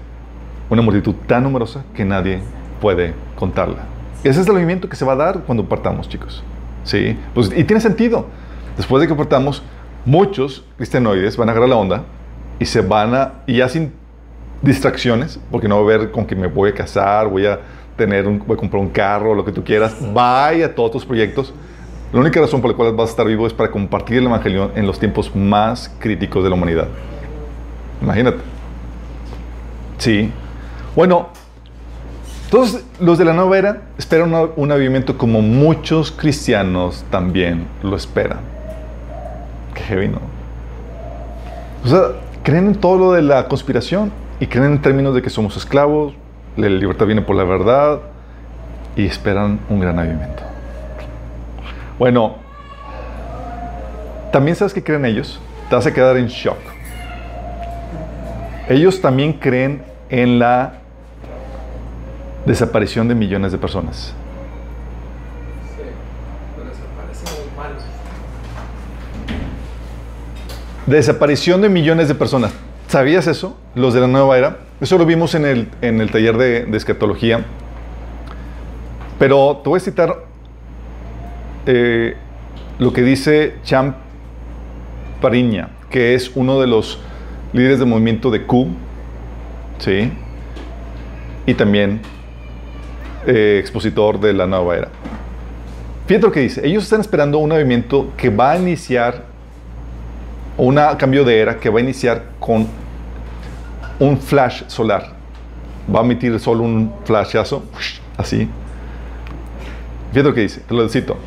Una 0.69 0.81
multitud 0.81 1.15
tan 1.27 1.43
numerosa 1.43 1.83
que 1.93 2.05
nadie 2.05 2.39
puede 2.79 3.13
contarla. 3.35 3.85
Ese 4.23 4.41
es 4.41 4.47
el 4.47 4.53
movimiento 4.53 4.87
que 4.87 4.95
se 4.95 5.05
va 5.05 5.13
a 5.13 5.17
dar 5.17 5.39
cuando 5.39 5.67
partamos, 5.67 6.07
chicos. 6.07 6.43
¿Sí? 6.83 7.17
Pues, 7.33 7.51
y 7.55 7.63
tiene 7.63 7.81
sentido. 7.81 8.27
Después 8.77 9.01
de 9.01 9.07
que 9.07 9.15
partamos, 9.15 9.63
muchos 10.05 10.65
cristianoides 10.77 11.37
van 11.37 11.49
a 11.49 11.51
agarrar 11.51 11.69
la 11.69 11.75
onda 11.75 12.03
y 12.59 12.65
se 12.65 12.81
van 12.81 13.13
a, 13.13 13.33
y 13.45 13.57
ya 13.57 13.69
sin 13.69 13.93
distracciones, 14.61 15.39
porque 15.51 15.67
no 15.67 15.75
va 15.75 15.93
a 15.93 15.97
ver 15.97 16.11
con 16.11 16.25
que 16.25 16.35
me 16.35 16.47
voy 16.47 16.69
a 16.69 16.73
casar, 16.73 17.27
voy 17.27 17.45
a 17.45 17.59
tener 17.97 18.27
un, 18.27 18.39
voy 18.39 18.55
a 18.55 18.57
comprar 18.57 18.81
un 18.81 18.89
carro, 18.89 19.35
lo 19.35 19.43
que 19.43 19.51
tú 19.51 19.63
quieras, 19.63 19.95
vaya 20.13 20.67
a 20.67 20.69
todos 20.69 20.91
tus 20.91 21.05
proyectos. 21.05 21.53
La 22.13 22.19
única 22.19 22.39
razón 22.39 22.61
por 22.61 22.69
la 22.69 22.77
cual 22.77 22.93
vas 22.93 23.09
a 23.09 23.11
estar 23.11 23.25
vivo 23.25 23.47
es 23.47 23.53
para 23.53 23.71
compartir 23.71 24.19
el 24.19 24.25
Evangelio 24.25 24.69
en 24.75 24.85
los 24.85 24.99
tiempos 24.99 25.35
más 25.35 25.91
críticos 25.97 26.43
de 26.43 26.49
la 26.51 26.55
humanidad. 26.55 26.87
Imagínate. 28.03 28.37
Sí. 29.97 30.29
Bueno, 30.95 31.29
todos 32.51 32.83
los 32.99 33.17
de 33.17 33.25
la 33.25 33.33
nueva 33.33 33.57
era 33.57 33.81
esperan 33.97 34.31
un 34.55 34.71
avivamiento 34.71 35.17
como 35.17 35.41
muchos 35.41 36.11
cristianos 36.11 37.03
también 37.09 37.65
lo 37.81 37.95
esperan. 37.95 38.41
Qué 39.73 39.81
heavy, 39.81 40.09
¿no? 40.09 40.19
O 41.83 41.87
sea, 41.87 42.09
creen 42.43 42.67
en 42.67 42.75
todo 42.75 42.99
lo 42.99 43.11
de 43.13 43.23
la 43.23 43.47
conspiración 43.47 44.11
y 44.39 44.45
creen 44.45 44.73
en 44.73 44.81
términos 44.83 45.15
de 45.15 45.23
que 45.23 45.31
somos 45.31 45.57
esclavos, 45.57 46.13
la 46.57 46.69
libertad 46.69 47.07
viene 47.07 47.23
por 47.23 47.35
la 47.35 47.43
verdad 47.43 48.01
y 48.95 49.07
esperan 49.07 49.59
un 49.67 49.79
gran 49.79 49.97
avivamiento. 49.97 50.52
Bueno, 51.99 52.35
también 54.31 54.55
sabes 54.55 54.73
que 54.73 54.83
creen 54.83 55.05
ellos, 55.05 55.39
te 55.69 55.75
vas 55.75 55.85
a 55.85 55.93
quedar 55.93 56.17
en 56.17 56.27
shock. 56.27 56.57
Ellos 58.67 58.99
también 58.99 59.33
creen 59.33 59.83
en 60.09 60.39
la 60.39 60.73
desaparición 62.45 63.07
de 63.07 63.15
millones 63.15 63.51
de 63.51 63.57
personas. 63.57 64.15
Desaparición 70.87 71.61
de 71.61 71.69
millones 71.69 72.07
de 72.07 72.15
personas. 72.15 72.53
¿Sabías 72.87 73.27
eso? 73.27 73.57
Los 73.75 73.93
de 73.93 74.01
la 74.01 74.07
nueva 74.07 74.37
era. 74.37 74.57
Eso 74.81 74.97
lo 74.97 75.05
vimos 75.05 75.35
en 75.35 75.45
el, 75.45 75.69
en 75.81 76.01
el 76.01 76.11
taller 76.11 76.37
de, 76.37 76.65
de 76.65 76.77
escatología. 76.77 77.45
Pero 79.19 79.61
te 79.63 79.69
voy 79.69 79.77
a 79.77 79.79
citar 79.79 80.32
eh, 81.65 82.15
lo 82.79 82.91
que 82.91 83.01
dice 83.01 83.55
Champ 83.63 83.95
Pariña, 85.21 85.69
que 85.89 86.15
es 86.15 86.31
uno 86.35 86.59
de 86.59 86.67
los 86.67 86.99
líderes 87.53 87.79
del 87.79 87.87
movimiento 87.87 88.31
de 88.31 88.45
Q, 88.45 88.67
¿sí? 89.79 90.11
Y 91.45 91.53
también 91.53 92.01
eh, 93.25 93.57
expositor 93.59 94.19
de 94.19 94.33
la 94.33 94.47
nueva 94.47 94.75
era. 94.75 94.89
Fíjate 96.07 96.25
lo 96.25 96.31
que 96.31 96.41
dice. 96.41 96.67
Ellos 96.67 96.83
están 96.83 96.99
esperando 96.99 97.37
un 97.37 97.49
movimiento 97.49 98.11
que 98.17 98.29
va 98.29 98.51
a 98.51 98.57
iniciar 98.57 99.23
o 100.57 100.65
un 100.65 100.75
cambio 100.97 101.23
de 101.23 101.39
era 101.39 101.57
que 101.57 101.69
va 101.69 101.79
a 101.79 101.81
iniciar 101.81 102.23
con 102.39 102.67
un 103.99 104.17
flash 104.17 104.63
solar. 104.67 105.13
Va 105.93 106.01
a 106.01 106.03
emitir 106.03 106.31
el 106.33 106.39
sol 106.39 106.61
un 106.61 106.93
flashazo, 107.05 107.63
así. 108.17 108.49
Fíjate 110.11 110.29
lo 110.29 110.35
que 110.35 110.41
dice, 110.41 110.61
te 110.61 110.73
lo 110.73 110.87
cito. 110.89 111.17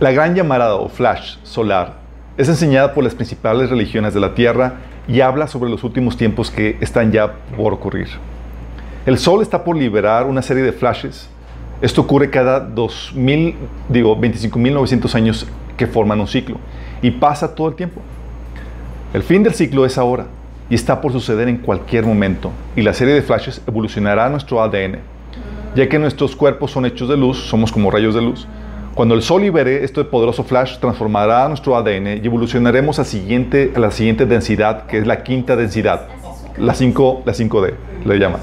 La 0.00 0.12
gran 0.12 0.34
llamarada 0.34 0.76
o 0.76 0.88
flash 0.88 1.36
solar 1.42 1.96
es 2.38 2.48
enseñada 2.48 2.94
por 2.94 3.04
las 3.04 3.14
principales 3.14 3.68
religiones 3.68 4.14
de 4.14 4.20
la 4.20 4.34
Tierra 4.34 4.76
y 5.06 5.20
habla 5.20 5.46
sobre 5.46 5.68
los 5.68 5.84
últimos 5.84 6.16
tiempos 6.16 6.50
que 6.50 6.78
están 6.80 7.12
ya 7.12 7.34
por 7.54 7.74
ocurrir. 7.74 8.08
El 9.04 9.18
Sol 9.18 9.42
está 9.42 9.62
por 9.62 9.76
liberar 9.76 10.24
una 10.24 10.40
serie 10.40 10.62
de 10.62 10.72
flashes. 10.72 11.28
Esto 11.82 12.00
ocurre 12.00 12.30
cada 12.30 12.60
2000, 12.60 13.54
digo, 13.90 14.16
25.900 14.16 15.14
años 15.16 15.46
que 15.76 15.86
forman 15.86 16.18
un 16.18 16.28
ciclo 16.28 16.56
y 17.02 17.10
pasa 17.10 17.54
todo 17.54 17.68
el 17.68 17.74
tiempo. 17.74 18.00
El 19.12 19.22
fin 19.22 19.42
del 19.42 19.52
ciclo 19.52 19.84
es 19.84 19.98
ahora 19.98 20.28
y 20.70 20.76
está 20.76 20.98
por 21.02 21.12
suceder 21.12 21.46
en 21.46 21.58
cualquier 21.58 22.06
momento 22.06 22.52
y 22.74 22.80
la 22.80 22.94
serie 22.94 23.12
de 23.12 23.20
flashes 23.20 23.60
evolucionará 23.66 24.30
nuestro 24.30 24.62
ADN, 24.62 25.00
ya 25.74 25.86
que 25.90 25.98
nuestros 25.98 26.34
cuerpos 26.34 26.70
son 26.70 26.86
hechos 26.86 27.06
de 27.06 27.18
luz, 27.18 27.36
somos 27.36 27.70
como 27.70 27.90
rayos 27.90 28.14
de 28.14 28.22
luz. 28.22 28.48
Cuando 28.94 29.14
el 29.14 29.22
Sol 29.22 29.42
libere 29.42 29.84
este 29.84 30.02
poderoso 30.04 30.42
flash, 30.42 30.78
transformará 30.78 31.46
nuestro 31.48 31.76
ADN 31.76 32.20
y 32.22 32.26
evolucionaremos 32.26 32.98
a, 32.98 33.04
siguiente, 33.04 33.72
a 33.74 33.78
la 33.78 33.92
siguiente 33.92 34.26
densidad, 34.26 34.86
que 34.86 34.98
es 34.98 35.06
la 35.06 35.22
quinta 35.22 35.54
densidad, 35.54 36.08
la, 36.58 36.74
5, 36.74 37.22
la 37.24 37.32
5D, 37.32 37.74
le 38.04 38.18
llaman, 38.18 38.40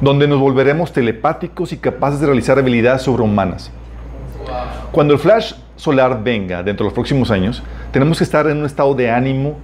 donde 0.00 0.26
nos 0.26 0.40
volveremos 0.40 0.92
telepáticos 0.92 1.72
y 1.72 1.76
capaces 1.76 2.18
de 2.20 2.26
realizar 2.26 2.58
habilidades 2.58 3.02
sobrehumanas. 3.02 3.70
Cuando 4.90 5.14
el 5.14 5.20
flash 5.20 5.54
solar 5.76 6.22
venga 6.22 6.64
dentro 6.64 6.84
de 6.84 6.88
los 6.88 6.94
próximos 6.94 7.30
años, 7.30 7.62
tenemos 7.92 8.18
que 8.18 8.24
estar 8.24 8.48
en 8.48 8.58
un 8.58 8.66
estado 8.66 8.92
de 8.94 9.10
ánimo 9.10 9.56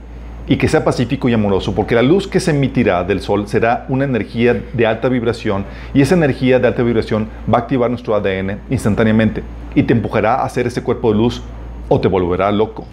y 0.49 0.57
que 0.57 0.69
sea 0.69 0.85
pacífico 0.85 1.29
y 1.29 1.35
amoroso, 1.35 1.75
porque 1.75 1.95
la 1.95 2.03
luz 2.03 2.27
que 2.27 2.41
se 2.41 2.51
emitirá 2.51 3.05
del 3.05 3.21
sol 3.21 3.47
será 3.47 3.87
una 3.89 4.05
energía 4.05 4.61
de 4.73 4.87
alta 4.87 5.09
vibración 5.09 5.65
y 5.95 6.03
esa 6.03 6.15
energía 6.17 6.59
de 6.59 6.67
alta 6.69 6.83
vibración 6.83 7.29
va 7.53 7.59
a 7.59 7.61
activar 7.63 7.89
nuestro 7.91 8.15
ADN 8.15 8.59
instantáneamente 8.69 9.43
y 9.75 9.85
te 9.85 9.93
empujará 9.93 10.35
a 10.37 10.45
hacer 10.45 10.67
ese 10.67 10.83
cuerpo 10.83 11.13
de 11.13 11.19
luz 11.19 11.43
o 11.89 12.01
te 12.01 12.09
volverá 12.09 12.51
loco, 12.51 12.87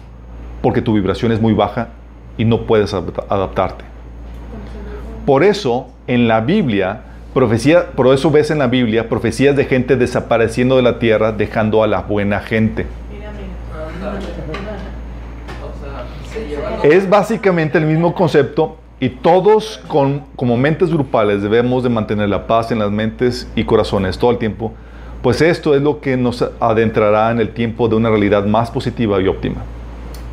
porque 0.62 0.80
tu 0.82 0.94
vibración 0.94 1.32
es 1.32 1.40
muy 1.40 1.52
baja 1.52 1.88
y 2.38 2.44
no 2.44 2.66
puedes 2.66 2.94
adapta- 2.94 3.24
adaptarte. 3.28 3.84
Por 5.26 5.42
eso, 5.44 5.88
en 6.06 6.28
la 6.28 6.40
Biblia, 6.40 7.02
profecía, 7.34 7.90
por 7.92 8.06
eso 8.14 8.30
ves 8.30 8.50
en 8.50 8.58
la 8.58 8.66
Biblia 8.68 9.08
profecías 9.08 9.54
de 9.56 9.64
gente 9.64 9.96
desapareciendo 9.96 10.76
de 10.76 10.82
la 10.82 10.98
tierra, 10.98 11.32
dejando 11.32 11.82
a 11.82 11.86
la 11.86 12.00
buena 12.02 12.40
gente. 12.40 12.86
Mira, 13.12 13.30
mira. 13.32 14.08
Ándale. 14.08 14.26
O 15.62 15.72
sea, 15.80 16.04
se 16.32 16.48
llevan 16.48 16.69
los- 16.69 16.69
Es 16.82 17.08
básicamente 17.10 17.76
el 17.76 17.84
mismo 17.84 18.14
concepto 18.14 18.78
y 19.00 19.10
todos 19.10 19.82
con, 19.86 20.24
como 20.34 20.56
mentes 20.56 20.90
grupales 20.90 21.42
debemos 21.42 21.82
de 21.82 21.90
mantener 21.90 22.30
la 22.30 22.46
paz 22.46 22.72
en 22.72 22.78
las 22.78 22.90
mentes 22.90 23.50
y 23.54 23.64
corazones 23.64 24.16
todo 24.18 24.30
el 24.30 24.38
tiempo, 24.38 24.72
pues 25.22 25.42
esto 25.42 25.74
es 25.74 25.82
lo 25.82 26.00
que 26.00 26.16
nos 26.16 26.42
adentrará 26.58 27.30
en 27.30 27.40
el 27.40 27.50
tiempo 27.52 27.88
de 27.88 27.96
una 27.96 28.08
realidad 28.08 28.46
más 28.46 28.70
positiva 28.70 29.20
y 29.20 29.28
óptima. 29.28 29.62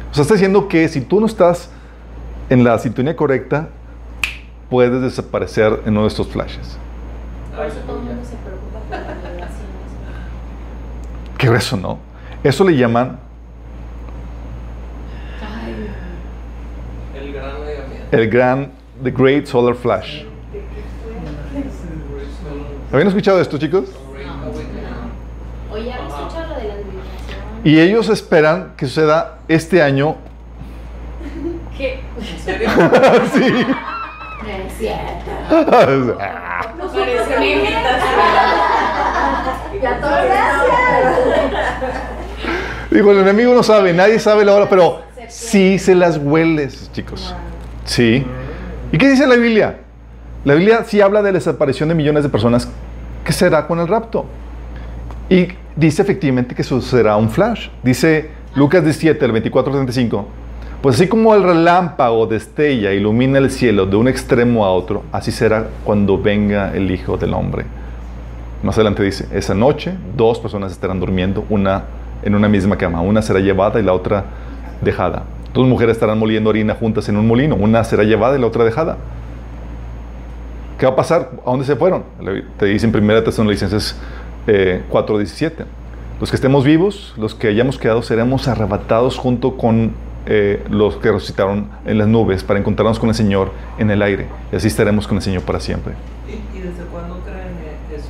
O 0.09 0.13
sea, 0.13 0.21
está 0.21 0.35
diciendo 0.35 0.69
que 0.69 0.87
si 0.87 1.01
tú 1.01 1.19
no 1.19 1.25
estás 1.25 1.69
en 2.49 2.63
la 2.63 2.79
sintonía 2.79 3.15
correcta, 3.15 3.67
puedes 4.69 5.01
desaparecer 5.01 5.81
en 5.85 5.91
uno 5.91 6.03
de 6.03 6.07
estos 6.07 6.27
flashes. 6.27 6.77
Qué 11.37 11.47
grueso, 11.47 11.75
¿no? 11.75 11.99
Eso 12.41 12.63
le 12.63 12.77
llaman 12.77 13.19
El 17.15 17.33
gran 17.33 17.55
avivamiento. 17.55 17.96
El 18.11 18.29
gran, 18.29 18.71
the 19.03 19.11
Great 19.11 19.45
Solar 19.45 19.75
Flash. 19.75 20.23
¿Habían 22.91 23.07
escuchado 23.07 23.41
esto, 23.41 23.57
chicos? 23.57 23.89
Y 27.63 27.79
ellos 27.79 28.09
esperan 28.09 28.73
que 28.77 28.85
suceda 28.85 29.39
este 29.47 29.81
año. 29.81 30.15
¿Qué? 31.77 31.99
Sí. 33.33 33.65
No 34.43 34.53
es 34.53 34.73
cierto. 34.77 35.31
Una 37.35 37.45
invitación. 37.45 38.17
Digo, 42.89 43.11
el 43.11 43.19
enemigo 43.19 43.53
no 43.53 43.63
sabe, 43.63 43.93
nadie 43.93 44.19
sabe 44.19 44.45
la 44.45 44.53
hora, 44.55 44.69
pero 44.69 45.01
sí 45.27 45.77
se 45.77 45.93
las 45.93 46.17
hueles, 46.17 46.89
chicos. 46.93 47.35
Sí. 47.87 48.23
¿Y 48.91 48.97
qué 48.97 49.09
dice 49.09 49.25
la 49.25 49.35
Biblia? 49.35 49.79
La 50.45 50.53
Biblia 50.53 50.83
sí 50.85 51.01
habla 51.01 51.21
de 51.21 51.31
la 51.31 51.39
desaparición 51.39 51.89
de 51.89 51.95
millones 51.95 52.23
de 52.23 52.29
personas. 52.29 52.69
¿Qué 53.23 53.33
será 53.33 53.65
con 53.65 53.79
el 53.79 53.87
rapto? 53.87 54.25
Y 55.29 55.47
dice 55.75 56.01
efectivamente 56.03 56.53
que 56.53 56.63
sucederá 56.63 57.17
un 57.17 57.29
flash. 57.29 57.69
Dice 57.83 58.29
Lucas 58.55 58.83
17, 58.83 59.25
el 59.25 59.31
24 59.31 59.73
35. 59.73 60.27
Pues 60.81 60.95
así 60.95 61.07
como 61.07 61.33
el 61.33 61.43
relámpago 61.43 62.27
destella, 62.27 62.93
ilumina 62.93 63.39
el 63.39 63.49
cielo 63.49 63.85
de 63.85 63.95
un 63.95 64.07
extremo 64.07 64.63
a 64.63 64.71
otro, 64.71 65.03
así 65.11 65.31
será 65.31 65.67
cuando 65.83 66.21
venga 66.21 66.71
el 66.75 66.91
Hijo 66.91 67.17
del 67.17 67.33
Hombre. 67.33 67.65
Más 68.61 68.75
adelante 68.75 69.01
dice, 69.01 69.27
esa 69.33 69.55
noche 69.55 69.95
dos 70.15 70.39
personas 70.39 70.71
estarán 70.71 70.99
durmiendo, 70.99 71.45
una 71.49 71.83
en 72.21 72.35
una 72.35 72.47
misma 72.47 72.77
cama, 72.77 73.01
una 73.01 73.21
será 73.21 73.39
llevada 73.39 73.79
y 73.79 73.83
la 73.83 73.93
otra 73.93 74.25
dejada. 74.81 75.23
Dos 75.57 75.65
mujeres 75.65 75.95
estarán 75.95 76.19
moliendo 76.19 76.51
harina 76.51 76.75
juntas 76.75 77.09
en 77.09 77.17
un 77.17 77.25
molino, 77.25 77.55
una 77.55 77.83
será 77.83 78.03
llevada 78.03 78.37
y 78.37 78.39
la 78.39 78.45
otra 78.45 78.63
dejada. 78.63 78.97
¿Qué 80.77 80.85
va 80.85 80.91
a 80.91 80.95
pasar? 80.95 81.31
¿A 81.43 81.49
dónde 81.49 81.65
se 81.65 81.75
fueron? 81.75 82.03
Te 82.59 82.67
dicen 82.67 82.95
en 82.95 83.03
1 83.03 83.23
Tesalonicenses 83.23 83.99
eh, 84.45 84.83
4:17. 84.91 85.65
Los 86.19 86.29
que 86.29 86.35
estemos 86.35 86.63
vivos, 86.63 87.15
los 87.17 87.33
que 87.33 87.47
hayamos 87.47 87.79
quedado, 87.79 88.03
seremos 88.03 88.47
arrebatados 88.47 89.17
junto 89.17 89.57
con 89.57 89.93
eh, 90.27 90.63
los 90.69 90.97
que 90.97 91.11
resucitaron 91.11 91.71
en 91.87 91.97
las 91.97 92.07
nubes 92.07 92.43
para 92.43 92.59
encontrarnos 92.59 92.99
con 92.99 93.09
el 93.09 93.15
Señor 93.15 93.51
en 93.79 93.89
el 93.89 94.03
aire. 94.03 94.27
Y 94.51 94.57
así 94.57 94.67
estaremos 94.67 95.07
con 95.07 95.17
el 95.17 95.23
Señor 95.23 95.41
para 95.41 95.59
siempre. 95.59 95.95
¿Y, 96.27 96.55
y 96.55 96.61
desde 96.61 96.83
cuándo 96.91 97.17
creen 97.21 97.57
eso? 97.95 98.09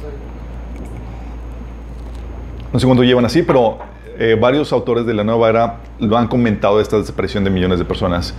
No 2.73 2.77
sé 2.81 2.85
cuánto 2.85 3.05
llevan 3.05 3.23
así, 3.23 3.41
pero 3.41 3.77
eh, 4.19 4.37
varios 4.39 4.71
autores 4.73 5.05
de 5.05 5.13
la 5.13 5.23
nueva 5.23 5.49
era 5.49 5.77
lo 5.99 6.17
han 6.17 6.27
comentado 6.27 6.81
esta 6.81 6.97
desaparición 6.97 7.43
de 7.43 7.49
millones 7.49 7.79
de 7.79 7.85
personas 7.85 8.33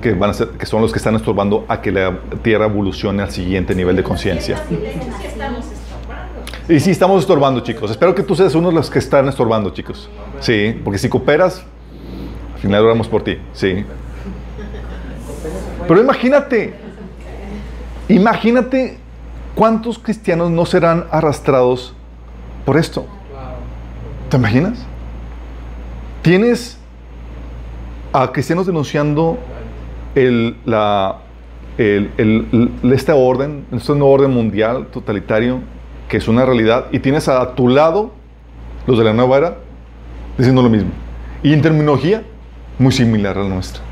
que, 0.00 0.12
van 0.12 0.30
a 0.30 0.34
ser, 0.34 0.48
que 0.48 0.66
son 0.66 0.82
los 0.82 0.92
que 0.92 0.98
están 0.98 1.14
estorbando 1.14 1.64
a 1.68 1.80
que 1.80 1.92
la 1.92 2.18
Tierra 2.42 2.66
evolucione 2.66 3.22
al 3.22 3.30
siguiente 3.30 3.74
nivel 3.74 3.96
de 3.96 4.02
conciencia. 4.02 4.62
Y 6.68 6.80
sí, 6.80 6.90
estamos 6.90 7.20
estorbando, 7.20 7.60
chicos. 7.60 7.90
Espero 7.90 8.14
que 8.14 8.22
tú 8.22 8.34
seas 8.34 8.54
uno 8.54 8.68
de 8.68 8.74
los 8.74 8.90
que 8.90 8.98
están 8.98 9.28
estorbando, 9.28 9.70
chicos. 9.70 10.08
Sí, 10.40 10.80
porque 10.84 10.98
si 10.98 11.08
cooperas, 11.08 11.64
al 12.54 12.60
final 12.60 12.84
oramos 12.84 13.08
por 13.08 13.22
ti. 13.22 13.38
Sí. 13.52 13.84
Pero 15.86 16.00
imagínate, 16.00 16.74
imagínate 18.08 18.98
cuántos 19.54 19.98
cristianos 19.98 20.50
no 20.50 20.64
serán 20.64 21.06
arrastrados 21.10 21.94
por 22.64 22.76
esto. 22.76 23.06
¿Te 24.28 24.36
imaginas? 24.36 24.86
Tienes 26.22 26.78
a 28.12 28.32
cristianos 28.32 28.66
denunciando 28.66 29.38
este 30.14 30.22
orden, 33.12 33.66
este 33.72 33.92
nuevo 33.92 34.10
orden 34.10 34.30
mundial 34.30 34.88
totalitario, 34.88 35.60
que 36.08 36.18
es 36.18 36.28
una 36.28 36.44
realidad, 36.44 36.86
y 36.90 36.98
tienes 36.98 37.28
a 37.28 37.54
tu 37.54 37.68
lado 37.68 38.12
los 38.86 38.98
de 38.98 39.04
la 39.04 39.12
nueva 39.12 39.38
era 39.38 39.56
diciendo 40.36 40.62
lo 40.62 40.68
mismo. 40.68 40.90
Y 41.42 41.52
en 41.52 41.62
terminología, 41.62 42.22
muy 42.78 42.92
similar 42.92 43.38
a 43.38 43.42
la 43.42 43.48
nuestra. 43.48 43.82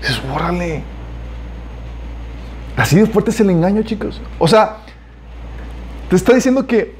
Dices, 0.00 0.20
órale. 0.32 0.82
Así 2.76 2.96
de 2.96 3.06
fuerte 3.06 3.30
es 3.30 3.40
el 3.40 3.50
engaño, 3.50 3.82
chicos. 3.82 4.20
O 4.38 4.48
sea, 4.48 4.78
te 6.08 6.16
está 6.16 6.34
diciendo 6.34 6.66
que, 6.66 6.94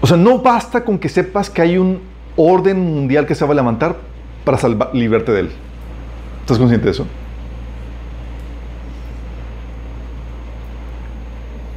o 0.00 0.06
sea, 0.06 0.16
no 0.16 0.38
basta 0.38 0.84
con 0.84 0.98
que 0.98 1.08
sepas 1.08 1.50
que 1.50 1.62
hay 1.62 1.78
un 1.78 2.00
orden 2.36 2.78
mundial 2.78 3.26
que 3.26 3.34
se 3.34 3.44
va 3.44 3.52
a 3.52 3.56
levantar 3.56 3.96
para 4.44 4.58
salvar, 4.58 4.90
librarte 4.94 5.32
de 5.32 5.40
él. 5.40 5.50
¿Estás 6.40 6.58
consciente 6.58 6.86
de 6.86 6.92
eso? 6.92 7.06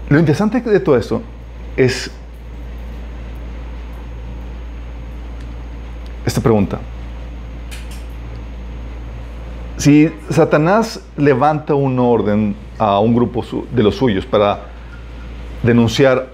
Lo 0.10 0.20
interesante 0.20 0.62
de 0.62 0.80
todo 0.80 0.98
esto 0.98 1.22
es 1.78 2.12
esta 6.26 6.42
pregunta. 6.42 6.80
Si 9.78 10.12
Satanás 10.30 11.04
levanta 11.18 11.74
un 11.74 11.98
orden 11.98 12.56
a 12.78 13.00
un 13.00 13.16
grupo 13.16 13.44
de 13.74 13.82
los 13.82 13.96
suyos 13.96 14.26
para 14.26 14.66
denunciar 15.64 16.30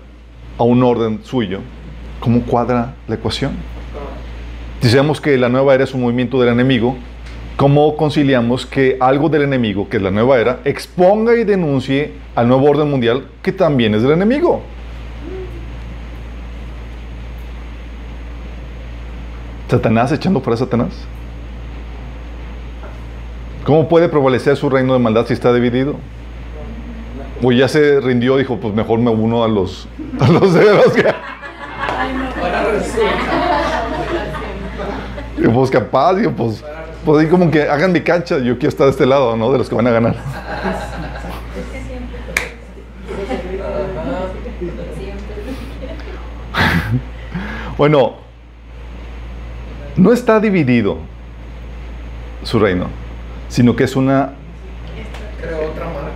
a 0.57 0.63
un 0.63 0.83
orden 0.83 1.21
suyo, 1.23 1.61
¿cómo 2.20 2.41
cuadra 2.43 2.95
la 3.07 3.15
ecuación? 3.15 3.51
Si 4.82 4.89
sabemos 4.89 5.20
que 5.20 5.38
la 5.38 5.49
nueva 5.49 5.74
era 5.74 5.84
es 5.84 5.93
un 5.93 6.01
movimiento 6.01 6.39
del 6.39 6.49
enemigo, 6.49 6.95
¿cómo 7.55 7.97
conciliamos 7.97 8.65
que 8.65 8.97
algo 8.99 9.30
del 9.30 9.41
enemigo, 9.41 9.89
que 9.89 9.97
es 9.97 10.03
la 10.03 10.11
nueva 10.11 10.39
era, 10.39 10.59
exponga 10.65 11.36
y 11.36 11.43
denuncie 11.43 12.13
al 12.36 12.47
nuevo 12.47 12.70
orden 12.70 12.89
mundial 12.89 13.28
que 13.41 13.51
también 13.51 13.95
es 13.95 14.03
del 14.03 14.11
enemigo? 14.11 14.61
¿Satanás 19.70 20.11
echando 20.11 20.39
fuera 20.41 20.55
a 20.55 20.57
Satanás? 20.59 20.93
¿Cómo 23.65 23.89
puede 23.89 24.07
prevalecer 24.07 24.55
su 24.55 24.70
reino 24.70 24.93
de 24.93 24.99
maldad 24.99 25.26
si 25.28 25.34
está 25.34 25.53
dividido? 25.53 25.95
O 27.43 27.51
ya 27.51 27.68
se 27.68 27.99
rindió, 27.99 28.38
dijo, 28.38 28.57
pues 28.61 28.74
mejor 28.74 28.99
me 28.99 29.11
uno 29.11 29.43
a 29.43 29.47
los, 29.47 29.89
a 30.20 30.28
que... 30.95 31.05
Y 35.38 35.47
pues 35.47 35.69
capaz, 35.69 36.15
digo, 36.15 36.32
pues, 36.32 36.63
pues 37.05 37.23
ahí 37.23 37.30
como 37.30 37.51
que 37.51 37.63
hagan 37.63 37.91
mi 37.91 38.01
cancha, 38.01 38.39
yo 38.39 38.57
quiero 38.57 38.69
estar 38.69 38.86
de 38.86 38.91
este 38.91 39.05
lado, 39.05 39.36
¿no? 39.36 39.51
De 39.51 39.57
los 39.57 39.69
que 39.69 39.75
van 39.75 39.88
a 39.88 39.91
ganar. 39.91 40.15
Bueno, 47.78 48.15
no 49.95 50.11
está 50.11 50.39
dividido 50.39 50.97
su 52.41 52.57
reino, 52.57 52.88
sino 53.49 53.75
que 53.75 53.84
es 53.84 53.95
una, 53.95 54.32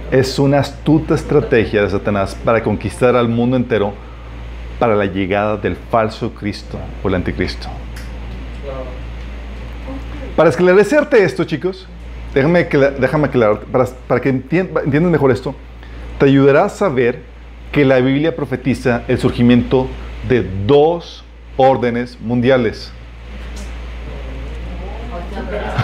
es 0.09 0.39
una 0.39 0.59
astuta 0.59 1.14
estrategia 1.14 1.84
de 1.84 1.89
Satanás 1.91 2.36
para 2.43 2.64
conquistar 2.64 3.16
al 3.16 3.28
mundo 3.28 3.57
entero 3.57 3.93
para 4.82 4.95
la 4.95 5.05
llegada 5.05 5.57
del 5.57 5.75
falso 5.75 6.34
Cristo 6.34 6.79
o 7.03 7.07
el 7.07 7.13
anticristo. 7.13 7.67
Para 10.36 10.49
esclarecerte 10.49 11.23
esto, 11.23 11.43
chicos, 11.43 11.88
déjame, 12.34 12.63
déjame 12.63 13.27
aclarar, 13.27 13.59
para, 13.59 13.86
para 14.07 14.19
que 14.19 14.34
entien- 14.34 14.71
entiendas 14.84 15.11
mejor 15.11 15.29
esto, 15.29 15.53
te 16.17 16.25
ayudará 16.25 16.65
a 16.65 16.69
saber 16.69 17.21
que 17.71 17.86
la 17.86 17.99
Biblia 17.99 18.36
profetiza 18.36 19.03
el 19.07 19.19
surgimiento 19.19 19.88
de 20.27 20.49
dos 20.65 21.23
órdenes 21.57 22.19
mundiales. 22.19 22.91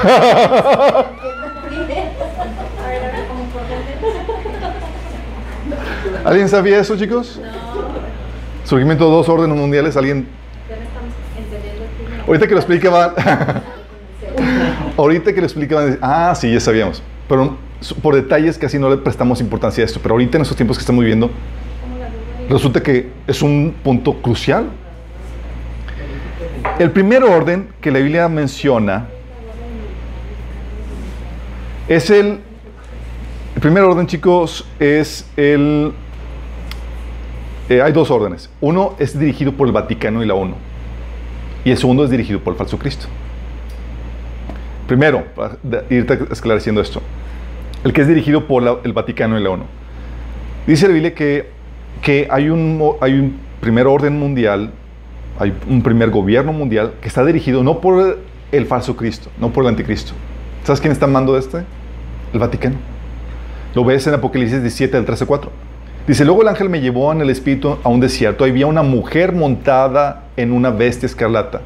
¿Alguien 6.26 6.50
sabía 6.50 6.80
eso, 6.80 6.98
chicos? 6.98 7.40
Surgimiento 8.68 9.06
de 9.06 9.12
dos 9.12 9.30
órdenes 9.30 9.58
mundiales, 9.58 9.96
¿alguien? 9.96 10.28
Ahorita 12.28 12.48
que 12.48 12.54
lo 12.54 12.60
explique 12.60 12.90
va... 12.90 13.14
Ahorita 14.98 15.32
que 15.34 15.40
lo 15.40 15.46
explique 15.46 15.74
van 15.74 15.84
a 15.84 15.86
decir, 15.86 16.00
ah, 16.04 16.36
sí, 16.36 16.52
ya 16.52 16.60
sabíamos. 16.60 17.02
Pero 17.30 17.56
por 18.02 18.14
detalles 18.14 18.58
casi 18.58 18.78
no 18.78 18.90
le 18.90 18.98
prestamos 18.98 19.40
importancia 19.40 19.84
a 19.84 19.86
esto. 19.86 20.02
Pero 20.04 20.16
ahorita 20.16 20.36
en 20.36 20.42
estos 20.42 20.58
tiempos 20.58 20.78
que 20.78 20.82
estamos 20.82 21.00
viviendo, 21.00 21.32
resulta 22.50 22.84
que 22.84 23.10
es 23.26 23.42
un 23.42 23.74
punto 23.82 24.16
crucial. 24.16 24.68
El 26.78 26.92
primer 26.92 27.24
orden 27.24 27.70
que 27.80 27.90
la 27.90 28.00
Biblia 28.00 28.28
menciona 28.28 29.08
es 31.88 32.10
el... 32.10 32.42
El 33.56 33.62
primer 33.62 33.84
orden, 33.84 34.08
chicos, 34.08 34.68
es 34.78 35.26
el... 35.38 35.94
eh, 37.70 37.82
hay 37.82 37.92
dos 37.92 38.12
órdenes. 38.12 38.50
Uno 38.62 38.96
es 39.00 39.18
dirigido 39.18 39.52
por 39.52 39.68
el 39.68 39.74
Vaticano 39.74 40.24
y 40.24 40.26
la 40.26 40.34
ONU. 40.34 40.56
Y 41.66 41.72
el 41.72 41.78
segundo 41.78 42.04
es 42.04 42.10
dirigido 42.10 42.40
por 42.40 42.54
el 42.54 42.58
falso 42.58 42.80
Cristo. 42.80 43.08
Primero, 44.88 45.26
para 45.36 45.58
irte 45.90 46.20
esclareciendo 46.32 46.80
esto. 46.80 47.02
El 47.84 47.92
que 47.92 48.02
es 48.02 48.08
dirigido 48.08 48.48
por 48.48 48.82
el 48.84 48.94
Vaticano 48.94 49.38
y 49.38 49.44
la 49.44 49.50
ONU. 49.50 49.66
Dice 50.66 50.88
la 50.88 50.94
Biblia 50.94 51.14
que, 51.14 51.50
que 52.02 52.28
hay, 52.30 52.50
un, 52.50 52.96
hay 53.02 53.14
un 53.14 53.38
primer 53.60 53.86
orden 53.88 54.18
mundial, 54.18 54.72
hay 55.40 55.54
un 55.70 55.82
primer 55.82 56.10
gobierno 56.10 56.54
mundial 56.54 56.94
que 57.02 57.08
está 57.08 57.26
dirigido 57.26 57.64
no 57.64 57.82
por 57.82 58.20
el 58.52 58.66
falso 58.66 58.96
Cristo, 58.96 59.30
no 59.40 59.52
por 59.52 59.66
el 59.66 59.70
anticristo. 59.70 60.14
¿Sabes 60.64 60.80
quién 60.80 60.92
está 60.92 61.08
mando 61.08 61.34
de 61.34 61.40
este? 61.40 61.64
El 62.34 62.40
Vaticano. 62.40 62.76
Lo 63.76 63.84
ves 63.84 64.08
en 64.08 64.14
Apocalipsis 64.14 64.62
17, 64.62 64.96
del 64.96 65.06
13 65.06 65.24
al 65.24 65.28
4. 65.28 65.67
Dice, 66.08 66.24
luego 66.24 66.42
el 66.42 66.48
ángel 66.48 66.70
me 66.70 66.80
llevó 66.80 67.12
en 67.12 67.22
el 67.22 67.30
espíritu 67.30 67.78
a 67.84 67.90
un 67.90 68.00
desierto. 68.00 68.46
Había 68.46 68.66
una 68.66 68.82
mujer 68.82 69.34
montada 69.34 70.24
en 70.38 70.54
una 70.54 70.70
bestia 70.70 71.06
escarlata. 71.06 71.62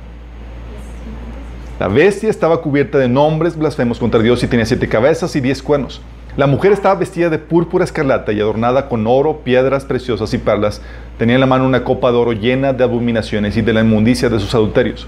La 1.80 1.88
bestia 1.88 2.30
estaba 2.30 2.62
cubierta 2.62 2.98
de 2.98 3.08
nombres 3.08 3.56
blasfemos 3.56 4.00
contra 4.00 4.20
Dios 4.20 4.44
y 4.44 4.48
tenía 4.48 4.66
siete 4.66 4.90
cabezas 4.90 5.36
y 5.36 5.42
diez 5.42 5.62
cuernos. 5.62 6.02
La 6.38 6.48
mujer 6.48 6.72
estaba 6.72 6.96
vestida 6.96 7.30
de 7.30 7.38
púrpura 7.38 7.84
escarlata 7.84 8.32
y 8.32 8.40
adornada 8.40 8.90
con 8.90 9.06
oro, 9.06 9.42
piedras 9.44 9.86
preciosas 9.86 10.34
y 10.34 10.38
perlas. 10.38 10.82
Tenía 11.18 11.36
en 11.36 11.42
la 11.42 11.48
mano 11.48 11.66
una 11.66 11.84
copa 11.84 12.12
de 12.12 12.18
oro 12.18 12.34
llena 12.34 12.74
de 12.74 12.84
abominaciones 12.84 13.58
y 13.58 13.62
de 13.62 13.74
la 13.74 13.82
inmundicia 13.82 14.30
de 14.30 14.40
sus 14.40 14.56
adulterios. 14.56 15.08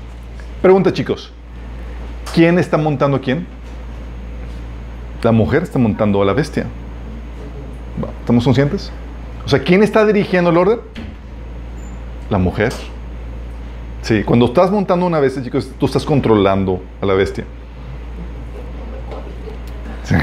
Pregunta, 0.61 0.93
chicos. 0.93 1.31
¿quién 2.33 2.57
está 2.57 2.77
montando 2.77 3.17
a 3.17 3.21
quién? 3.21 3.45
La 5.21 5.31
mujer 5.31 5.63
está 5.63 5.79
montando 5.79 6.21
a 6.21 6.25
la 6.25 6.33
bestia. 6.33 6.65
¿Estamos 8.19 8.43
conscientes? 8.43 8.91
O 9.45 9.49
sea, 9.49 9.59
¿quién 9.59 9.83
está 9.83 10.05
dirigiendo 10.05 10.49
el 10.49 10.57
orden? 10.57 10.79
La 12.29 12.37
mujer. 12.37 12.71
Sí, 14.01 14.23
cuando 14.23 14.45
estás 14.45 14.71
montando 14.71 15.05
una 15.05 15.19
bestia, 15.19 15.43
chicos, 15.43 15.71
tú 15.77 15.85
estás 15.85 16.05
controlando 16.05 16.81
a 17.01 17.05
la 17.05 17.13
bestia. 17.13 17.45
Sí. 20.03 20.15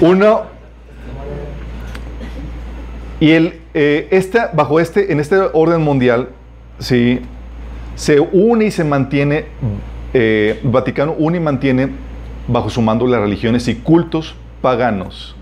Uno. 0.00 0.42
Y 3.20 3.32
el, 3.32 3.60
eh, 3.74 4.50
bajo 4.54 4.80
este, 4.80 5.12
en 5.12 5.20
este 5.20 5.36
orden 5.52 5.82
mundial, 5.82 6.28
sí, 6.78 7.20
se 7.96 8.20
une 8.20 8.66
y 8.66 8.70
se 8.70 8.84
mantiene, 8.84 9.46
eh, 10.14 10.60
Vaticano 10.62 11.12
une 11.18 11.38
y 11.38 11.40
mantiene 11.40 11.88
bajo 12.46 12.70
su 12.70 12.80
mando 12.80 13.06
las 13.06 13.20
religiones 13.20 13.66
y 13.66 13.74
cultos 13.74 14.36
paganos 14.62 15.37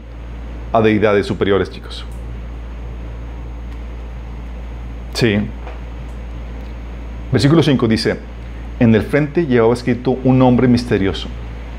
deidades 0.83 1.27
superiores, 1.27 1.71
chicos. 1.71 2.05
Sí. 5.15 5.39
Versículo 7.33 7.63
5 7.63 7.89
dice, 7.89 8.19
en 8.79 8.95
el 8.95 9.03
frente 9.03 9.47
llevaba 9.47 9.73
escrito 9.73 10.19
un 10.25 10.39
nombre 10.39 10.69
misterioso, 10.69 11.29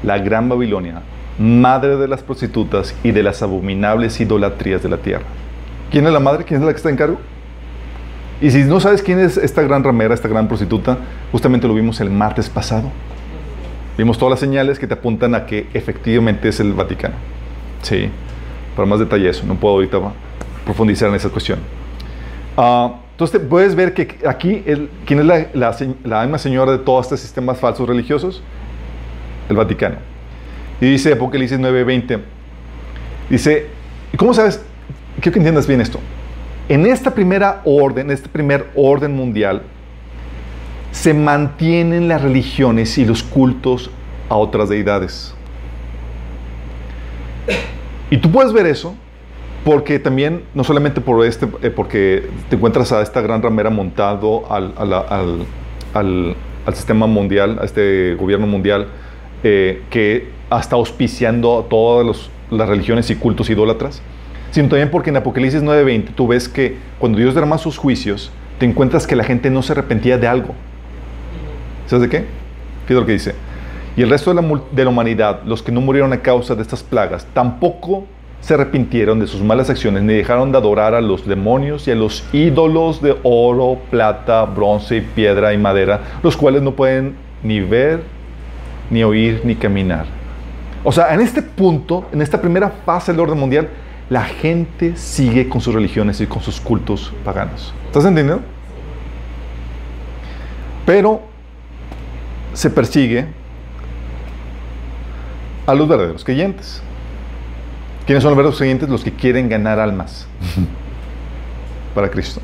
la 0.03 0.17
Gran 0.17 0.49
Babilonia, 0.49 1.01
madre 1.37 1.97
de 1.97 2.07
las 2.07 2.23
prostitutas 2.23 2.95
y 3.03 3.11
de 3.11 3.23
las 3.23 3.41
abominables 3.43 4.19
idolatrías 4.19 4.81
de 4.81 4.89
la 4.89 4.97
tierra. 4.97 5.25
¿Quién 5.91 6.05
es 6.07 6.13
la 6.13 6.19
madre? 6.19 6.43
¿Quién 6.43 6.59
es 6.59 6.65
la 6.65 6.73
que 6.73 6.77
está 6.77 6.89
en 6.89 6.95
cargo? 6.95 7.19
Y 8.41 8.51
si 8.51 8.63
no 8.63 8.79
sabes 8.79 9.01
quién 9.01 9.19
es 9.19 9.37
esta 9.37 9.61
gran 9.61 9.83
ramera, 9.83 10.13
esta 10.13 10.27
gran 10.27 10.47
prostituta, 10.47 10.97
justamente 11.31 11.67
lo 11.67 11.73
vimos 11.73 12.01
el 12.01 12.09
martes 12.09 12.49
pasado. 12.49 12.91
Vimos 13.97 14.17
todas 14.17 14.31
las 14.31 14.39
señales 14.39 14.77
que 14.77 14.85
te 14.85 14.93
apuntan 14.93 15.33
a 15.33 15.45
que 15.45 15.67
efectivamente 15.73 16.49
es 16.49 16.59
el 16.59 16.73
Vaticano. 16.73 17.15
Sí, 17.81 18.09
para 18.77 18.87
más 18.87 18.99
detalle 18.99 19.27
eso, 19.27 19.43
no 19.47 19.55
puedo 19.55 19.73
ahorita 19.73 19.99
profundizar 20.63 21.09
en 21.09 21.15
esa 21.15 21.29
cuestión. 21.29 21.57
Ah, 22.55 22.93
entonces 23.11 23.41
puedes 23.49 23.73
ver 23.73 23.95
que 23.95 24.19
aquí, 24.27 24.61
el, 24.67 24.91
¿quién 25.03 25.19
es 25.19 25.25
la, 25.25 25.47
la, 25.55 25.75
la 26.03 26.21
alma 26.21 26.37
señora 26.37 26.73
de 26.73 26.77
todos 26.77 27.07
estos 27.07 27.19
sistemas 27.19 27.59
falsos 27.59 27.89
religiosos? 27.89 28.43
El 29.49 29.55
Vaticano. 29.55 29.95
Y 30.79 30.91
dice 30.91 31.13
Apocalipsis 31.13 31.57
9:20, 31.59 32.19
dice, 33.31 33.65
¿y 34.13 34.17
cómo 34.17 34.35
sabes? 34.35 34.63
Quiero 35.15 35.33
que 35.33 35.39
entiendas 35.39 35.65
bien 35.65 35.81
esto. 35.81 35.99
En 36.69 36.85
esta 36.85 37.15
primera 37.15 37.61
orden, 37.65 38.07
en 38.07 38.13
este 38.13 38.29
primer 38.29 38.67
orden 38.75 39.15
mundial, 39.15 39.63
se 40.91 41.15
mantienen 41.15 42.07
las 42.07 42.21
religiones 42.21 42.95
y 42.99 43.05
los 43.05 43.23
cultos 43.23 43.89
a 44.29 44.35
otras 44.35 44.69
deidades. 44.69 45.33
Y 48.09 48.17
tú 48.17 48.31
puedes 48.31 48.53
ver 48.53 48.65
eso 48.65 48.95
porque 49.63 49.99
también, 49.99 50.43
no 50.53 50.63
solamente 50.63 51.01
por 51.01 51.25
este, 51.25 51.47
eh, 51.61 51.69
porque 51.69 52.23
te 52.49 52.55
encuentras 52.55 52.91
a 52.93 53.01
esta 53.01 53.19
gran 53.19 53.41
ramera 53.41 53.69
montado 53.69 54.49
al, 54.51 54.73
al, 54.77 55.45
al, 55.93 56.35
sistema 56.73 57.05
mundial, 57.05 57.59
a 57.61 57.65
este 57.65 58.15
gobierno 58.15 58.47
mundial, 58.47 58.87
eh, 59.43 59.81
que 59.89 60.29
está 60.57 60.77
auspiciando 60.77 61.65
todas 61.69 62.29
las 62.49 62.69
religiones 62.69 63.09
y 63.09 63.15
cultos 63.15 63.49
idólatras, 63.49 64.01
sino 64.51 64.69
también 64.69 64.89
porque 64.89 65.09
en 65.09 65.17
Apocalipsis 65.17 65.61
9:20 65.61 66.13
tú 66.15 66.27
ves 66.27 66.47
que 66.47 66.77
cuando 66.99 67.17
Dios 67.17 67.35
derrama 67.35 67.57
sus 67.57 67.77
juicios, 67.77 68.31
te 68.59 68.65
encuentras 68.65 69.05
que 69.05 69.15
la 69.15 69.23
gente 69.23 69.49
no 69.49 69.61
se 69.61 69.73
arrepentía 69.73 70.17
de 70.17 70.27
algo. 70.27 70.55
¿Sabes 71.87 72.03
de 72.03 72.09
qué? 72.09 72.25
Fíjate 72.85 73.01
lo 73.01 73.05
que 73.05 73.11
dice. 73.13 73.35
Y 73.97 74.03
el 74.03 74.11
resto 74.11 74.31
de 74.33 74.41
la, 74.41 74.61
de 74.71 74.83
la 74.83 74.89
humanidad, 74.91 75.41
los 75.43 75.63
que 75.63 75.71
no 75.71 75.81
murieron 75.81 76.13
a 76.13 76.21
causa 76.21 76.53
de 76.53 76.61
estas 76.61 76.83
plagas, 76.83 77.25
tampoco 77.33 78.05
se 78.41 78.53
arrepintieron 78.53 79.19
de 79.19 79.25
sus 79.25 79.41
malas 79.41 79.71
acciones, 79.71 80.03
ni 80.03 80.13
dejaron 80.13 80.51
de 80.51 80.59
adorar 80.59 80.93
a 80.93 81.01
los 81.01 81.25
demonios 81.25 81.87
y 81.87 81.91
a 81.91 81.95
los 81.95 82.23
ídolos 82.31 83.01
de 83.01 83.17
oro, 83.23 83.79
plata, 83.89 84.45
bronce, 84.45 85.01
piedra 85.01 85.51
y 85.51 85.57
madera, 85.57 86.01
los 86.21 86.37
cuales 86.37 86.61
no 86.61 86.73
pueden 86.73 87.15
ni 87.41 87.59
ver, 87.59 88.03
ni 88.91 89.03
oír, 89.03 89.41
ni 89.43 89.55
caminar. 89.55 90.05
O 90.83 90.91
sea, 90.91 91.11
en 91.15 91.19
este 91.19 91.41
punto, 91.41 92.05
en 92.13 92.21
esta 92.21 92.39
primera 92.39 92.69
fase 92.69 93.11
del 93.11 93.21
orden 93.21 93.39
mundial, 93.39 93.67
la 94.11 94.23
gente 94.23 94.95
sigue 94.95 95.49
con 95.49 95.59
sus 95.59 95.73
religiones 95.73 96.21
y 96.21 96.27
con 96.27 96.43
sus 96.43 96.61
cultos 96.61 97.11
paganos. 97.25 97.73
¿Estás 97.87 98.05
entendiendo? 98.05 98.43
Pero 100.85 101.21
se 102.53 102.69
persigue 102.69 103.25
a 105.67 105.75
los 105.75 105.87
verdaderos 105.87 106.23
creyentes. 106.23 106.81
¿Quiénes 108.07 108.23
son 108.23 108.31
los 108.31 108.37
verdaderos 108.37 108.57
creyentes? 108.57 108.89
Los 108.89 109.03
que 109.03 109.11
quieren 109.11 109.49
ganar 109.49 109.79
almas 109.79 110.27
para 111.93 112.09
Cristo. 112.09 112.41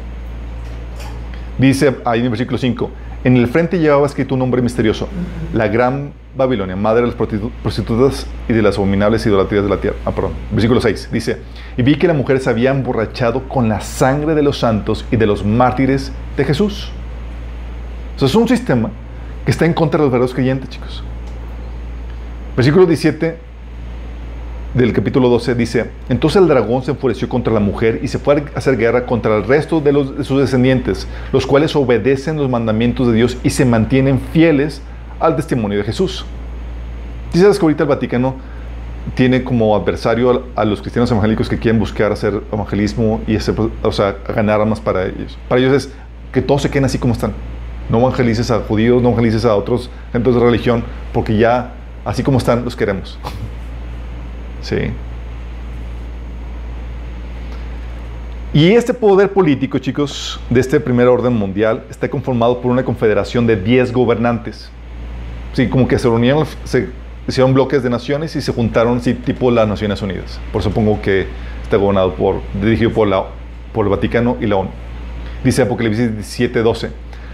Dice 1.57 1.95
ahí 2.05 2.19
en 2.19 2.25
el 2.25 2.29
versículo 2.31 2.57
5, 2.57 2.91
en 3.23 3.37
el 3.37 3.47
frente 3.47 3.79
llevaba 3.79 4.05
escrito 4.05 4.35
un 4.35 4.39
nombre 4.39 4.61
misterioso, 4.61 5.07
la 5.53 5.69
gran 5.69 6.11
Babilonia, 6.35 6.75
madre 6.75 7.01
de 7.01 7.07
las 7.07 7.15
prostitutas 7.15 8.27
y 8.49 8.53
de 8.53 8.61
las 8.61 8.77
abominables 8.77 9.25
idolatrías 9.25 9.63
de 9.63 9.69
la 9.69 9.77
tierra. 9.77 9.95
Ah, 10.03 10.11
perdón. 10.11 10.33
Versículo 10.51 10.81
6 10.81 11.09
dice, 11.11 11.37
y 11.77 11.83
vi 11.83 11.95
que 11.95 12.07
la 12.07 12.13
mujer 12.13 12.39
se 12.39 12.49
había 12.49 12.71
emborrachado 12.71 13.47
con 13.47 13.69
la 13.69 13.79
sangre 13.79 14.35
de 14.35 14.41
los 14.41 14.57
santos 14.59 15.05
y 15.11 15.15
de 15.15 15.27
los 15.27 15.45
mártires 15.45 16.11
de 16.35 16.43
Jesús. 16.43 16.91
O 18.15 18.19
sea, 18.19 18.27
es 18.27 18.35
un 18.35 18.47
sistema 18.47 18.89
que 19.45 19.51
está 19.51 19.65
en 19.65 19.73
contra 19.73 19.99
de 19.99 20.05
los 20.05 20.11
verdaderos 20.11 20.33
creyentes, 20.33 20.69
chicos. 20.69 21.03
Versículo 22.55 22.85
17 22.85 23.37
del 24.75 24.93
capítulo 24.93 25.29
12 25.29 25.55
dice, 25.55 25.89
entonces 26.09 26.41
el 26.41 26.47
dragón 26.47 26.83
se 26.83 26.91
enfureció 26.91 27.27
contra 27.29 27.51
la 27.51 27.59
mujer 27.59 27.99
y 28.03 28.07
se 28.07 28.19
fue 28.19 28.35
a 28.35 28.57
hacer 28.57 28.77
guerra 28.77 29.05
contra 29.05 29.35
el 29.37 29.43
resto 29.43 29.81
de, 29.81 29.91
los, 29.91 30.17
de 30.17 30.23
sus 30.23 30.39
descendientes, 30.39 31.07
los 31.31 31.47
cuales 31.47 31.75
obedecen 31.75 32.37
los 32.37 32.49
mandamientos 32.49 33.07
de 33.07 33.13
Dios 33.13 33.37
y 33.43 33.49
se 33.49 33.65
mantienen 33.65 34.19
fieles 34.19 34.81
al 35.19 35.35
testimonio 35.35 35.79
de 35.79 35.83
Jesús. 35.83 36.25
¿Sí 37.33 37.39
sabes 37.39 37.57
que 37.57 37.65
ahorita 37.65 37.83
el 37.83 37.89
Vaticano 37.89 38.35
tiene 39.15 39.43
como 39.43 39.75
adversario 39.75 40.45
a, 40.55 40.61
a, 40.61 40.65
los 40.65 40.81
cristianos 40.81 41.09
evangélicos 41.11 41.49
que 41.49 41.57
quieren 41.57 41.79
buscar 41.79 42.11
hacer 42.11 42.41
evangelismo 42.51 43.21
y 43.25 43.35
hacer, 43.35 43.55
o 43.81 43.91
sea, 43.91 44.17
ganar 44.35 44.61
armas 44.61 44.79
para 44.79 45.05
ellos? 45.05 45.37
Para 45.47 45.59
ellos 45.59 45.73
es 45.73 45.93
que 46.31 46.41
todos 46.43 46.61
se 46.61 46.69
queden 46.69 46.85
así 46.85 46.99
como 46.99 47.13
están. 47.13 47.33
No 47.89 47.99
evangelices 47.99 48.49
a 48.51 48.59
judíos, 48.59 49.01
no 49.01 49.09
evangelices 49.09 49.43
a 49.45 49.55
otros 49.55 49.89
centros 50.11 50.35
de 50.35 50.41
religión, 50.41 50.83
porque 51.11 51.37
ya 51.37 51.73
así 52.05 52.23
como 52.23 52.37
están 52.37 52.63
los 52.63 52.75
queremos. 52.75 53.17
Sí. 54.61 54.91
Y 58.53 58.71
este 58.73 58.93
poder 58.93 59.31
político, 59.31 59.79
chicos, 59.79 60.39
de 60.49 60.59
este 60.59 60.79
primer 60.79 61.07
orden 61.07 61.33
mundial, 61.33 61.85
está 61.89 62.07
conformado 62.07 62.61
por 62.61 62.71
una 62.71 62.85
confederación 62.85 63.47
de 63.47 63.55
10 63.55 63.91
gobernantes. 63.91 64.69
Sí, 65.53 65.67
como 65.67 65.87
que 65.87 65.97
se 65.97 66.07
reunieron, 66.07 66.45
se 66.63 66.89
hicieron 67.27 67.53
bloques 67.53 67.81
de 67.81 67.89
naciones 67.89 68.35
y 68.35 68.41
se 68.41 68.53
juntaron, 68.53 69.01
sí, 69.01 69.15
tipo 69.15 69.49
las 69.49 69.67
Naciones 69.67 70.01
Unidas. 70.01 70.39
Por 70.51 70.61
supongo 70.61 71.01
que 71.01 71.27
está 71.63 71.77
gobernado 71.77 72.13
por, 72.13 72.41
dirigido 72.61 72.91
por, 72.91 73.07
la, 73.07 73.25
por 73.73 73.85
el 73.85 73.89
Vaticano 73.89 74.37
y 74.39 74.45
la 74.45 74.57
ONU. 74.57 74.69
Dice 75.43 75.63
Apocalipsis 75.63 76.11
17:12. 76.11 76.89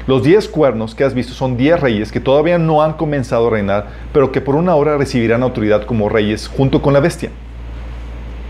Los 0.10 0.24
10 0.24 0.50
cuernos 0.50 0.96
que 0.96 1.04
has 1.04 1.14
visto 1.14 1.36
son 1.36 1.56
10 1.56 1.82
reyes 1.82 2.12
que 2.12 2.20
todavía 2.20 2.58
no 2.58 2.82
han 2.82 2.94
comenzado 2.94 3.46
a 3.46 3.52
reinar, 3.52 3.90
pero 4.12 4.32
que 4.32 4.42
por 4.42 4.56
una 4.56 4.74
hora 4.74 4.98
recibirán 4.98 5.44
autoridad 5.44 5.86
como 5.86 6.10
reyes 6.10 6.48
junto 6.48 6.82
con 6.82 6.94
la 6.94 7.00
bestia. 7.00 7.30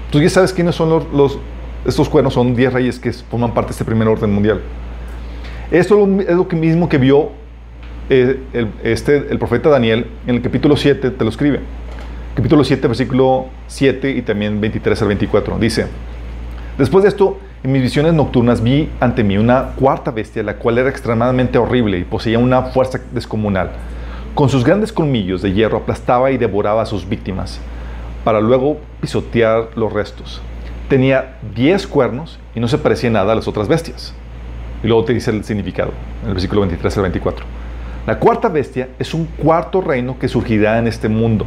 Tú 0.09 0.21
ya 0.21 0.29
sabes 0.29 0.53
quiénes 0.53 0.75
son 0.75 0.89
los, 0.89 1.11
los 1.11 1.37
estos 1.85 2.07
cuernos, 2.07 2.33
son 2.33 2.55
10 2.55 2.71
reyes 2.71 2.97
que 2.97 3.11
forman 3.11 3.53
parte 3.53 3.67
de 3.67 3.71
este 3.73 3.83
primer 3.83 4.07
orden 4.07 4.31
mundial. 4.31 4.61
Esto 5.69 6.07
es 6.21 6.33
lo 6.33 6.45
mismo 6.45 6.87
que 6.87 6.97
vio 6.97 7.31
eh, 8.09 8.39
el, 8.53 8.69
este, 8.81 9.17
el 9.29 9.37
profeta 9.37 9.67
Daniel 9.67 10.07
en 10.27 10.35
el 10.35 10.41
capítulo 10.41 10.77
7, 10.77 11.11
te 11.11 11.23
lo 11.25 11.29
escribe. 11.29 11.59
Capítulo 12.35 12.63
7, 12.63 12.87
versículo 12.87 13.47
7 13.67 14.11
y 14.11 14.21
también 14.21 14.61
23 14.61 15.01
al 15.01 15.09
24. 15.09 15.59
Dice, 15.59 15.87
después 16.77 17.03
de 17.03 17.09
esto, 17.09 17.37
en 17.61 17.71
mis 17.73 17.81
visiones 17.81 18.13
nocturnas 18.13 18.63
vi 18.63 18.89
ante 19.01 19.23
mí 19.23 19.37
una 19.37 19.71
cuarta 19.75 20.11
bestia, 20.11 20.43
la 20.43 20.55
cual 20.55 20.77
era 20.77 20.89
extremadamente 20.89 21.57
horrible 21.57 21.97
y 21.97 22.05
poseía 22.05 22.39
una 22.39 22.63
fuerza 22.63 22.99
descomunal. 23.11 23.71
Con 24.33 24.47
sus 24.47 24.63
grandes 24.63 24.93
colmillos 24.93 25.41
de 25.41 25.51
hierro 25.51 25.79
aplastaba 25.79 26.31
y 26.31 26.37
devoraba 26.37 26.83
a 26.83 26.85
sus 26.85 27.07
víctimas, 27.07 27.59
para 28.23 28.39
luego 28.39 28.77
pisotear 29.01 29.69
los 29.75 29.91
restos. 29.91 30.41
Tenía 30.87 31.37
diez 31.53 31.85
cuernos 31.85 32.39
y 32.55 32.61
no 32.61 32.69
se 32.69 32.77
parecía 32.77 33.09
nada 33.09 33.33
a 33.33 33.35
las 33.35 33.47
otras 33.47 33.67
bestias. 33.67 34.13
Y 34.81 34.87
luego 34.87 35.03
te 35.03 35.13
dice 35.13 35.31
el 35.31 35.43
significado, 35.43 35.91
en 36.23 36.29
el 36.29 36.33
versículo 36.35 36.61
23 36.61 36.97
al 36.97 37.03
24. 37.03 37.45
La 38.07 38.19
cuarta 38.19 38.47
bestia 38.47 38.87
es 38.97 39.13
un 39.13 39.25
cuarto 39.25 39.81
reino 39.81 40.17
que 40.17 40.29
surgirá 40.29 40.79
en 40.79 40.87
este 40.87 41.09
mundo. 41.09 41.45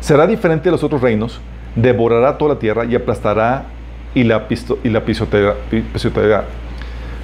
Será 0.00 0.26
diferente 0.26 0.64
de 0.64 0.72
los 0.72 0.82
otros 0.82 1.00
reinos, 1.00 1.40
devorará 1.76 2.36
toda 2.36 2.54
la 2.54 2.60
tierra 2.60 2.84
y 2.84 2.96
aplastará 2.96 3.66
y 4.14 4.24
la, 4.24 4.46
y 4.84 4.88
la 4.88 5.04
pisoteará. 5.04 6.44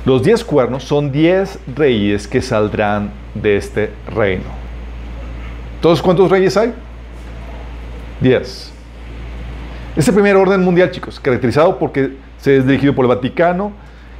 Los 0.04 0.22
diez 0.22 0.44
cuernos 0.44 0.84
son 0.84 1.12
diez 1.12 1.58
reyes 1.74 2.26
que 2.28 2.40
saldrán 2.40 3.10
de 3.34 3.56
este 3.56 3.90
reino. 4.14 4.44
Entonces, 5.76 6.02
¿cuántos 6.02 6.30
reyes 6.30 6.56
hay? 6.56 6.72
Diez. 8.20 8.72
Es 9.96 10.08
el 10.08 10.14
primer 10.14 10.36
orden 10.36 10.62
mundial, 10.62 10.90
chicos, 10.90 11.20
caracterizado 11.20 11.78
porque 11.78 12.12
se 12.38 12.56
es 12.56 12.66
dirigido 12.66 12.94
por 12.94 13.04
el 13.04 13.08
Vaticano, 13.08 13.72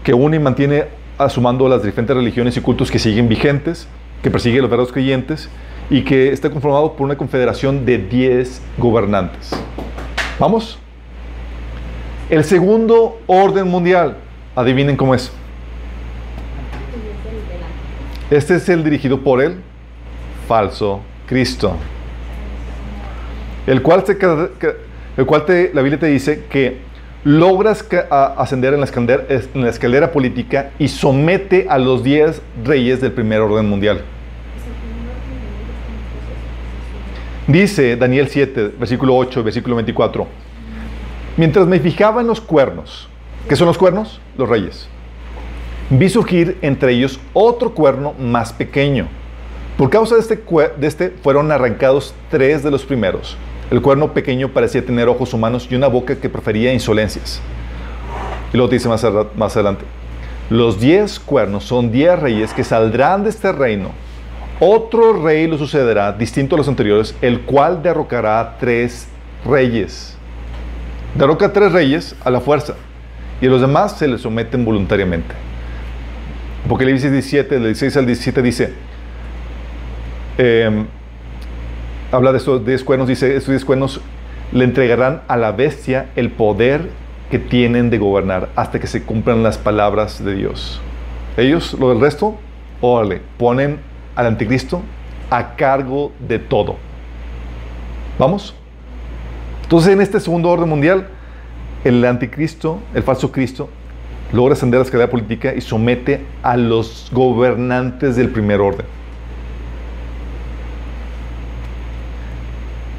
que 0.03 0.13
une 0.13 0.37
y 0.37 0.41
mantiene 0.41 0.87
a 1.17 1.29
su 1.29 1.41
mando 1.41 1.69
las 1.69 1.83
diferentes 1.83 2.17
religiones 2.17 2.57
y 2.57 2.61
cultos 2.61 2.91
que 2.91 2.99
siguen 2.99 3.29
vigentes, 3.29 3.89
que 4.23 4.31
persigue 4.31 4.59
a 4.59 4.63
los 4.63 4.71
verdaderos 4.71 4.93
creyentes 4.93 5.49
y 5.91 6.03
que 6.03 6.33
está 6.33 6.51
conformado 6.51 6.95
por 6.95 7.05
una 7.05 7.17
confederación 7.17 7.85
de 7.85 7.99
10 7.99 8.61
gobernantes. 8.79 9.51
¿Vamos? 10.39 10.79
El 12.31 12.45
segundo 12.45 13.21
orden 13.27 13.69
mundial, 13.69 14.17
adivinen 14.55 14.97
cómo 14.97 15.15
es. 15.15 15.33
Este 18.31 18.57
es 18.57 18.69
el 18.69 18.85
dirigido 18.85 19.23
por 19.23 19.41
el 19.41 19.57
falso 20.47 21.01
Cristo. 21.27 21.75
El 23.67 23.81
cual, 23.81 24.05
la 25.73 25.83
Biblia 25.83 25.99
te 25.99 26.07
dice 26.07 26.45
que 26.51 26.79
logras 27.25 27.87
ascender 28.11 28.75
en 28.75 28.81
la, 28.81 28.87
escalera, 28.87 29.25
en 29.29 29.63
la 29.63 29.71
escalera 29.71 30.13
política 30.13 30.71
y 30.79 30.89
somete 30.89 31.67
a 31.69 31.79
los 31.79 32.05
10 32.05 32.43
reyes 32.63 33.01
del 33.01 33.13
primer 33.13 33.41
orden 33.41 33.67
mundial. 33.67 34.03
Dice 37.47 37.97
Daniel 37.97 38.29
7, 38.29 38.73
versículo 38.79 39.17
8, 39.17 39.43
versículo 39.43 39.77
24. 39.77 40.48
Mientras 41.39 41.69
me 41.69 41.79
fijaba 41.79 42.21
en 42.21 42.27
los 42.27 42.41
cuernos, 42.41 43.09
¿qué 43.49 43.55
son 43.55 43.69
los 43.69 43.79
cuernos? 43.79 44.21
Los 44.37 44.49
reyes. 44.49 44.89
Vi 45.89 46.09
surgir 46.09 46.59
entre 46.63 46.93
ellos 46.93 47.21
otro 47.33 47.75
cuerno 47.75 48.13
más 48.19 48.53
pequeño. 48.53 49.07
Por 49.77 49.89
causa 49.89 50.17
de 50.17 50.21
este, 50.21 50.43
este 50.81 51.11
fueron 51.23 51.53
arrancados 51.53 52.13
tres 52.29 52.65
de 52.65 52.73
los 52.73 52.85
primeros. 52.85 53.37
El 53.71 53.81
cuerno 53.81 54.13
pequeño 54.13 54.49
parecía 54.49 54.85
tener 54.85 55.07
ojos 55.07 55.33
humanos 55.33 55.69
y 55.71 55.77
una 55.77 55.87
boca 55.87 56.17
que 56.17 56.29
prefería 56.29 56.73
insolencias. 56.73 57.41
Y 58.53 58.59
te 58.59 58.75
dice 58.75 58.89
más, 58.89 59.05
adelante. 59.05 59.85
Los 60.51 60.81
diez 60.81 61.21
cuernos 61.21 61.63
son 61.63 61.93
diez 61.93 62.19
reyes 62.19 62.53
que 62.53 62.65
saldrán 62.65 63.23
de 63.23 63.31
este 63.31 63.53
reino. 63.53 63.91
Otro 64.59 65.23
rey 65.23 65.47
lo 65.47 65.57
sucederá, 65.57 66.11
distinto 66.11 66.57
a 66.57 66.59
los 66.59 66.67
anteriores, 66.67 67.15
el 67.23 67.43
cual 67.43 67.81
derrocará 67.81 68.57
tres 68.59 69.07
reyes. 69.45 70.18
Derroca 71.15 71.47
a 71.47 71.53
tres 71.53 71.73
reyes 71.73 72.15
a 72.25 72.31
la 72.31 72.41
fuerza 72.41 72.75
y 73.41 73.47
a 73.47 73.51
los 73.51 73.61
demás 73.61 73.99
se 73.99 74.09
les 74.09 74.21
someten 74.21 74.65
voluntariamente. 74.65 75.35
Apocalipsis 76.65 77.11
17, 77.11 77.55
del 77.55 77.65
16 77.65 77.97
al 77.97 78.07
17 78.07 78.43
dice, 78.43 78.73
eh, 80.39 80.85
habla 82.13 82.33
de 82.33 82.39
estos 82.39 82.65
10 82.65 82.85
cuernos, 82.85 83.09
dice, 83.09 83.37
estos 83.37 83.51
10 83.51 83.65
cuernos 83.65 84.01
le 84.53 84.65
entregarán 84.65 85.23
a 85.29 85.37
la 85.37 85.53
bestia 85.53 86.11
el 86.17 86.31
poder 86.31 86.91
que 87.31 87.39
tienen 87.39 87.91
de 87.91 87.99
gobernar 87.99 88.49
hasta 88.57 88.81
que 88.81 88.87
se 88.87 89.03
cumplan 89.03 89.43
las 89.43 89.59
palabras 89.59 90.25
de 90.25 90.35
Dios. 90.35 90.81
Ellos, 91.37 91.75
lo 91.79 91.91
del 91.91 92.01
resto, 92.01 92.39
órale, 92.81 93.21
ponen 93.37 93.79
al 94.17 94.27
anticristo 94.27 94.83
a 95.31 95.55
cargo 95.57 96.13
de 96.27 96.39
todo. 96.39 96.77
¿Vamos? 98.19 98.55
Entonces, 99.69 99.93
en 99.93 100.01
este 100.01 100.19
segundo 100.19 100.49
orden 100.49 100.67
mundial, 100.67 101.09
el 101.85 102.03
anticristo, 102.07 102.81
el 102.95 103.03
falso 103.03 103.31
Cristo, 103.31 103.69
logra 104.33 104.55
ascender 104.55 104.79
a 104.79 104.81
la 104.81 104.85
escalera 104.87 105.11
política 105.11 105.55
y 105.55 105.61
somete 105.61 106.25
a 106.43 106.57
los 106.57 107.11
gobernantes 107.13 108.17
del 108.17 108.31
primer 108.31 108.63
orden. 108.63 108.87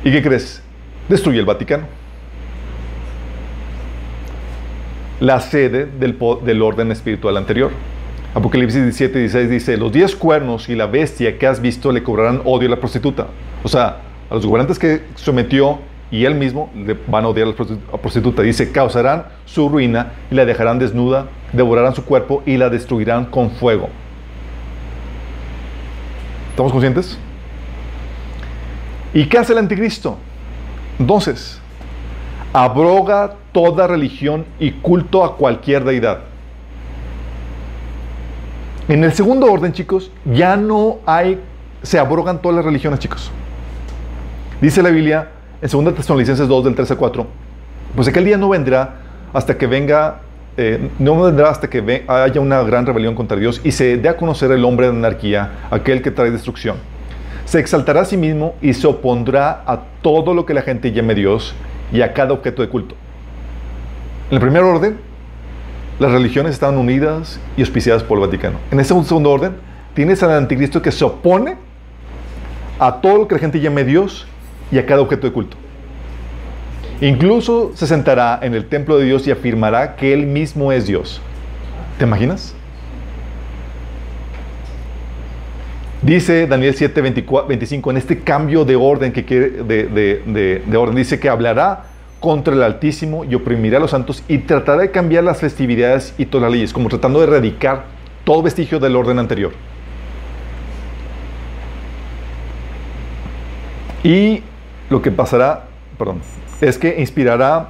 ¿Y 0.04 0.12
qué 0.12 0.22
crees? 0.22 0.62
Destruye 1.10 1.40
el 1.40 1.46
Vaticano. 1.46 1.86
La 5.20 5.40
sede 5.40 5.88
del, 5.88 6.20
del 6.46 6.62
orden 6.62 6.92
espiritual 6.92 7.36
anterior. 7.38 7.72
Apocalipsis 8.36 8.84
17 8.84 9.18
y 9.18 9.22
16 9.22 9.50
dice, 9.50 9.76
los 9.76 9.92
diez 9.92 10.16
cuernos 10.16 10.70
y 10.70 10.76
la 10.76 10.86
bestia 10.86 11.40
que 11.40 11.48
has 11.48 11.60
visto 11.64 11.92
le 11.92 12.04
cobrarán 12.04 12.44
odio 12.46 12.68
a 12.68 12.70
la 12.70 12.80
prostituta. 12.80 13.26
O 13.64 13.68
sea, 13.68 14.02
a 14.30 14.36
los 14.36 14.46
gobernantes 14.46 14.78
que 14.78 15.02
sometió 15.16 15.89
y 16.12 16.26
él 16.26 16.36
mismo 16.36 16.72
le 16.76 16.98
van 17.08 17.26
a 17.26 17.28
odiar 17.28 17.48
a 17.48 17.52
la 17.52 17.98
prostituta. 17.98 18.42
Dice, 18.42 18.72
causarán 18.72 19.26
su 19.46 19.70
ruina 19.70 20.14
y 20.32 20.36
la 20.36 20.46
dejarán 20.46 20.80
desnuda, 20.80 21.28
devorarán 21.54 21.94
su 21.94 22.04
cuerpo 22.04 22.42
y 22.46 22.58
la 22.58 22.70
destruirán 22.70 23.26
con 23.26 23.52
fuego. 23.52 23.90
¿Estamos 26.52 26.72
conscientes? 26.72 27.18
¿Y 29.14 29.26
qué 29.26 29.38
hace 29.38 29.54
el 29.54 29.60
anticristo? 29.60 30.18
Entonces, 31.00 31.62
abroga 32.54 33.36
toda 33.52 33.88
religión 33.88 34.46
y 34.60 34.72
culto 34.72 35.24
a 35.24 35.38
cualquier 35.38 35.84
deidad. 35.84 36.22
En 38.88 39.04
el 39.04 39.14
segundo 39.14 39.52
orden, 39.52 39.72
chicos, 39.72 40.12
ya 40.26 40.58
no 40.58 40.98
hay, 41.06 41.40
se 41.84 42.00
abrogan 42.00 42.42
todas 42.42 42.56
las 42.56 42.66
religiones, 42.66 43.00
chicos. 43.00 43.32
Dice 44.60 44.82
la 44.82 44.90
Biblia 44.90 45.30
en 45.62 45.70
2 45.86 45.96
Tesalonicenses 45.96 46.48
2, 46.48 46.64
del 46.66 46.76
3 46.76 46.92
al 46.92 46.98
4, 46.98 47.28
pues 47.96 48.08
aquel 48.08 48.26
día 48.26 48.38
no 48.38 48.50
vendrá 48.50 48.96
hasta 49.34 49.58
que 49.58 49.68
venga, 49.68 50.20
eh, 50.58 50.90
no 51.00 51.22
vendrá 51.22 51.50
hasta 51.50 51.70
que 51.70 51.82
ve- 51.82 52.06
haya 52.08 52.40
una 52.42 52.62
gran 52.64 52.86
rebelión 52.86 53.16
contra 53.16 53.38
Dios 53.38 53.62
y 53.64 53.72
se 53.72 53.98
dé 53.98 54.10
a 54.10 54.18
conocer 54.18 54.52
el 54.52 54.64
hombre 54.66 54.90
de 54.90 54.94
anarquía, 54.98 55.52
aquel 55.72 56.02
que 56.02 56.12
trae 56.12 56.32
destrucción. 56.32 56.78
Se 57.46 57.60
exaltará 57.60 58.02
a 58.02 58.06
sí 58.06 58.16
mismo 58.16 58.56
y 58.62 58.74
se 58.74 58.86
opondrá 58.88 59.64
a 59.66 59.80
todo 60.02 60.34
lo 60.34 60.46
que 60.46 60.54
la 60.54 60.62
gente 60.62 60.92
llame 60.92 61.16
Dios 61.16 61.56
y 61.92 62.02
a 62.02 62.14
cada 62.14 62.34
objeto 62.34 62.62
de 62.62 62.70
culto. 62.70 62.96
En 64.30 64.36
el 64.36 64.42
primer 64.42 64.62
orden, 64.64 64.98
las 65.98 66.12
religiones 66.12 66.54
estaban 66.54 66.78
unidas 66.78 67.40
y 67.58 67.62
auspiciadas 67.62 68.04
por 68.04 68.20
el 68.20 68.26
Vaticano. 68.26 68.60
En 68.72 68.80
ese 68.80 68.90
segundo 69.04 69.32
orden, 69.32 69.56
tienes 69.96 70.22
al 70.22 70.32
anticristo 70.32 70.82
que 70.82 70.92
se 70.92 71.04
opone 71.04 71.56
a 72.78 73.02
todo 73.02 73.18
lo 73.18 73.28
que 73.28 73.36
la 73.36 73.40
gente 73.40 73.60
llame 73.60 73.84
Dios 73.84 74.28
y 74.72 74.78
a 74.78 74.86
cada 74.86 75.02
objeto 75.02 75.28
de 75.28 75.34
culto. 75.34 75.58
Incluso 77.02 77.72
se 77.76 77.88
sentará 77.88 78.40
en 78.42 78.54
el 78.54 78.66
templo 78.66 78.98
de 78.98 79.06
Dios 79.06 79.26
y 79.28 79.32
afirmará 79.32 79.96
que 79.96 80.14
Él 80.14 80.26
mismo 80.26 80.72
es 80.72 80.86
Dios. 80.86 81.22
¿Te 81.98 82.06
imaginas? 82.06 82.54
Dice 86.02 86.48
Daniel 86.48 86.74
7, 86.76 87.02
24, 87.02 87.48
25, 87.48 87.92
en 87.92 87.98
este 87.98 88.20
cambio 88.20 88.64
de 88.64 88.76
orden 88.76 89.12
que 89.12 89.26
quiere, 89.26 89.50
de, 89.50 89.84
de- 89.86 90.24
de- 90.26 90.64
de 90.66 90.78
orden, 90.78 90.96
dice 90.96 91.20
que 91.20 91.28
hablará 91.30 91.86
contra 92.22 92.54
el 92.54 92.64
Altísimo 92.64 93.24
y 93.26 93.36
oprimirá 93.36 93.78
a 93.78 93.80
los 93.82 93.92
santos 93.92 94.24
y 94.28 94.40
tratará 94.40 94.82
de 94.82 94.92
cambiar 94.92 95.24
las 95.26 95.40
festividades 95.40 96.14
y 96.18 96.26
todas 96.26 96.44
las 96.44 96.52
leyes, 96.54 96.74
como 96.74 96.90
tratando 96.90 97.20
de 97.20 97.28
erradicar 97.28 97.86
todo 98.26 98.42
vestigio 98.42 98.80
del 98.80 98.96
orden 98.96 99.20
anterior. 99.20 99.52
Y 104.04 104.44
lo 104.90 105.02
que 105.02 105.12
pasará, 105.12 105.66
perdón, 105.98 106.20
es 106.62 106.78
que 106.78 107.00
inspirará 107.00 107.70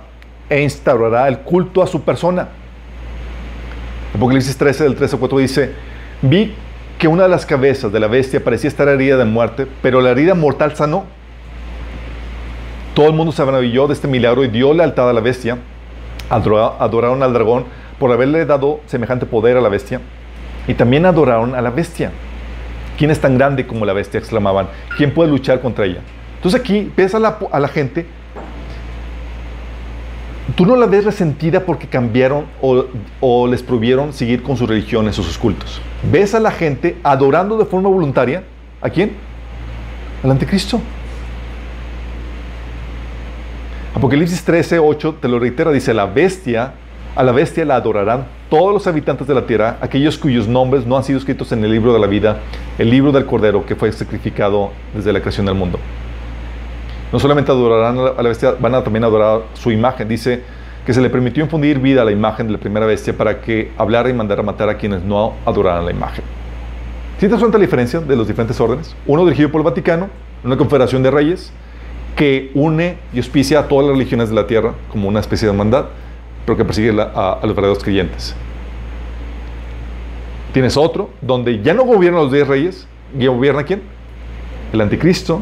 e 0.49 0.61
instaurará 0.61 1.27
el 1.27 1.39
culto 1.39 1.81
a 1.83 1.87
su 1.87 2.01
persona. 2.03 2.47
Apocalipsis 4.15 4.57
13, 4.57 4.83
del 4.85 4.95
13 4.95 5.15
al 5.15 5.19
4 5.19 5.37
dice, 5.37 5.73
vi 6.21 6.53
que 6.97 7.07
una 7.07 7.23
de 7.23 7.29
las 7.29 7.45
cabezas 7.45 7.91
de 7.91 7.99
la 7.99 8.07
bestia 8.07 8.43
parecía 8.43 8.67
estar 8.67 8.87
herida 8.87 9.17
de 9.17 9.25
muerte, 9.25 9.67
pero 9.81 10.01
la 10.01 10.09
herida 10.09 10.33
mortal 10.33 10.75
sanó. 10.75 11.05
Todo 12.93 13.07
el 13.07 13.13
mundo 13.13 13.31
se 13.31 13.45
maravilló 13.45 13.87
de 13.87 13.93
este 13.93 14.07
milagro 14.07 14.43
y 14.43 14.47
dio 14.49 14.73
lealtad 14.73 15.09
a 15.09 15.13
la 15.13 15.21
bestia. 15.21 15.57
Adora- 16.29 16.73
Adoraron 16.79 17.23
al 17.23 17.33
dragón 17.33 17.65
por 17.99 18.11
haberle 18.11 18.45
dado 18.45 18.81
semejante 18.87 19.25
poder 19.25 19.55
a 19.57 19.61
la 19.61 19.69
bestia. 19.69 20.01
Y 20.67 20.73
también 20.73 21.05
adoraron 21.05 21.55
a 21.55 21.61
la 21.61 21.69
bestia. 21.69 22.11
¿Quién 22.97 23.11
es 23.11 23.21
tan 23.21 23.37
grande 23.37 23.65
como 23.65 23.85
la 23.85 23.93
bestia? 23.93 24.17
exclamaban. 24.19 24.67
¿Quién 24.97 25.13
puede 25.13 25.29
luchar 25.29 25.61
contra 25.61 25.85
ella? 25.85 26.01
Entonces 26.39 26.61
aquí 26.61 26.89
ves 26.95 27.13
a 27.13 27.19
la, 27.19 27.67
gente, 27.67 28.05
tú 30.55 30.65
no 30.65 30.77
la 30.77 30.85
ves 30.85 31.03
resentida 31.03 31.65
porque 31.65 31.85
cambiaron 31.85 32.45
o, 32.61 32.85
o 33.19 33.45
les 33.45 33.61
prohibieron 33.61 34.13
seguir 34.13 34.41
con 34.41 34.55
sus 34.55 34.69
religiones 34.69 35.19
o 35.19 35.23
sus 35.23 35.37
cultos. 35.37 35.81
Ves 36.09 36.33
a 36.33 36.39
la 36.39 36.51
gente 36.51 36.95
adorando 37.03 37.57
de 37.57 37.65
forma 37.65 37.89
voluntaria. 37.89 38.43
¿A 38.81 38.89
quién? 38.89 39.11
Al 40.23 40.31
anticristo. 40.31 40.79
Apocalipsis 43.93 44.41
13, 44.45 44.79
8 44.79 45.17
te 45.19 45.27
lo 45.27 45.39
reitera, 45.39 45.73
dice, 45.73 45.93
la 45.93 46.05
bestia, 46.05 46.71
a 47.17 47.23
la 47.23 47.33
bestia 47.33 47.65
la 47.65 47.75
adorarán 47.75 48.27
todos 48.49 48.71
los 48.73 48.87
habitantes 48.87 49.27
de 49.27 49.33
la 49.33 49.45
tierra, 49.45 49.77
aquellos 49.81 50.17
cuyos 50.17 50.47
nombres 50.47 50.85
no 50.85 50.95
han 50.95 51.03
sido 51.03 51.19
escritos 51.19 51.51
en 51.51 51.65
el 51.65 51.71
libro 51.71 51.91
de 51.91 51.99
la 51.99 52.07
vida, 52.07 52.39
el 52.77 52.89
libro 52.89 53.11
del 53.11 53.25
Cordero 53.25 53.65
que 53.65 53.75
fue 53.75 53.91
sacrificado 53.91 54.71
desde 54.95 55.11
la 55.11 55.19
creación 55.19 55.47
del 55.47 55.55
mundo. 55.55 55.79
No 57.11 57.19
solamente 57.19 57.51
adorarán 57.51 57.97
a 57.97 58.01
la- 58.01 58.09
a 58.11 58.21
bestia, 58.23 58.55
van 58.59 58.75
a 58.75 58.83
también 58.83 59.03
adorar 59.03 59.41
su 59.53 59.71
imagen. 59.71 60.07
Dice 60.07 60.43
que 60.85 60.93
se 60.93 61.01
le 61.01 61.09
permitió 61.09 61.43
infundir 61.43 61.79
vida 61.79 62.01
a 62.01 62.05
la 62.05 62.11
imagen 62.11 62.47
de 62.47 62.53
la 62.53 62.59
primera 62.59 62.85
bestia 62.85 63.15
para 63.15 63.41
que 63.41 63.71
hablara 63.77 64.09
y 64.09 64.13
mandara 64.13 64.43
matar 64.43 64.69
a 64.69 64.77
quienes 64.77 65.03
no 65.03 65.33
adoraran 65.45 65.85
la 65.85 65.91
imagen. 65.91 66.23
¿Sí 67.19 67.27
te 67.27 67.35
la 67.37 67.57
diferencia 67.59 67.99
de 67.99 68.15
los 68.15 68.27
diferentes 68.27 68.59
órdenes? 68.61 68.95
Uno 69.05 69.25
dirigido 69.25 69.51
por 69.51 69.59
el 69.59 69.65
Vaticano, 69.65 70.09
una 70.43 70.55
confederación 70.55 71.03
de 71.03 71.11
reyes 71.11 71.51
que 72.15 72.49
une 72.53 72.97
y 73.13 73.17
auspicia 73.17 73.59
a 73.59 73.67
todas 73.67 73.87
las 73.87 73.97
religiones 73.97 74.29
de 74.29 74.35
la 74.35 74.47
tierra 74.47 74.73
como 74.91 75.07
una 75.07 75.19
especie 75.19 75.45
de 75.47 75.51
hermandad, 75.51 75.85
pero 76.45 76.57
que 76.57 76.63
persigue 76.65 76.89
a, 77.01 77.33
a 77.33 77.45
los 77.45 77.55
verdaderos 77.55 77.83
creyentes. 77.83 78.35
Tienes 80.53 80.77
otro 80.77 81.09
donde 81.21 81.61
ya 81.61 81.73
no 81.73 81.83
gobiernan 81.83 82.23
los 82.23 82.31
10 82.31 82.47
reyes, 82.47 82.87
¿y 83.17 83.27
gobierna 83.27 83.63
quién? 83.63 83.81
El 84.73 84.81
anticristo, 84.81 85.41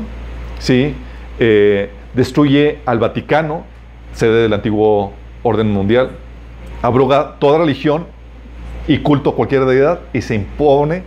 ¿sí? 0.60 0.94
Eh, 1.40 1.90
destruye 2.14 2.80
al 2.86 3.00
Vaticano, 3.00 3.64
sede 4.14 4.44
del 4.44 4.54
antiguo 4.54 5.14
orden 5.44 5.72
mundial, 5.72 6.12
abroga 6.82 7.36
toda 7.40 7.60
religión 7.60 8.08
y 8.88 9.00
culto 9.00 9.32
a 9.32 9.36
cualquier 9.36 9.66
deidad 9.66 10.00
y 10.14 10.22
se 10.22 10.36
impone 10.36 11.04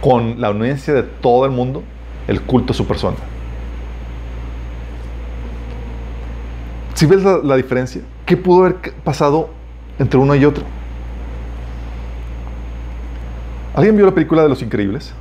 con 0.00 0.40
la 0.40 0.48
anuencia 0.48 0.94
de 0.94 1.02
todo 1.02 1.44
el 1.44 1.52
mundo 1.52 1.82
el 2.26 2.40
culto 2.42 2.72
a 2.72 2.76
su 2.76 2.86
persona. 2.86 3.16
Si 6.94 7.06
ves 7.06 7.22
la, 7.22 7.56
diferencia, 7.56 8.02
¿qué 8.26 8.36
pudo 8.36 8.64
haber 8.64 8.92
pasado 9.04 9.50
entre 10.00 10.18
uno 10.18 10.34
y 10.34 10.44
otro? 10.44 10.64
¿Alguien 13.74 13.96
vio 13.96 14.06
la 14.06 14.12
película 14.12 14.42
de 14.42 14.48
Los 14.48 14.62
Increíbles? 14.62 15.14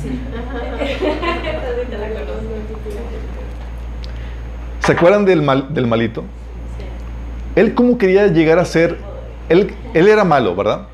Sí. 0.00 0.20
¿Se 4.90 4.96
acuerdan 4.96 5.24
del, 5.24 5.40
mal- 5.40 5.72
del 5.72 5.86
malito? 5.86 6.24
Él 7.54 7.74
cómo 7.74 7.96
quería 7.96 8.26
llegar 8.26 8.58
a 8.58 8.64
ser... 8.64 8.98
Él, 9.48 9.72
él 9.94 10.08
era 10.08 10.24
malo, 10.24 10.56
¿verdad? 10.56 10.88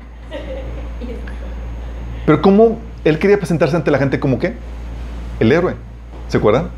Pero 2.27 2.39
cómo 2.43 2.77
él 3.03 3.17
quería 3.17 3.37
presentarse 3.39 3.75
ante 3.75 3.89
la 3.89 3.97
gente 3.97 4.19
como 4.19 4.37
qué? 4.37 4.53
El 5.39 5.51
héroe. 5.51 5.73
¿Se 6.27 6.37
acuerdan? 6.37 6.69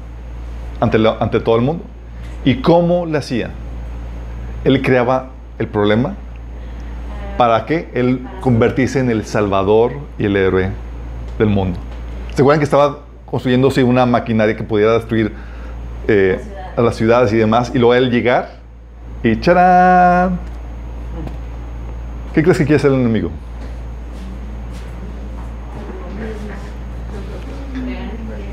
Ante, 0.80 0.98
ante 1.20 1.42
todo 1.42 1.58
el 1.58 1.62
mundo. 1.62 1.84
¿Y 2.46 2.62
cómo 2.62 3.06
lo 3.06 3.18
hacía? 3.18 3.50
Él 4.64 4.82
creaba 4.82 5.32
el 5.58 5.68
problema 5.68 6.16
para 7.38 7.66
que 7.66 7.90
él 7.96 8.26
convertirse 8.40 8.98
en 9.02 9.10
el 9.10 9.26
salvador 9.26 9.92
y 10.18 10.24
el 10.24 10.38
héroe 10.38 10.70
del 11.38 11.50
mundo. 11.50 11.78
¿Se 12.34 12.44
acuerdan 12.44 12.62
que 12.62 12.64
estaba 12.64 13.00
construyéndose 13.26 13.84
una 13.84 14.06
maquinaria 14.06 14.56
que 14.56 14.64
pudiera 14.64 14.94
destruir 14.94 15.34
eh, 16.08 16.40
a 16.80 16.84
las 16.84 16.96
ciudades 16.96 17.32
y 17.34 17.38
demás? 17.38 17.72
Y 17.74 17.78
luego 17.78 17.94
él 17.94 18.10
llegar 18.10 18.60
y 19.22 19.40
¡charán! 19.40 20.40
¿Qué 22.34 22.42
crees 22.42 22.58
que 22.58 22.64
quiere 22.64 22.78
hacer 22.78 22.92
el 22.92 23.00
enemigo? 23.00 23.32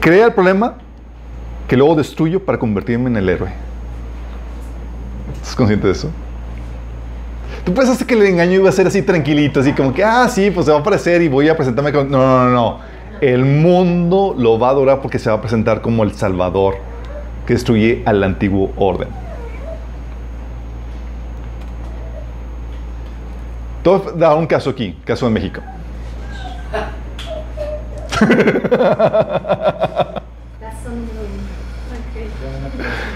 Crea 0.00 0.26
el 0.26 0.32
problema 0.32 0.74
que 1.68 1.76
luego 1.76 1.94
destruyo 1.94 2.44
para 2.44 2.58
convertirme 2.58 3.08
en 3.10 3.16
el 3.16 3.28
héroe. 3.28 3.50
¿Estás 5.34 5.54
consciente 5.54 5.86
de 5.86 5.92
eso? 5.92 6.10
Tú 7.64 7.74
pensaste 7.74 8.04
que 8.04 8.14
el 8.14 8.22
engaño 8.22 8.52
iba 8.52 8.68
a 8.68 8.72
ser 8.72 8.86
así 8.86 9.02
tranquilito, 9.02 9.60
así 9.60 9.72
como 9.72 9.92
que, 9.92 10.04
ah, 10.04 10.28
sí, 10.28 10.50
pues 10.50 10.66
se 10.66 10.72
va 10.72 10.78
a 10.78 10.80
aparecer 10.80 11.22
y 11.22 11.28
voy 11.28 11.48
a 11.48 11.56
presentarme 11.56 11.92
con... 11.92 12.10
No, 12.10 12.18
no, 12.18 12.44
no, 12.44 12.50
no. 12.50 12.78
El 13.20 13.44
mundo 13.44 14.34
lo 14.36 14.58
va 14.58 14.68
a 14.68 14.70
adorar 14.70 15.00
porque 15.00 15.18
se 15.18 15.30
va 15.30 15.36
a 15.36 15.40
presentar 15.40 15.80
como 15.80 16.04
el 16.04 16.12
Salvador 16.12 16.76
que 17.46 17.54
destruye 17.54 18.02
al 18.04 18.22
antiguo 18.24 18.72
orden. 18.76 19.08
Todo 23.82 24.12
da 24.12 24.34
un 24.34 24.46
caso 24.46 24.70
aquí, 24.70 24.98
caso 25.04 25.26
de 25.26 25.32
México. 25.32 25.60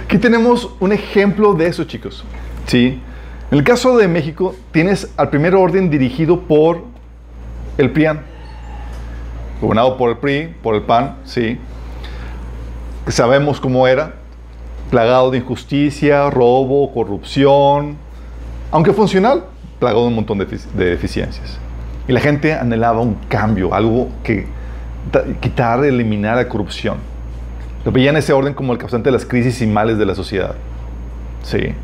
Aquí 0.04 0.18
tenemos 0.18 0.70
un 0.78 0.92
ejemplo 0.92 1.54
de 1.54 1.66
eso, 1.66 1.84
chicos. 1.84 2.24
¿Sí? 2.66 3.00
En 3.50 3.58
el 3.58 3.64
caso 3.64 3.96
de 3.96 4.06
México, 4.06 4.54
tienes 4.70 5.12
al 5.16 5.28
primer 5.28 5.56
orden 5.56 5.90
dirigido 5.90 6.40
por 6.42 6.84
el 7.76 7.90
PRIAN, 7.90 8.20
gobernado 9.60 9.96
por 9.96 10.10
el 10.10 10.18
PRI, 10.18 10.54
por 10.62 10.76
el 10.76 10.82
PAN, 10.82 11.16
¿sí? 11.24 11.58
Sabemos 13.08 13.60
cómo 13.60 13.88
era, 13.88 14.19
plagado 14.90 15.30
de 15.30 15.38
injusticia, 15.38 16.28
robo, 16.30 16.92
corrupción, 16.92 17.96
aunque 18.72 18.92
funcional, 18.92 19.44
plagado 19.78 20.02
de 20.02 20.08
un 20.08 20.14
montón 20.16 20.38
de, 20.38 20.48
efic- 20.48 20.70
de 20.72 20.86
deficiencias. 20.90 21.58
Y 22.08 22.12
la 22.12 22.20
gente 22.20 22.54
anhelaba 22.54 23.00
un 23.00 23.14
cambio, 23.28 23.72
algo 23.72 24.08
que 24.24 24.46
ta- 25.10 25.24
quitar, 25.40 25.84
eliminar 25.84 26.36
la 26.36 26.48
corrupción. 26.48 26.96
Lo 27.84 27.92
veían 27.92 28.16
ese 28.16 28.32
orden 28.32 28.52
como 28.52 28.72
el 28.72 28.78
causante 28.78 29.08
de 29.08 29.12
las 29.12 29.24
crisis 29.24 29.62
y 29.62 29.66
males 29.66 29.96
de 29.96 30.06
la 30.06 30.14
sociedad. 30.14 30.54
Sí. 31.42 31.74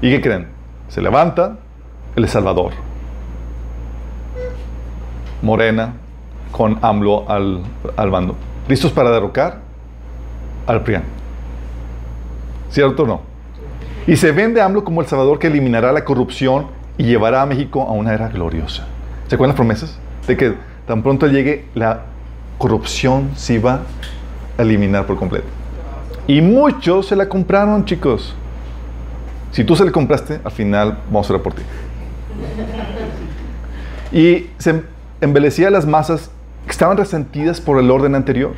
¿Y 0.00 0.10
qué 0.10 0.20
creen? 0.20 0.48
Se 0.88 1.02
levanta 1.02 1.56
el 2.16 2.28
Salvador. 2.28 2.72
Morena 5.42 5.94
con 6.52 6.78
AMLO 6.82 7.28
al, 7.28 7.62
al 7.96 8.10
mando. 8.10 8.36
¿Listos 8.68 8.92
para 8.92 9.10
derrocar 9.10 9.58
al 10.66 10.82
PRIAN? 10.82 11.02
¿Cierto 12.74 13.04
o 13.04 13.06
no? 13.06 13.20
Y 14.04 14.16
se 14.16 14.32
vende 14.32 14.60
a 14.60 14.64
AMLO 14.64 14.82
como 14.82 15.00
el 15.00 15.06
Salvador 15.06 15.38
que 15.38 15.46
eliminará 15.46 15.92
la 15.92 16.04
corrupción 16.04 16.66
y 16.98 17.04
llevará 17.04 17.40
a 17.42 17.46
México 17.46 17.82
a 17.82 17.92
una 17.92 18.12
era 18.12 18.26
gloriosa. 18.26 18.84
¿Se 19.28 19.36
acuerdan 19.36 19.50
las 19.50 19.56
promesas? 19.56 19.98
De 20.26 20.36
que 20.36 20.54
tan 20.84 21.04
pronto 21.04 21.28
llegue 21.28 21.66
la 21.76 22.02
corrupción 22.58 23.30
se 23.36 23.54
iba 23.54 23.82
a 24.58 24.62
eliminar 24.62 25.06
por 25.06 25.16
completo. 25.16 25.46
Y 26.26 26.40
muchos 26.40 27.06
se 27.06 27.14
la 27.14 27.28
compraron, 27.28 27.84
chicos. 27.84 28.34
Si 29.52 29.62
tú 29.62 29.76
se 29.76 29.84
la 29.84 29.92
compraste, 29.92 30.40
al 30.42 30.50
final 30.50 30.98
vamos 31.06 31.30
a 31.30 31.34
orar 31.34 31.44
por 31.44 31.54
ti. 31.54 31.62
Y 34.10 34.50
se 34.58 34.82
embelecía 35.20 35.68
a 35.68 35.70
las 35.70 35.86
masas 35.86 36.28
que 36.64 36.72
estaban 36.72 36.96
resentidas 36.96 37.60
por 37.60 37.78
el 37.78 37.88
orden 37.92 38.16
anterior. 38.16 38.54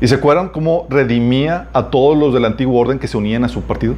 ¿Y 0.00 0.08
se 0.08 0.14
acuerdan 0.14 0.48
cómo 0.48 0.86
redimía 0.88 1.68
a 1.72 1.90
todos 1.90 2.16
los 2.16 2.32
del 2.32 2.44
antiguo 2.46 2.80
orden 2.80 2.98
que 2.98 3.06
se 3.06 3.16
unían 3.16 3.44
a 3.44 3.48
su 3.48 3.62
partido? 3.62 3.94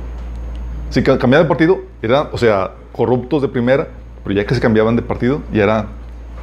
Si 0.91 1.03
ca- 1.03 1.19
cambiaban 1.19 1.47
de 1.47 1.49
partido, 1.49 1.81
eran, 2.03 2.29
o 2.33 2.39
sea, 2.39 2.73
corruptos 2.93 3.41
de 3.43 3.49
primera, 3.49 3.89
pero 4.25 4.35
ya 4.35 4.45
que 4.45 4.55
se 4.55 4.61
cambiaban 4.61 4.97
de 4.97 5.03
partido, 5.03 5.41
ya 5.53 5.63
eran 5.65 5.87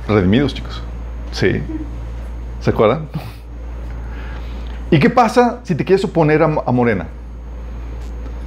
redimidos, 0.08 0.54
chicos. 0.54 0.82
Sí. 1.32 1.62
¿Se 2.62 2.70
acuerdan? 2.70 3.08
¿Y 4.92 5.00
qué 5.00 5.10
pasa 5.10 5.60
si 5.64 5.76
te 5.76 5.86
quieres 5.86 6.04
oponer 6.06 6.42
a, 6.42 6.46
a 6.66 6.72
Morena? 6.72 7.08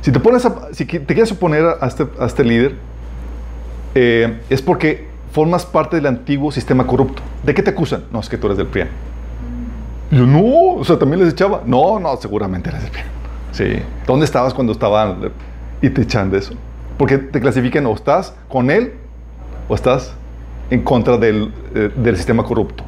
Si 0.01 0.11
te, 0.11 0.19
pones 0.19 0.45
a- 0.47 0.73
si 0.73 0.85
te 0.87 1.07
quieres 1.15 1.31
oponer 1.31 1.65
a 1.81 1.87
este, 1.87 2.07
a 2.19 2.27
este 2.27 2.43
líder, 2.43 2.75
eh, 3.95 4.41
es 4.51 4.63
porque 4.63 5.07
formas 5.31 5.65
parte 5.67 5.97
del 5.97 6.07
antiguo 6.07 6.51
sistema 6.51 6.87
corrupto. 6.87 7.23
¿De 7.45 7.55
qué 7.55 7.63
te 7.63 7.71
acusan? 7.71 8.05
No, 8.11 8.19
es 8.21 8.29
que 8.29 8.37
tú 8.39 8.47
eres 8.49 8.57
del 8.59 8.67
PRIAN. 8.67 8.89
Yo, 10.13 10.27
no, 10.27 10.75
o 10.81 10.85
sea, 10.85 10.99
también 10.99 11.25
les 11.25 11.33
echaba. 11.33 11.63
No, 11.67 11.99
no, 11.99 12.17
seguramente 12.19 12.71
del 12.71 12.89
PRIAN. 12.91 13.07
Sí. 13.51 13.83
¿Dónde 14.07 14.25
estabas 14.25 14.55
cuando 14.55 14.73
estaban 14.73 15.31
y 15.81 15.91
te 15.91 16.03
echan 16.03 16.31
de 16.31 16.39
eso? 16.39 16.55
Porque 16.99 17.19
te 17.19 17.41
clasifican 17.41 17.85
o 17.87 17.95
estás 17.95 18.35
con 18.49 18.71
él 18.71 18.93
o 19.69 19.75
estás 19.75 20.15
en 20.71 20.83
contra 20.83 21.17
del, 21.17 21.53
eh, 21.75 21.91
del 21.97 22.17
sistema 22.17 22.45
corrupto. 22.45 22.85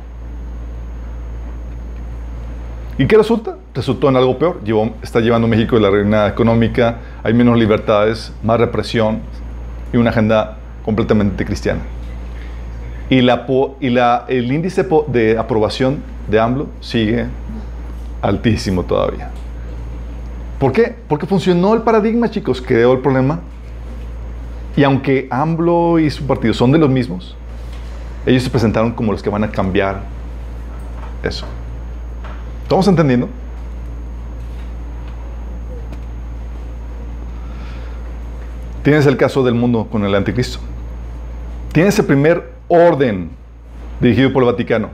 ¿Y 2.96 3.06
qué 3.06 3.16
resulta? 3.16 3.56
Resultó 3.74 4.08
en 4.08 4.16
algo 4.16 4.38
peor. 4.38 4.60
Llevó- 4.62 4.92
está 5.02 5.18
llevando 5.20 5.48
México 5.48 5.74
de 5.76 5.82
la 5.82 5.90
reina 5.90 6.28
económica, 6.28 6.98
hay 7.24 7.34
menos 7.34 7.58
libertades, 7.58 8.32
más 8.42 8.60
represión 8.60 9.20
y 9.92 9.96
una 9.96 10.10
agenda 10.10 10.58
completamente 10.84 11.44
cristiana. 11.44 11.80
Y, 13.10 13.20
la, 13.20 13.46
y 13.80 13.90
la, 13.90 14.24
el 14.28 14.50
índice 14.50 14.86
de 15.08 15.38
aprobación 15.38 16.02
de 16.28 16.40
AMLO 16.40 16.68
sigue 16.80 17.26
altísimo 18.22 18.82
todavía. 18.84 19.30
¿Por 20.58 20.72
qué? 20.72 20.96
Porque 21.08 21.26
funcionó 21.26 21.74
el 21.74 21.82
paradigma, 21.82 22.30
chicos, 22.30 22.62
creó 22.62 22.92
el 22.92 23.00
problema. 23.00 23.40
Y 24.76 24.82
aunque 24.82 25.28
AMLO 25.30 25.98
y 25.98 26.10
su 26.10 26.26
partido 26.26 26.54
son 26.54 26.72
de 26.72 26.78
los 26.78 26.88
mismos, 26.88 27.36
ellos 28.24 28.42
se 28.42 28.50
presentaron 28.50 28.92
como 28.92 29.12
los 29.12 29.22
que 29.22 29.28
van 29.28 29.44
a 29.44 29.50
cambiar 29.50 30.00
eso. 31.22 31.46
¿Estamos 32.62 32.88
entendiendo? 32.88 33.28
Tienes 38.82 39.06
el 39.06 39.16
caso 39.16 39.44
del 39.44 39.54
mundo 39.54 39.86
con 39.90 40.04
el 40.04 40.14
anticristo. 40.14 40.58
Tienes 41.72 41.98
el 41.98 42.06
primer 42.06 42.53
orden 42.68 43.30
dirigido 44.00 44.32
por 44.32 44.42
el 44.42 44.50
Vaticano, 44.50 44.90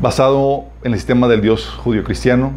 basado 0.00 0.64
en 0.82 0.92
el 0.92 0.98
sistema 0.98 1.28
del 1.28 1.40
Dios 1.40 1.68
judío-cristiano, 1.68 2.52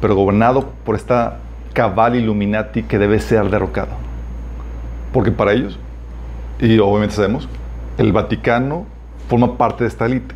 pero 0.00 0.14
gobernado 0.14 0.72
por 0.84 0.96
esta 0.96 1.38
cabal 1.72 2.16
Illuminati 2.16 2.82
que 2.82 2.98
debe 2.98 3.20
ser 3.20 3.50
derrocado. 3.50 3.90
Porque 5.12 5.30
para 5.30 5.52
ellos, 5.52 5.78
y 6.58 6.78
obviamente 6.78 7.14
sabemos, 7.14 7.48
el 7.98 8.12
Vaticano 8.12 8.86
forma 9.28 9.56
parte 9.56 9.84
de 9.84 9.88
esta 9.88 10.06
élite. 10.06 10.34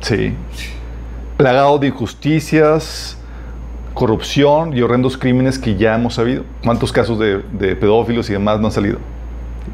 Sí. 0.00 0.34
Plagado 1.36 1.78
de 1.78 1.88
injusticias, 1.88 3.18
corrupción 3.94 4.76
y 4.76 4.82
horrendos 4.82 5.16
crímenes 5.16 5.58
que 5.58 5.76
ya 5.76 5.94
hemos 5.94 6.14
sabido. 6.14 6.44
¿Cuántos 6.64 6.92
casos 6.92 7.18
de, 7.18 7.42
de 7.52 7.76
pedófilos 7.76 8.28
y 8.30 8.32
demás 8.32 8.60
no 8.60 8.66
han 8.66 8.72
salido? 8.72 8.98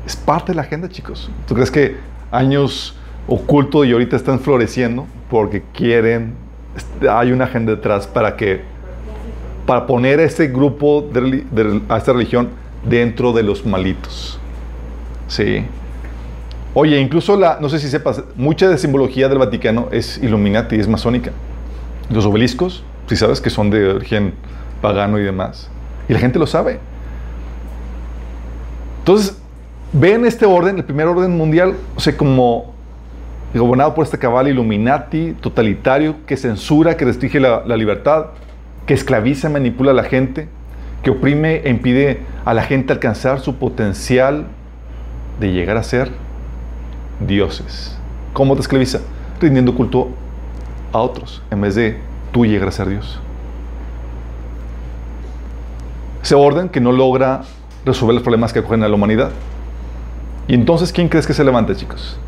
Es 0.07 0.17
parte 0.17 0.53
de 0.53 0.57
la 0.57 0.63
agenda, 0.63 0.89
chicos. 0.89 1.31
¿Tú 1.47 1.55
crees 1.55 1.71
que 1.71 1.97
años 2.31 2.97
ocultos 3.27 3.87
y 3.87 3.93
ahorita 3.93 4.17
están 4.17 4.41
floreciendo 4.41 5.07
porque 5.31 5.63
quieren, 5.75 6.35
este, 6.77 7.09
hay 7.09 7.33
una 7.33 7.45
agenda 7.45 7.75
detrás 7.75 8.07
para 8.07 8.37
que, 8.37 8.63
para 9.67 9.87
poner 9.87 10.21
a 10.21 10.25
este 10.25 10.49
grupo, 10.49 11.09
de 11.13 11.83
a 11.89 11.99
esta 11.99 12.13
religión 12.13 12.49
dentro 12.89 13.33
de 13.33 13.43
los 13.43 13.67
malitos? 13.67 14.39
Sí. 15.29 15.65
Oye, 16.75 17.01
incluso 17.01 17.37
la, 17.37 17.59
no 17.61 17.69
sé 17.69 17.79
si 17.79 17.89
sepas, 17.89 18.23
mucha 18.37 18.69
de 18.69 18.79
simbología 18.79 19.29
del 19.29 19.39
Vaticano 19.39 19.89
es 19.91 20.19
Illuminati, 20.19 20.77
es 20.77 20.89
masónica. 20.89 21.33
Los 22.11 22.25
obeliscos, 22.25 22.85
si 23.09 23.17
sabes 23.17 23.41
que 23.41 23.51
son 23.51 23.71
de 23.71 23.89
origen 23.89 24.35
pagano 24.81 25.19
y 25.19 25.23
demás. 25.23 25.71
Y 26.09 26.13
la 26.13 26.19
gente 26.19 26.39
lo 26.39 26.47
sabe. 26.47 26.79
Entonces, 29.01 29.38
ven 29.93 30.25
este 30.25 30.47
orden, 30.47 30.77
el 30.77 30.85
primer 30.85 31.07
orden 31.07 31.37
mundial, 31.37 31.75
o 31.97 32.01
sea, 32.01 32.17
como 32.17 32.75
gobernado 33.55 33.95
por 33.95 34.05
este 34.05 34.19
cabal 34.19 34.49
Illuminati 34.49 35.35
totalitario 35.41 36.17
que 36.27 36.37
censura, 36.37 36.97
que 36.97 37.05
restringe 37.05 37.41
la, 37.41 37.77
libertad, 37.77 38.27
que 38.87 38.95
esclaviza, 38.95 39.49
manipula 39.49 39.93
a 39.93 39.95
la 39.95 40.05
gente, 40.05 40.49
que 41.03 41.11
oprime 41.11 41.63
e 41.65 41.71
impide 41.71 42.21
a 42.45 42.53
la 42.55 42.63
gente 42.63 42.93
alcanzar 42.93 43.41
su 43.41 43.57
potencial 43.57 44.47
de 45.41 45.53
llegar 45.53 45.77
a 45.77 45.83
ser 45.83 46.11
dioses. 47.27 47.97
¿Cómo 48.33 48.55
te 48.55 48.61
esclaviza? 48.61 49.01
Rindiendo 49.41 49.75
culto 49.75 50.09
a 50.93 50.99
otros 50.99 51.43
en 51.51 51.61
vez 51.61 51.75
de 51.75 51.99
tú 52.33 52.45
llegar 52.45 52.69
a 52.69 52.73
ser 52.73 52.89
Dios. 52.89 53.21
Ese 56.23 56.35
orden 56.35 56.69
que 56.69 56.81
no 56.81 56.93
logra 56.93 57.43
resolver 57.87 58.15
los 58.15 58.23
problemas 58.23 58.53
que 58.53 58.59
acogen 58.59 58.83
a 58.83 58.89
la 58.89 58.95
humanidad. 58.95 59.31
Y 60.49 60.55
entonces, 60.55 60.93
¿quién 60.93 61.09
crees 61.09 61.27
que 61.27 61.35
se 61.35 61.45
levanta, 61.45 61.77
chicos? 61.77 62.19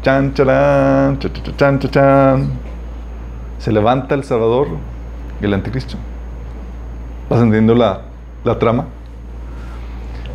Chan, 0.00 0.32
charán, 0.32 1.18
cha, 1.18 1.30
cha, 1.30 1.42
cha, 1.42 1.56
chan, 1.56 1.78
cha, 1.78 1.90
chan. 1.90 2.50
Se 3.58 3.70
levanta 3.70 4.14
el 4.14 4.24
Salvador 4.24 4.68
y 5.40 5.44
el 5.44 5.52
Anticristo. 5.52 5.96
¿Vas 7.28 7.40
entendiendo 7.40 7.74
la, 7.74 8.00
la 8.42 8.58
trama? 8.58 8.86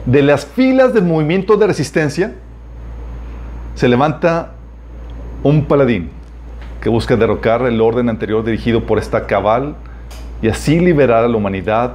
De 0.05 0.21
las 0.21 0.45
filas 0.45 0.93
del 0.93 1.05
movimiento 1.05 1.57
de 1.57 1.65
resistencia 1.65 2.35
se 3.73 3.87
levanta 3.87 4.51
un 5.43 5.65
paladín 5.65 6.11
que 6.81 6.89
busca 6.89 7.15
derrocar 7.15 7.63
el 7.63 7.81
orden 7.81 8.09
anterior 8.09 8.43
dirigido 8.45 8.85
por 8.85 8.99
esta 8.99 9.25
cabal 9.25 9.75
y 10.41 10.49
así 10.49 10.79
liberar 10.79 11.23
a 11.23 11.27
la 11.27 11.35
humanidad 11.35 11.93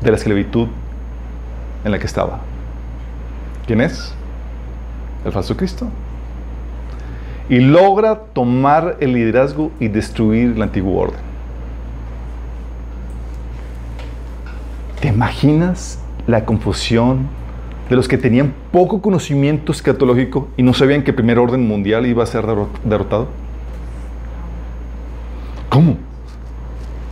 de 0.00 0.10
la 0.10 0.16
esclavitud 0.16 0.68
en 1.84 1.92
la 1.92 1.98
que 1.98 2.06
estaba. 2.06 2.40
¿Quién 3.66 3.80
es? 3.80 4.14
El 5.24 5.32
falso 5.32 5.56
Cristo. 5.56 5.88
Y 7.48 7.60
logra 7.60 8.16
tomar 8.32 8.96
el 9.00 9.12
liderazgo 9.12 9.70
y 9.80 9.88
destruir 9.88 10.52
el 10.56 10.62
antiguo 10.62 11.00
orden. 11.00 11.20
¿Te 15.00 15.08
imaginas 15.08 16.00
la 16.26 16.44
confusión 16.44 17.28
de 17.88 17.94
los 17.94 18.08
que 18.08 18.18
tenían 18.18 18.52
poco 18.72 19.00
conocimiento 19.00 19.70
escatológico 19.70 20.48
y 20.56 20.62
no 20.64 20.74
sabían 20.74 21.02
que 21.04 21.10
el 21.12 21.14
primer 21.14 21.38
orden 21.38 21.66
mundial 21.68 22.06
iba 22.06 22.22
a 22.24 22.26
ser 22.26 22.44
derro- 22.44 22.68
derrotado? 22.82 23.28
¿Cómo? 25.68 25.96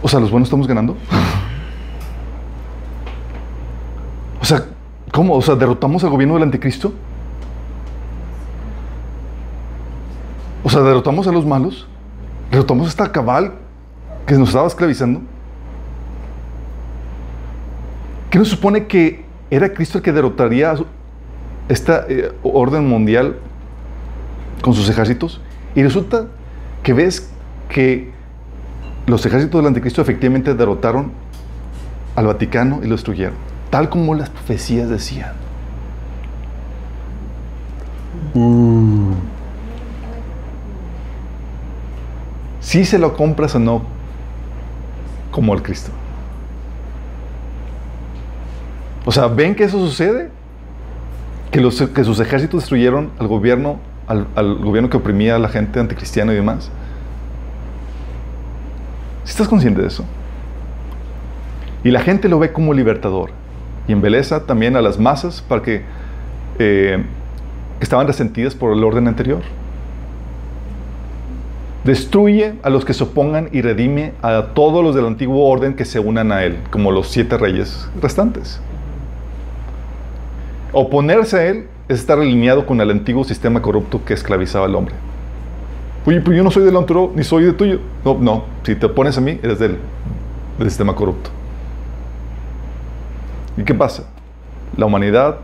O 0.02 0.08
sea, 0.08 0.18
¿los 0.20 0.30
buenos 0.30 0.46
estamos 0.48 0.66
ganando? 0.66 0.96
O 4.40 4.46
sea, 4.46 4.62
¿cómo? 5.14 5.34
O 5.34 5.42
sea, 5.42 5.54
¿derrotamos 5.54 6.02
al 6.02 6.10
gobierno 6.10 6.34
del 6.34 6.42
anticristo? 6.42 6.92
O 10.64 10.68
sea, 10.68 10.80
¿derrotamos 10.80 11.28
a 11.28 11.32
los 11.32 11.46
malos? 11.46 11.86
¿Derrotamos 12.50 12.86
a 12.86 12.88
esta 12.88 13.12
cabal 13.12 13.52
que 14.26 14.34
nos 14.34 14.48
estaba 14.48 14.66
esclavizando? 14.66 15.20
¿Qué 18.28 18.40
nos 18.40 18.48
supone 18.48 18.88
que 18.88 19.24
era 19.50 19.72
Cristo 19.72 19.98
el 19.98 20.02
que 20.02 20.10
derrotaría 20.10 20.74
esta 21.68 22.06
eh, 22.08 22.32
orden 22.42 22.88
mundial 22.88 23.36
con 24.62 24.74
sus 24.74 24.88
ejércitos? 24.88 25.40
Y 25.76 25.84
resulta 25.84 26.26
que 26.82 26.92
ves 26.92 27.30
que 27.68 28.10
los 29.06 29.24
ejércitos 29.24 29.60
del 29.60 29.68
anticristo 29.68 30.02
efectivamente 30.02 30.54
derrotaron 30.54 31.12
al 32.16 32.26
Vaticano 32.26 32.80
y 32.82 32.86
lo 32.86 32.96
destruyeron, 32.96 33.36
tal 33.74 33.88
como 33.88 34.14
las 34.14 34.30
profecías 34.30 34.88
decían. 34.88 35.32
Si 42.60 42.84
se 42.84 43.00
lo 43.00 43.16
compras 43.16 43.56
o 43.56 43.58
no, 43.58 43.82
como 45.32 45.54
el 45.54 45.62
Cristo. 45.62 45.90
O 49.04 49.10
sea, 49.10 49.26
¿ven 49.26 49.56
que 49.56 49.64
eso 49.64 49.80
sucede? 49.80 50.30
Que, 51.50 51.60
sus 52.04 52.20
ejércitos 52.20 52.60
destruyeron 52.60 53.10
al 53.18 53.26
gobierno, 53.26 53.80
al, 54.06 54.54
gobierno 54.62 54.88
que 54.88 54.98
oprimía 54.98 55.34
a 55.34 55.40
la 55.40 55.48
gente 55.48 55.80
anticristiana 55.80 56.30
y 56.32 56.36
demás. 56.36 56.70
¿Sí 59.24 59.30
estás 59.32 59.48
consciente 59.48 59.80
de 59.80 59.88
eso? 59.88 60.04
Y 61.82 61.90
la 61.90 61.98
gente 61.98 62.28
lo 62.28 62.38
ve 62.38 62.52
como 62.52 62.72
libertador. 62.72 63.42
Y 63.88 63.92
embeleza 63.92 64.46
también 64.46 64.76
a 64.76 64.82
las 64.82 64.98
masas 64.98 65.42
para 65.42 65.62
que, 65.62 65.82
eh, 66.58 67.02
que 67.78 67.84
estaban 67.84 68.06
resentidas 68.06 68.54
por 68.54 68.72
el 68.72 68.82
orden 68.82 69.08
anterior. 69.08 69.42
Destruye 71.84 72.54
a 72.62 72.70
los 72.70 72.84
que 72.86 72.94
se 72.94 73.04
opongan 73.04 73.50
y 73.52 73.60
redime 73.60 74.14
a 74.22 74.46
todos 74.54 74.82
los 74.82 74.94
del 74.94 75.04
antiguo 75.04 75.46
orden 75.46 75.74
que 75.74 75.84
se 75.84 76.00
unan 76.00 76.32
a 76.32 76.42
él, 76.44 76.56
como 76.70 76.90
los 76.90 77.08
siete 77.08 77.36
reyes 77.36 77.88
restantes. 78.00 78.58
Oponerse 80.72 81.36
a 81.36 81.44
él 81.44 81.66
es 81.88 82.00
estar 82.00 82.18
alineado 82.18 82.64
con 82.64 82.80
el 82.80 82.90
antiguo 82.90 83.22
sistema 83.24 83.60
corrupto 83.60 84.02
que 84.04 84.14
esclavizaba 84.14 84.64
al 84.64 84.74
hombre. 84.74 84.94
Oye, 86.06 86.20
pero 86.20 86.36
yo 86.36 86.42
no 86.42 86.50
soy 86.50 86.64
del 86.64 86.76
antro, 86.76 87.12
ni 87.14 87.22
soy 87.22 87.44
de 87.44 87.52
tuyo. 87.52 87.80
No, 88.04 88.16
no. 88.18 88.44
Si 88.62 88.74
te 88.74 88.86
opones 88.86 89.16
a 89.18 89.20
mí, 89.20 89.38
eres 89.42 89.58
del, 89.58 89.76
del 90.58 90.68
sistema 90.68 90.94
corrupto. 90.94 91.30
¿Y 93.56 93.64
qué 93.64 93.74
pasa? 93.74 94.04
La 94.76 94.86
humanidad 94.86 95.36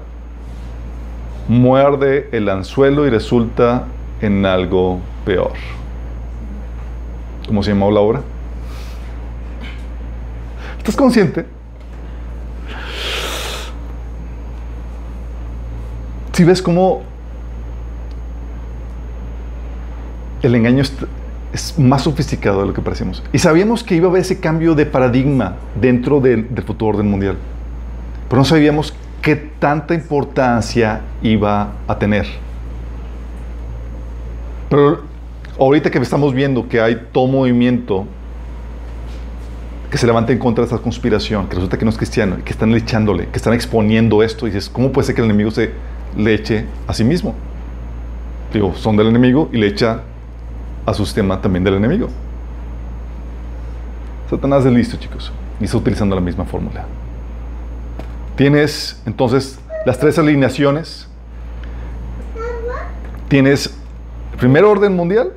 muerde 1.48 2.28
el 2.32 2.48
anzuelo 2.48 3.06
y 3.06 3.10
resulta 3.10 3.84
en 4.20 4.44
algo 4.46 5.00
peor. 5.24 5.52
¿Cómo 7.46 7.62
se 7.62 7.70
llamó 7.70 7.90
la 7.90 8.00
obra? 8.00 8.22
¿Estás 10.78 10.96
consciente? 10.96 11.46
Si 16.32 16.44
ves 16.44 16.62
cómo 16.62 17.02
el 20.42 20.54
engaño 20.54 20.82
es, 21.52 21.78
más 21.78 22.02
sofisticado 22.02 22.60
de 22.60 22.68
lo 22.68 22.72
que 22.72 22.80
parecemos. 22.80 23.22
Y 23.32 23.38
sabíamos 23.38 23.82
que 23.82 23.96
iba 23.96 24.06
a 24.06 24.10
haber 24.10 24.22
ese 24.22 24.40
cambio 24.40 24.74
de 24.74 24.86
paradigma 24.86 25.56
dentro 25.78 26.20
del, 26.20 26.54
del 26.54 26.64
futuro 26.64 26.96
orden 26.96 27.10
mundial. 27.10 27.36
Pero 28.30 28.42
no 28.42 28.44
sabíamos 28.44 28.94
qué 29.22 29.34
tanta 29.34 29.92
importancia 29.92 31.00
iba 31.20 31.72
a 31.88 31.98
tener. 31.98 32.26
Pero 34.68 35.02
ahorita 35.58 35.90
que 35.90 35.98
estamos 35.98 36.32
viendo 36.32 36.68
que 36.68 36.80
hay 36.80 37.08
todo 37.10 37.26
movimiento 37.26 38.06
que 39.90 39.98
se 39.98 40.06
levanta 40.06 40.32
en 40.32 40.38
contra 40.38 40.62
de 40.62 40.70
esta 40.72 40.80
conspiración, 40.80 41.48
que 41.48 41.56
resulta 41.56 41.76
que 41.76 41.84
no 41.84 41.90
es 41.90 41.96
cristiano, 41.96 42.36
que 42.44 42.52
están 42.52 42.72
echándole, 42.72 43.26
que 43.26 43.36
están 43.36 43.52
exponiendo 43.52 44.22
esto, 44.22 44.46
y 44.46 44.50
dices, 44.50 44.70
¿cómo 44.70 44.92
puede 44.92 45.06
ser 45.06 45.16
que 45.16 45.22
el 45.22 45.24
enemigo 45.24 45.50
se 45.50 45.72
le 46.16 46.32
eche 46.32 46.66
a 46.86 46.94
sí 46.94 47.02
mismo? 47.02 47.34
Digo, 48.52 48.76
son 48.76 48.96
del 48.96 49.08
enemigo 49.08 49.48
y 49.52 49.58
le 49.58 49.66
echa 49.66 50.02
a 50.86 50.94
su 50.94 51.04
sistema 51.04 51.40
también 51.40 51.64
del 51.64 51.74
enemigo. 51.74 52.06
Satanás 54.30 54.64
es 54.64 54.72
listo, 54.72 54.96
chicos, 54.98 55.32
y 55.60 55.64
está 55.64 55.76
utilizando 55.76 56.14
la 56.14 56.20
misma 56.20 56.44
fórmula. 56.44 56.84
Tienes 58.40 58.98
entonces 59.04 59.60
las 59.84 59.98
tres 59.98 60.18
alineaciones. 60.18 61.06
Tienes 63.28 63.78
el 64.32 64.38
primer 64.38 64.64
orden 64.64 64.96
mundial, 64.96 65.34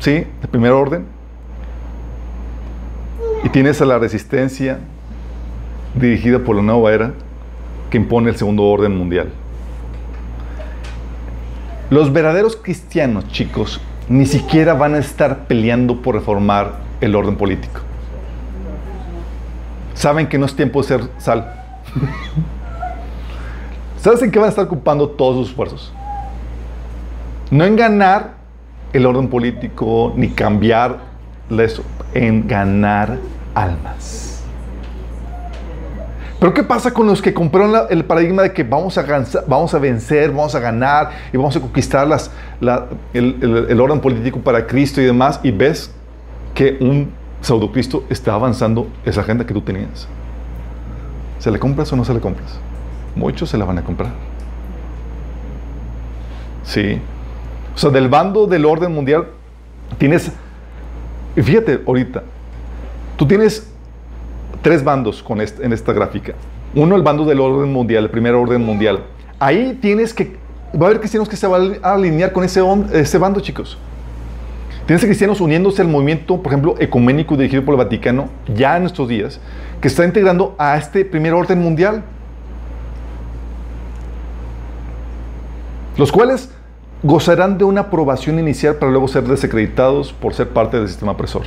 ¿sí? 0.00 0.26
El 0.42 0.48
primer 0.48 0.72
orden. 0.72 1.06
Y 3.44 3.50
tienes 3.50 3.80
a 3.80 3.84
la 3.84 4.00
resistencia 4.00 4.80
dirigida 5.94 6.40
por 6.40 6.56
la 6.56 6.62
nueva 6.62 6.92
era 6.92 7.12
que 7.88 7.98
impone 7.98 8.30
el 8.30 8.36
segundo 8.36 8.64
orden 8.64 8.98
mundial. 8.98 9.30
Los 11.88 12.12
verdaderos 12.12 12.56
cristianos, 12.56 13.28
chicos, 13.28 13.80
ni 14.08 14.26
siquiera 14.26 14.74
van 14.74 14.96
a 14.96 14.98
estar 14.98 15.46
peleando 15.46 16.02
por 16.02 16.16
reformar 16.16 16.80
el 17.00 17.14
orden 17.14 17.36
político. 17.36 17.78
Saben 19.94 20.26
que 20.26 20.36
no 20.36 20.46
es 20.46 20.56
tiempo 20.56 20.82
de 20.82 20.88
ser 20.88 21.02
sal. 21.18 21.59
¿Sabes 23.98 24.22
en 24.22 24.30
qué 24.30 24.38
van 24.38 24.46
a 24.46 24.50
estar 24.50 24.64
ocupando 24.64 25.08
todos 25.08 25.36
sus 25.36 25.48
esfuerzos? 25.50 25.92
No 27.50 27.64
en 27.64 27.76
ganar 27.76 28.34
el 28.92 29.04
orden 29.06 29.28
político 29.28 30.12
ni 30.16 30.28
cambiar 30.30 30.98
eso, 31.50 31.82
en 32.14 32.46
ganar 32.48 33.18
almas. 33.54 34.42
Pero 36.38 36.54
¿qué 36.54 36.62
pasa 36.62 36.92
con 36.94 37.06
los 37.06 37.20
que 37.20 37.34
compraron 37.34 37.86
el 37.90 38.04
paradigma 38.06 38.42
de 38.42 38.52
que 38.54 38.62
vamos 38.64 38.96
a, 38.96 39.02
gansa- 39.02 39.44
vamos 39.46 39.74
a 39.74 39.78
vencer, 39.78 40.30
vamos 40.30 40.54
a 40.54 40.60
ganar 40.60 41.10
y 41.32 41.36
vamos 41.36 41.54
a 41.56 41.60
conquistar 41.60 42.06
las, 42.06 42.30
la- 42.60 42.86
el, 43.12 43.36
el- 43.42 43.66
el 43.68 43.80
orden 43.80 44.00
político 44.00 44.38
para 44.40 44.66
Cristo 44.66 45.02
y 45.02 45.04
demás? 45.04 45.38
Y 45.42 45.50
ves 45.50 45.92
que 46.54 46.78
un 46.80 47.10
pseudo 47.42 47.70
Cristo 47.70 48.04
está 48.08 48.32
avanzando 48.32 48.86
esa 49.04 49.20
agenda 49.20 49.44
que 49.44 49.52
tú 49.52 49.60
tenías. 49.60 50.08
¿Se 51.40 51.50
le 51.50 51.58
compras 51.58 51.92
o 51.92 51.96
no 51.96 52.04
se 52.04 52.14
le 52.14 52.20
compras? 52.20 52.58
Muchos 53.16 53.48
se 53.50 53.58
la 53.58 53.64
van 53.64 53.78
a 53.78 53.82
comprar. 53.82 54.12
Sí. 56.62 57.00
O 57.74 57.78
sea, 57.78 57.90
del 57.90 58.08
bando 58.08 58.46
del 58.46 58.64
orden 58.64 58.92
mundial 58.94 59.26
tienes... 59.98 60.30
Fíjate 61.34 61.80
ahorita, 61.86 62.22
tú 63.16 63.26
tienes 63.26 63.68
tres 64.62 64.84
bandos 64.84 65.22
con 65.22 65.40
este- 65.40 65.64
en 65.64 65.72
esta 65.72 65.92
gráfica. 65.92 66.34
Uno, 66.74 66.94
el 66.96 67.02
bando 67.02 67.24
del 67.24 67.40
orden 67.40 67.72
mundial, 67.72 68.04
el 68.04 68.10
primer 68.10 68.34
orden 68.34 68.64
mundial. 68.64 69.00
Ahí 69.38 69.78
tienes 69.80 70.12
que... 70.14 70.36
Va 70.74 70.84
a 70.84 70.88
haber 70.90 71.00
cristianos 71.00 71.28
que 71.28 71.36
se 71.36 71.46
van 71.46 71.78
a 71.82 71.94
alinear 71.94 72.32
con 72.32 72.44
ese, 72.44 72.60
on- 72.60 72.88
ese 72.92 73.18
bando, 73.18 73.40
chicos. 73.40 73.78
Tienes 74.90 75.04
cristianos 75.04 75.40
uniéndose 75.40 75.82
al 75.82 75.86
movimiento, 75.86 76.42
por 76.42 76.48
ejemplo, 76.48 76.74
ecuménico 76.80 77.36
dirigido 77.36 77.64
por 77.64 77.74
el 77.74 77.78
Vaticano, 77.78 78.28
ya 78.52 78.76
en 78.76 78.86
estos 78.86 79.08
días, 79.08 79.38
que 79.80 79.86
está 79.86 80.04
integrando 80.04 80.56
a 80.58 80.76
este 80.76 81.04
primer 81.04 81.32
orden 81.32 81.60
mundial. 81.60 82.02
Los 85.96 86.10
cuales 86.10 86.52
gozarán 87.04 87.56
de 87.56 87.62
una 87.62 87.82
aprobación 87.82 88.40
inicial 88.40 88.74
para 88.78 88.90
luego 88.90 89.06
ser 89.06 89.22
desacreditados 89.22 90.12
por 90.12 90.34
ser 90.34 90.48
parte 90.48 90.76
del 90.76 90.88
sistema 90.88 91.12
opresor. 91.12 91.42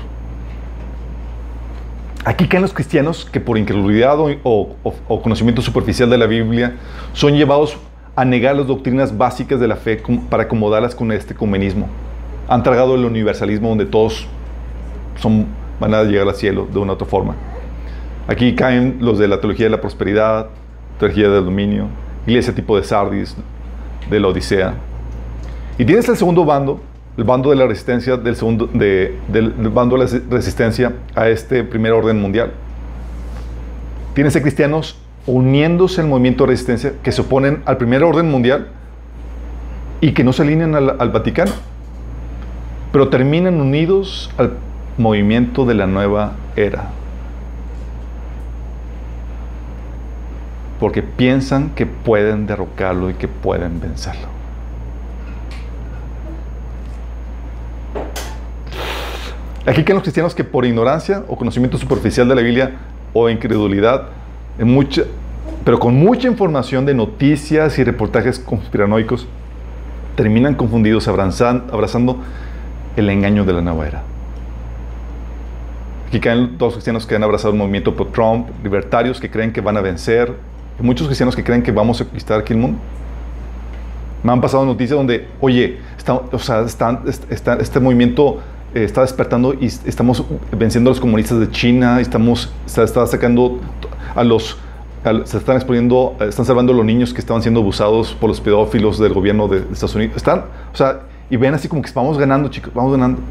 Aquí 2.23 2.47
caen 2.47 2.61
los 2.61 2.71
cristianos 2.71 3.25
que 3.25 3.41
por 3.41 3.57
incredulidad 3.57 4.15
o, 4.43 4.75
conocimiento 5.21 5.61
superficial 5.61 6.09
de 6.09 6.17
la 6.17 6.27
Biblia 6.27 6.77
son 7.11 7.33
llevados 7.33 7.75
a 8.15 8.23
negar 8.23 8.55
las 8.55 8.67
doctrinas 8.67 9.17
básicas 9.17 9.59
de 9.59 9.67
la 9.67 9.75
fe 9.75 10.01
para 10.29 10.43
acomodarlas 10.43 10.95
con 10.95 11.11
este 11.11 11.33
ecumenismo. 11.33 11.89
Han 12.47 12.63
tragado 12.63 12.95
el 12.95 13.05
universalismo 13.05 13.69
donde 13.69 13.85
todos 13.85 14.27
son, 15.17 15.47
van 15.79 15.93
a 15.93 16.03
llegar 16.03 16.27
al 16.27 16.35
cielo 16.35 16.67
de 16.71 16.79
una 16.79 16.93
otra 16.93 17.07
forma. 17.07 17.35
Aquí 18.27 18.55
caen 18.55 18.97
los 19.01 19.19
de 19.19 19.27
la 19.27 19.39
teología 19.39 19.65
de 19.65 19.71
la 19.71 19.81
prosperidad, 19.81 20.47
teología 20.97 21.29
del 21.29 21.45
dominio, 21.45 21.87
iglesia 22.25 22.55
tipo 22.55 22.77
de 22.77 22.83
Sardis, 22.83 23.35
de 24.09 24.19
la 24.19 24.27
Odisea. 24.27 24.75
Y 25.77 25.85
tienes 25.85 26.07
el 26.07 26.15
segundo 26.15 26.45
bando, 26.45 26.79
el 27.17 27.23
bando 27.23 27.49
de 27.49 27.55
la 27.55 27.67
resistencia, 27.67 28.17
del, 28.17 28.35
bando 29.73 29.97
de 29.97 30.05
la 30.05 30.19
resistencia 30.29 30.93
a 31.15 31.27
este 31.27 31.63
primer 31.63 31.91
orden 31.91 32.21
mundial. 32.21 32.51
Tienes 34.13 34.35
a 34.35 34.41
cristianos 34.41 34.97
uniéndose 35.25 36.01
al 36.01 36.07
movimiento 36.07 36.43
de 36.43 36.51
resistencia 36.51 36.93
que 37.01 37.11
se 37.11 37.21
oponen 37.21 37.61
al 37.65 37.77
primer 37.77 38.03
orden 38.03 38.29
mundial 38.29 38.67
y 40.01 40.11
que 40.13 40.23
no 40.23 40.33
se 40.33 40.43
alinean 40.43 40.75
al, 40.75 40.95
al 40.99 41.09
Vaticano, 41.09 41.51
pero 42.93 43.09
terminan 43.09 43.59
unidos 43.59 44.29
al 44.37 44.53
movimiento 44.99 45.65
de 45.65 45.73
la 45.73 45.87
nueva 45.87 46.33
era. 46.55 46.91
Porque 50.79 51.01
piensan 51.01 51.71
que 51.71 51.87
pueden 51.87 52.45
derrocarlo 52.45 53.09
y 53.09 53.15
que 53.15 53.27
pueden 53.27 53.81
vencerlo. 53.81 54.27
Aquí 59.65 59.83
quedan 59.83 59.95
los 59.95 60.03
cristianos 60.03 60.35
que 60.35 60.43
por 60.43 60.63
ignorancia 60.63 61.23
o 61.27 61.35
conocimiento 61.35 61.79
superficial 61.79 62.29
de 62.29 62.35
la 62.35 62.41
Biblia 62.43 62.73
o 63.13 63.27
incredulidad, 63.27 64.09
pero 65.65 65.79
con 65.79 65.95
mucha 65.95 66.27
información 66.27 66.85
de 66.85 66.93
noticias 66.93 67.79
y 67.79 67.83
reportajes 67.83 68.37
conspiranoicos, 68.37 69.25
terminan 70.15 70.53
confundidos 70.53 71.07
abrazan- 71.07 71.63
abrazando 71.71 72.19
el 72.95 73.09
engaño 73.09 73.45
de 73.45 73.53
la 73.53 73.61
nueva 73.61 73.87
era. 73.87 74.03
Aquí 76.07 76.19
caen 76.19 76.57
todos 76.57 76.71
los 76.71 76.73
cristianos 76.75 77.07
que 77.07 77.15
han 77.15 77.23
abrazado 77.23 77.53
el 77.53 77.57
movimiento 77.59 77.95
pro-Trump, 77.95 78.47
libertarios 78.63 79.19
que 79.19 79.31
creen 79.31 79.51
que 79.51 79.61
van 79.61 79.77
a 79.77 79.81
vencer, 79.81 80.33
y 80.79 80.83
muchos 80.83 81.07
cristianos 81.07 81.35
que 81.35 81.43
creen 81.43 81.63
que 81.63 81.71
vamos 81.71 81.99
a 82.01 82.05
conquistar 82.05 82.39
aquí 82.39 82.53
el 82.53 82.59
mundo. 82.59 82.77
Me 84.21 84.31
han 84.31 84.39
pasado 84.39 84.65
noticias 84.65 84.95
donde, 84.97 85.27
oye, 85.41 85.79
está, 85.97 86.13
o 86.13 86.39
sea, 86.39 86.61
están- 86.61 87.01
est- 87.07 87.29
está- 87.31 87.55
este 87.55 87.79
movimiento 87.79 88.39
eh, 88.75 88.83
está 88.83 89.01
despertando 89.01 89.53
y 89.59 89.65
est- 89.65 89.87
estamos 89.87 90.23
venciendo 90.51 90.89
a 90.89 90.91
los 90.91 90.99
comunistas 90.99 91.39
de 91.39 91.49
China, 91.49 91.97
y 91.99 92.03
estamos, 92.03 92.53
se 92.65 92.83
está 92.83 93.05
sacando 93.07 93.59
a 94.15 94.23
los, 94.23 94.57
al- 95.03 95.27
se 95.27 95.37
están 95.37 95.55
exponiendo, 95.57 96.15
están 96.21 96.45
salvando 96.45 96.73
a 96.73 96.75
los 96.75 96.85
niños 96.85 97.13
que 97.13 97.19
estaban 97.19 97.41
siendo 97.41 97.59
abusados 97.59 98.13
por 98.13 98.29
los 98.29 98.39
pedófilos 98.39 98.97
del 98.99 99.13
gobierno 99.13 99.47
de, 99.47 99.61
de 99.61 99.73
Estados 99.73 99.95
Unidos. 99.95 100.15
Están, 100.17 100.45
o 100.71 100.75
sea, 100.77 101.01
y 101.29 101.37
ven 101.37 101.53
así 101.53 101.67
como 101.67 101.81
que 101.81 101.91
vamos 101.93 102.17
ganando, 102.17 102.49
chicos, 102.49 102.73
vamos 102.73 102.91
ganando. 102.91 103.21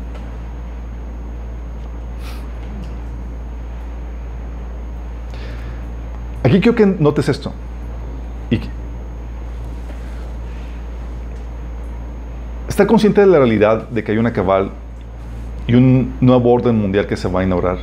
Aquí 6.42 6.60
quiero 6.60 6.74
que 6.74 6.86
notes 6.86 7.28
esto. 7.28 7.52
Y 8.50 8.60
consciente 12.86 13.20
de 13.20 13.26
la 13.26 13.38
realidad 13.38 13.88
de 13.88 14.02
que 14.04 14.12
hay 14.12 14.18
una 14.18 14.32
cabal 14.32 14.70
y 15.66 15.74
un 15.74 16.14
nuevo 16.20 16.52
orden 16.52 16.78
mundial 16.78 17.06
que 17.06 17.16
se 17.16 17.28
va 17.28 17.40
a 17.40 17.44
inaugurar. 17.44 17.78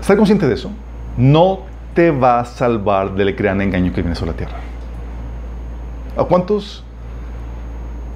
Estar 0.00 0.16
consciente 0.16 0.46
de 0.46 0.54
eso 0.54 0.70
no 1.16 1.60
te 1.94 2.10
va 2.10 2.40
a 2.40 2.44
salvar 2.44 3.14
del 3.14 3.34
gran 3.34 3.60
engaño 3.60 3.92
que 3.92 4.02
viene 4.02 4.14
sobre 4.14 4.32
la 4.32 4.36
tierra. 4.36 4.56
¿A 6.16 6.24
cuántos 6.24 6.84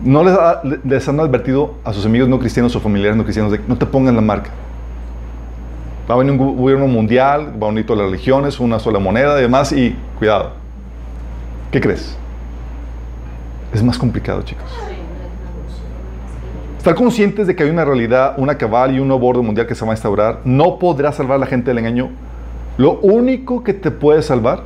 no 0.03 0.23
les, 0.25 0.35
ha- 0.35 0.63
les 0.85 1.09
han 1.09 1.19
advertido 1.21 1.75
a 1.85 1.93
sus 1.93 2.05
amigos 2.07 2.29
no 2.29 2.39
cristianos 2.39 2.75
o 2.77 2.81
familiares 2.81 3.17
no 3.17 3.23
cristianos 3.25 3.53
de 3.53 3.59
que 3.59 3.65
no 3.69 3.77
te 3.77 3.87
pongan 3.87 4.15
la 4.15 4.23
marca? 4.23 4.51
Va 6.09 6.15
a 6.15 6.19
venir 6.19 6.33
un 6.39 6.57
gobierno 6.57 6.87
mundial, 6.87 7.53
va 7.61 7.67
a 7.67 7.71
unir 7.71 7.85
todas 7.87 8.03
las 8.03 8.11
religiones, 8.13 8.61
una 8.61 8.79
sola 8.79 8.99
moneda 8.99 9.39
y 9.39 9.43
demás, 9.43 9.73
y 9.73 9.97
cuidado. 10.19 10.53
¿Qué 11.73 11.81
crees? 11.81 12.17
Es 13.75 13.83
más 13.83 13.99
complicado, 13.99 14.43
chicos. 14.43 14.65
Estar 16.79 16.95
conscientes 16.95 17.49
de 17.49 17.57
que 17.57 17.65
hay 17.65 17.71
una 17.71 17.85
realidad, 17.85 18.35
una 18.37 18.57
cabal 18.57 18.95
y 18.95 19.01
un 19.01 19.09
nuevo 19.09 19.27
orden 19.27 19.45
mundial 19.45 19.67
que 19.67 19.75
se 19.75 19.85
va 19.85 19.91
a 19.91 19.95
instaurar, 19.95 20.41
no 20.45 20.79
podrá 20.79 21.11
salvar 21.11 21.37
a 21.37 21.39
la 21.41 21.47
gente 21.47 21.71
del 21.71 21.79
engaño. 21.79 22.11
Lo 22.79 23.01
único 23.01 23.65
que 23.65 23.75
te 23.75 23.91
puede 23.91 24.23
salvar 24.23 24.61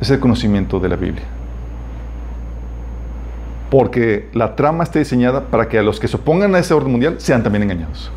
es 0.00 0.08
el 0.10 0.20
conocimiento 0.20 0.78
de 0.78 0.88
la 0.88 0.94
Biblia. 0.96 1.24
Porque 3.74 4.28
la 4.34 4.54
trama 4.54 4.84
está 4.84 5.00
diseñada 5.00 5.46
para 5.46 5.68
que 5.68 5.80
a 5.80 5.82
los 5.82 5.98
que 5.98 6.06
se 6.06 6.14
opongan 6.14 6.54
a 6.54 6.60
ese 6.60 6.72
orden 6.72 6.92
mundial 6.92 7.16
sean 7.18 7.42
también 7.42 7.64
engañados. 7.64 8.08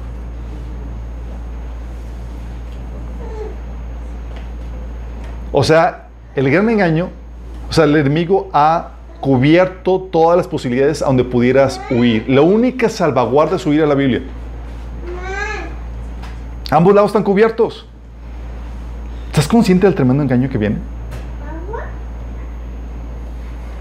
O 5.52 5.64
sea, 5.64 6.10
el 6.36 6.52
gran 6.52 6.70
engaño, 6.70 7.10
o 7.72 7.74
sea, 7.74 7.86
el 7.86 7.96
enemigo 7.96 8.52
ha 8.54 8.92
cubierto 9.20 10.08
todas 10.12 10.38
las 10.38 10.48
posibilidades 10.48 11.02
a 11.02 11.06
donde 11.06 11.24
pudieras 11.24 11.82
huir. 11.90 12.26
La 12.30 12.42
única 12.42 12.88
salvaguarda 12.88 13.56
es 13.56 13.66
huir 13.66 13.82
a 13.82 13.88
la 13.88 13.96
Biblia. 13.96 14.22
Ambos 16.70 16.94
lados 16.94 17.10
están 17.10 17.24
cubiertos. 17.24 17.88
¿Estás 19.32 19.48
consciente 19.48 19.88
del 19.88 19.96
tremendo 19.96 20.22
engaño 20.22 20.50
que 20.52 20.60
viene? 20.60 20.97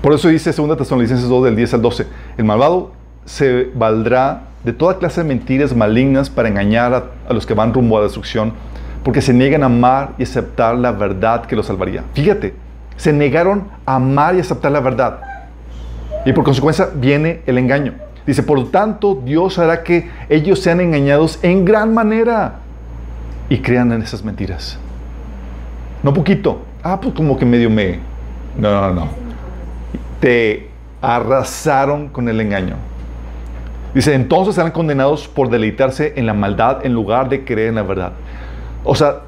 Por 0.07 0.15
eso 0.15 0.29
dice 0.29 0.53
2 0.53 0.79
Tesalonicenses 0.79 1.29
2 1.29 1.45
del 1.47 1.57
10 1.57 1.75
al 1.75 1.83
12, 1.83 2.07
el 2.39 2.45
malvado 2.45 2.93
se 3.25 3.73
valdrá 3.75 4.43
de 4.63 4.73
toda 4.73 4.99
clase 4.99 5.21
de 5.21 5.27
mentiras 5.27 5.75
malignas 5.75 6.31
para 6.31 6.49
engañar 6.49 6.95
a, 6.95 7.07
a 7.29 7.33
los 7.33 7.45
que 7.45 7.55
van 7.55 7.75
rumbo 7.75 7.97
a 7.97 8.03
la 8.03 8.05
destrucción, 8.05 8.53
porque 9.03 9.21
se 9.21 9.35
niegan 9.35 9.65
a 9.65 9.67
amar 9.67 10.13
y 10.17 10.23
aceptar 10.23 10.77
la 10.77 10.93
verdad 10.93 11.45
que 11.47 11.57
los 11.57 11.67
salvaría. 11.67 12.05
Fíjate, 12.15 12.55
se 12.97 13.13
negaron 13.13 13.65
a 13.85 13.97
amar 13.97 14.37
y 14.37 14.39
aceptar 14.39 14.71
la 14.71 14.79
verdad. 14.79 15.19
Y 16.25 16.33
por 16.33 16.45
consecuencia 16.45 16.89
viene 16.95 17.43
el 17.45 17.59
engaño. 17.59 17.95
Dice, 18.25 18.45
por 18.45 18.61
lo 18.61 18.67
tanto, 18.67 19.21
Dios 19.25 19.59
hará 19.59 19.83
que 19.83 20.09
ellos 20.29 20.61
sean 20.61 20.81
engañados 20.81 21.41
en 21.43 21.65
gran 21.65 21.93
manera 21.93 22.61
y 23.49 23.59
crean 23.59 23.91
en 23.91 24.03
esas 24.03 24.23
mentiras. 24.23 24.79
No 26.05 26.15
poquito. 26.15 26.63
Ah, 26.85 27.01
pues 27.01 27.13
como 27.13 27.37
que 27.37 27.45
medio 27.45 27.69
me... 27.69 27.99
No, 28.57 28.71
no, 28.71 28.95
no. 28.95 29.26
Te 30.21 30.71
arrasaron 31.01 32.09
con 32.09 32.29
el 32.29 32.41
engaño. 32.41 32.77
Dice, 33.95 34.15
entonces 34.15 34.55
serán 34.55 34.73
condenados 34.73 35.27
por 35.27 35.49
deleitarse 35.49 36.13
en 36.17 36.27
la 36.27 36.35
maldad 36.35 36.85
en 36.85 36.93
lugar 36.93 37.29
de 37.29 37.45
creer 37.45 37.69
en 37.69 37.77
la 37.77 37.83
verdad. 37.83 38.13
O 38.85 38.95
sea, 38.95 39.21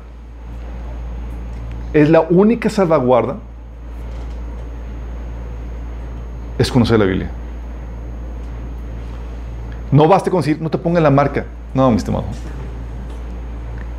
es 1.93 2.11
la 2.11 2.21
única 2.21 2.69
salvaguarda 2.69 3.37
es 6.59 6.71
conocer 6.71 6.99
la 6.99 7.05
Biblia. 7.05 7.31
No 9.91 10.07
baste 10.07 10.31
con 10.31 10.41
decir, 10.41 10.61
no 10.61 10.69
te 10.69 10.77
pongan 10.77 11.03
la 11.03 11.11
marca. 11.11 11.47
No, 11.73 11.91
mi 11.91 11.97
estimado. 11.97 12.25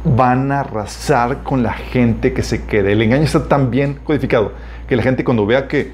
Van 0.04 0.52
a 0.52 0.60
arrasar 0.60 1.42
con 1.44 1.64
la 1.64 1.74
gente 1.74 2.34
que 2.34 2.44
se 2.44 2.66
quede. 2.66 2.92
El 2.92 3.02
engaño 3.02 3.24
está 3.24 3.48
tan 3.48 3.72
bien 3.72 4.00
codificado 4.04 4.52
que 4.88 4.96
la 4.96 5.04
gente 5.04 5.24
cuando 5.24 5.46
vea 5.46 5.68
que 5.68 5.92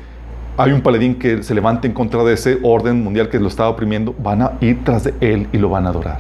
hay 0.58 0.72
un 0.72 0.82
paladín 0.82 1.16
que 1.16 1.44
se 1.44 1.54
levanta 1.54 1.88
en 1.88 1.94
contra 1.94 2.24
de 2.24 2.34
ese 2.34 2.60
orden 2.64 3.04
mundial 3.04 3.30
que 3.30 3.40
lo 3.40 3.48
estaba 3.48 3.70
oprimiendo, 3.70 4.16
van 4.18 4.42
a 4.42 4.54
ir 4.62 4.84
tras 4.84 5.04
de 5.04 5.14
él 5.20 5.48
y 5.52 5.58
lo 5.58 5.70
van 5.70 5.86
a 5.86 5.90
adorar. 5.90 6.20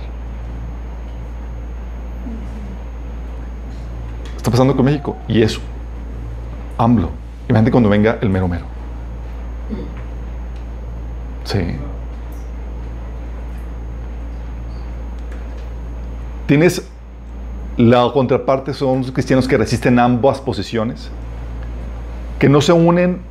Está 4.36 4.52
pasando 4.52 4.76
con 4.76 4.86
México 4.86 5.16
y 5.28 5.42
eso. 5.42 5.62
AMLO. 6.78 7.10
Imagínate 7.48 7.72
cuando 7.72 7.90
venga 7.90 8.18
el 8.22 8.30
mero 8.30 8.48
mero. 8.48 8.66
Sí. 11.46 11.60
Tienes 16.46 16.88
la 17.78 18.10
contraparte, 18.14 18.74
son 18.74 19.00
los 19.00 19.12
cristianos 19.12 19.48
que 19.48 19.58
resisten 19.58 19.98
ambas 20.00 20.40
posiciones, 20.42 21.10
que 22.40 22.50
no 22.50 22.62
se 22.62 22.72
unen 22.72 23.22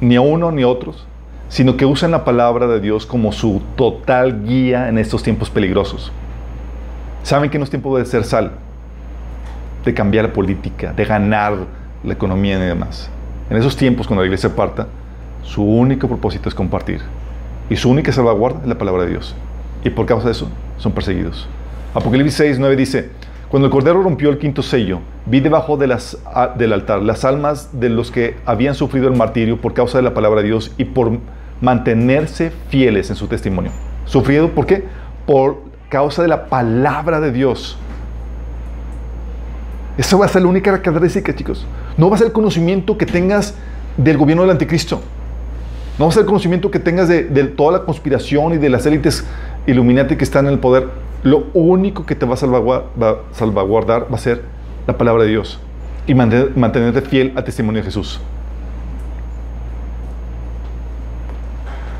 ni 0.00 0.16
a 0.16 0.20
uno 0.20 0.50
ni 0.52 0.62
a 0.62 0.68
otros, 0.68 1.06
sino 1.48 1.76
que 1.76 1.86
usan 1.86 2.10
la 2.10 2.24
palabra 2.24 2.66
de 2.66 2.80
Dios 2.80 3.06
como 3.06 3.32
su 3.32 3.62
total 3.76 4.44
guía 4.44 4.88
en 4.88 4.98
estos 4.98 5.22
tiempos 5.22 5.50
peligrosos. 5.50 6.12
Saben 7.22 7.50
que 7.50 7.58
no 7.58 7.64
es 7.64 7.70
tiempo 7.70 7.96
de 7.96 8.04
ser 8.04 8.24
sal, 8.24 8.52
de 9.84 9.94
cambiar 9.94 10.26
la 10.26 10.32
política, 10.32 10.92
de 10.92 11.04
ganar 11.04 11.54
la 12.02 12.12
economía 12.12 12.56
y 12.56 12.60
demás. 12.60 13.08
En 13.50 13.56
esos 13.56 13.76
tiempos, 13.76 14.06
cuando 14.06 14.22
la 14.22 14.26
iglesia 14.26 14.54
parta, 14.54 14.88
su 15.42 15.62
único 15.62 16.08
propósito 16.08 16.48
es 16.48 16.54
compartir. 16.54 17.00
Y 17.70 17.76
su 17.76 17.90
única 17.90 18.12
salvaguarda 18.12 18.60
es 18.62 18.66
la 18.66 18.76
palabra 18.76 19.04
de 19.04 19.10
Dios. 19.10 19.34
Y 19.84 19.90
por 19.90 20.06
causa 20.06 20.26
de 20.26 20.32
eso, 20.32 20.48
son 20.78 20.92
perseguidos. 20.92 21.46
Apocalipsis 21.94 22.34
6, 22.34 22.58
9 22.58 22.76
dice, 22.76 23.10
cuando 23.54 23.66
el 23.68 23.70
Cordero 23.70 24.02
rompió 24.02 24.30
el 24.30 24.38
quinto 24.38 24.64
sello, 24.64 24.98
vi 25.26 25.38
debajo 25.38 25.76
del 25.76 25.92
altar 25.92 27.02
las 27.02 27.24
almas 27.24 27.68
de 27.72 27.88
los 27.88 28.10
que 28.10 28.34
habían 28.46 28.74
sufrido 28.74 29.06
el 29.06 29.14
martirio 29.14 29.60
por 29.60 29.74
causa 29.74 29.96
de 29.96 30.02
la 30.02 30.12
palabra 30.12 30.40
de 30.42 30.48
Dios 30.48 30.72
y 30.76 30.86
por 30.86 31.20
mantenerse 31.60 32.50
fieles 32.68 33.10
en 33.10 33.14
su 33.14 33.28
testimonio. 33.28 33.70
¿Sufrido 34.06 34.50
por 34.50 34.66
qué? 34.66 34.82
Por 35.24 35.62
causa 35.88 36.20
de 36.22 36.26
la 36.26 36.46
palabra 36.46 37.20
de 37.20 37.30
Dios. 37.30 37.78
Esa 39.96 40.16
va 40.16 40.24
a 40.24 40.28
ser 40.28 40.42
la 40.42 40.48
única 40.48 40.72
característica, 40.72 41.32
chicos. 41.32 41.64
No 41.96 42.10
va 42.10 42.16
a 42.16 42.18
ser 42.18 42.26
el 42.26 42.32
conocimiento 42.32 42.98
que 42.98 43.06
tengas 43.06 43.54
del 43.96 44.18
gobierno 44.18 44.42
del 44.42 44.50
anticristo. 44.50 45.00
No 45.96 46.06
va 46.06 46.10
a 46.10 46.12
ser 46.12 46.22
el 46.22 46.26
conocimiento 46.26 46.72
que 46.72 46.80
tengas 46.80 47.06
de, 47.06 47.22
toda 47.56 47.78
la 47.78 47.84
conspiración 47.84 48.54
y 48.54 48.56
de 48.56 48.68
las 48.68 48.84
élites 48.84 49.24
iluminati 49.68 50.16
que 50.16 50.24
están 50.24 50.46
en 50.48 50.54
el 50.54 50.58
poder. 50.58 51.03
Lo 51.24 51.46
único 51.54 52.04
que 52.04 52.14
te 52.14 52.26
va 52.26 52.34
a 52.34 52.36
salvaguardar 52.36 52.92
va, 54.12 54.14
a 54.14 54.18
ser 54.18 54.42
la 54.86 54.96
palabra 54.98 55.24
de 55.24 55.30
Dios 55.30 55.58
y 56.06 56.14
mantener, 56.14 56.54
mantenerte 56.54 57.00
fiel 57.00 57.32
al 57.34 57.44
testimonio 57.44 57.80
de 57.80 57.86
Jesús. 57.86 58.20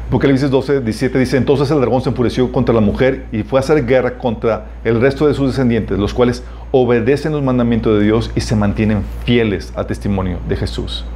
Apocalipsis 0.09 0.51
12, 0.51 0.83
17 0.83 1.19
dice, 1.19 1.37
entonces 1.39 1.71
el 1.71 1.81
dragón 1.81 2.03
se 2.03 2.11
enfureció 2.11 2.53
contra 2.53 2.75
la 2.75 2.83
mujer 2.83 3.25
y 3.33 3.43
fue 3.43 3.59
a 3.59 3.61
hacer 3.61 3.87
guerra 3.87 4.19
contra 4.19 4.67
el 4.85 5.01
resto 5.01 5.27
de 5.27 5.33
sus 5.33 5.49
descendientes, 5.49 5.99
los 5.99 6.13
cuales 6.13 6.45
obedecen 6.71 7.33
los 7.33 7.43
mandamientos 7.43 7.99
de 7.99 8.05
Dios 8.05 8.31
y 8.37 8.43
se 8.43 8.55
mantienen 8.55 9.05
fieles 9.25 9.73
al 9.75 9.87
testimonio 9.87 10.39
de 10.47 10.57
Jesús. 10.57 11.07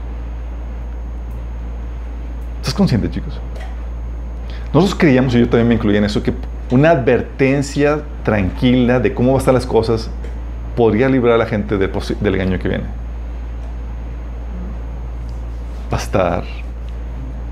¿Estás 2.56 2.72
consciente, 2.72 3.10
chicos? 3.10 3.38
Nosotros 4.72 4.98
creíamos, 4.98 5.34
y 5.34 5.40
yo 5.40 5.48
también 5.48 5.68
me 5.68 5.74
incluía 5.74 5.98
en 5.98 6.04
eso, 6.04 6.22
que 6.22 6.32
una 6.70 6.90
advertencia 6.90 8.02
tranquila 8.24 9.00
de 9.00 9.14
cómo 9.14 9.32
van 9.32 9.36
a 9.36 9.38
estar 9.38 9.54
las 9.54 9.66
cosas 9.66 10.10
podría 10.76 11.08
librar 11.08 11.34
a 11.34 11.38
la 11.38 11.46
gente 11.46 11.76
del, 11.78 11.90
del 12.20 12.34
engaño 12.34 12.58
que 12.58 12.68
viene. 12.68 12.84
Va 15.92 15.96
a 15.96 16.00
estar 16.00 16.44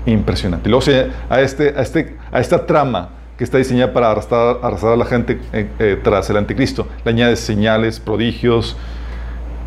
impresionante. 0.05 0.69
Luego 0.69 0.85
a, 1.29 1.41
este, 1.41 1.79
este, 1.81 2.15
a 2.31 2.39
esta 2.39 2.65
trama 2.65 3.09
que 3.37 3.43
está 3.43 3.57
diseñada 3.57 3.93
para 3.93 4.11
arrastrar, 4.11 4.57
a 4.63 4.95
la 4.95 5.05
gente 5.05 5.39
eh, 5.53 5.69
eh, 5.79 5.99
tras 6.03 6.29
el 6.29 6.37
anticristo, 6.37 6.87
le 7.03 7.11
añades 7.11 7.39
señales, 7.39 7.99
prodigios 7.99 8.77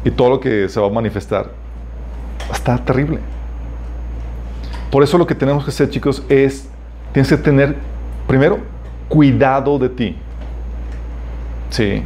y 0.05 0.11
todo 0.11 0.31
lo 0.31 0.41
que 0.41 0.69
se 0.69 0.81
va 0.81 0.87
a 0.87 0.91
manifestar. 0.91 1.51
Estar 2.53 2.85
terrible. 2.85 3.19
Por 4.91 5.05
eso 5.05 5.19
lo 5.19 5.27
que 5.27 5.37
tenemos 5.37 5.65
que 5.65 5.71
hacer, 5.71 5.89
chicos, 5.89 6.25
es, 6.29 6.69
tienes 7.13 7.29
que 7.29 7.37
tener, 7.37 7.77
primero, 8.27 8.59
cuidado 9.11 9.79
de 9.79 9.91
ti. 9.91 10.17
Sí. 11.69 12.03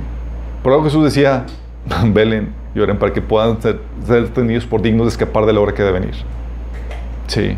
Por 0.64 0.72
algo 0.72 0.84
Jesús 0.84 1.04
decía, 1.04 1.46
velen 2.06 2.64
y 2.74 2.80
para 2.94 3.12
que 3.12 3.22
puedan 3.22 3.62
ser, 3.62 3.80
ser 4.04 4.28
tenidos 4.30 4.66
por 4.66 4.82
dignos 4.82 5.06
de 5.06 5.10
escapar 5.10 5.46
de 5.46 5.52
la 5.52 5.60
hora 5.60 5.72
que 5.72 5.82
debe 5.82 6.00
venir. 6.00 6.16
Sí. 7.28 7.56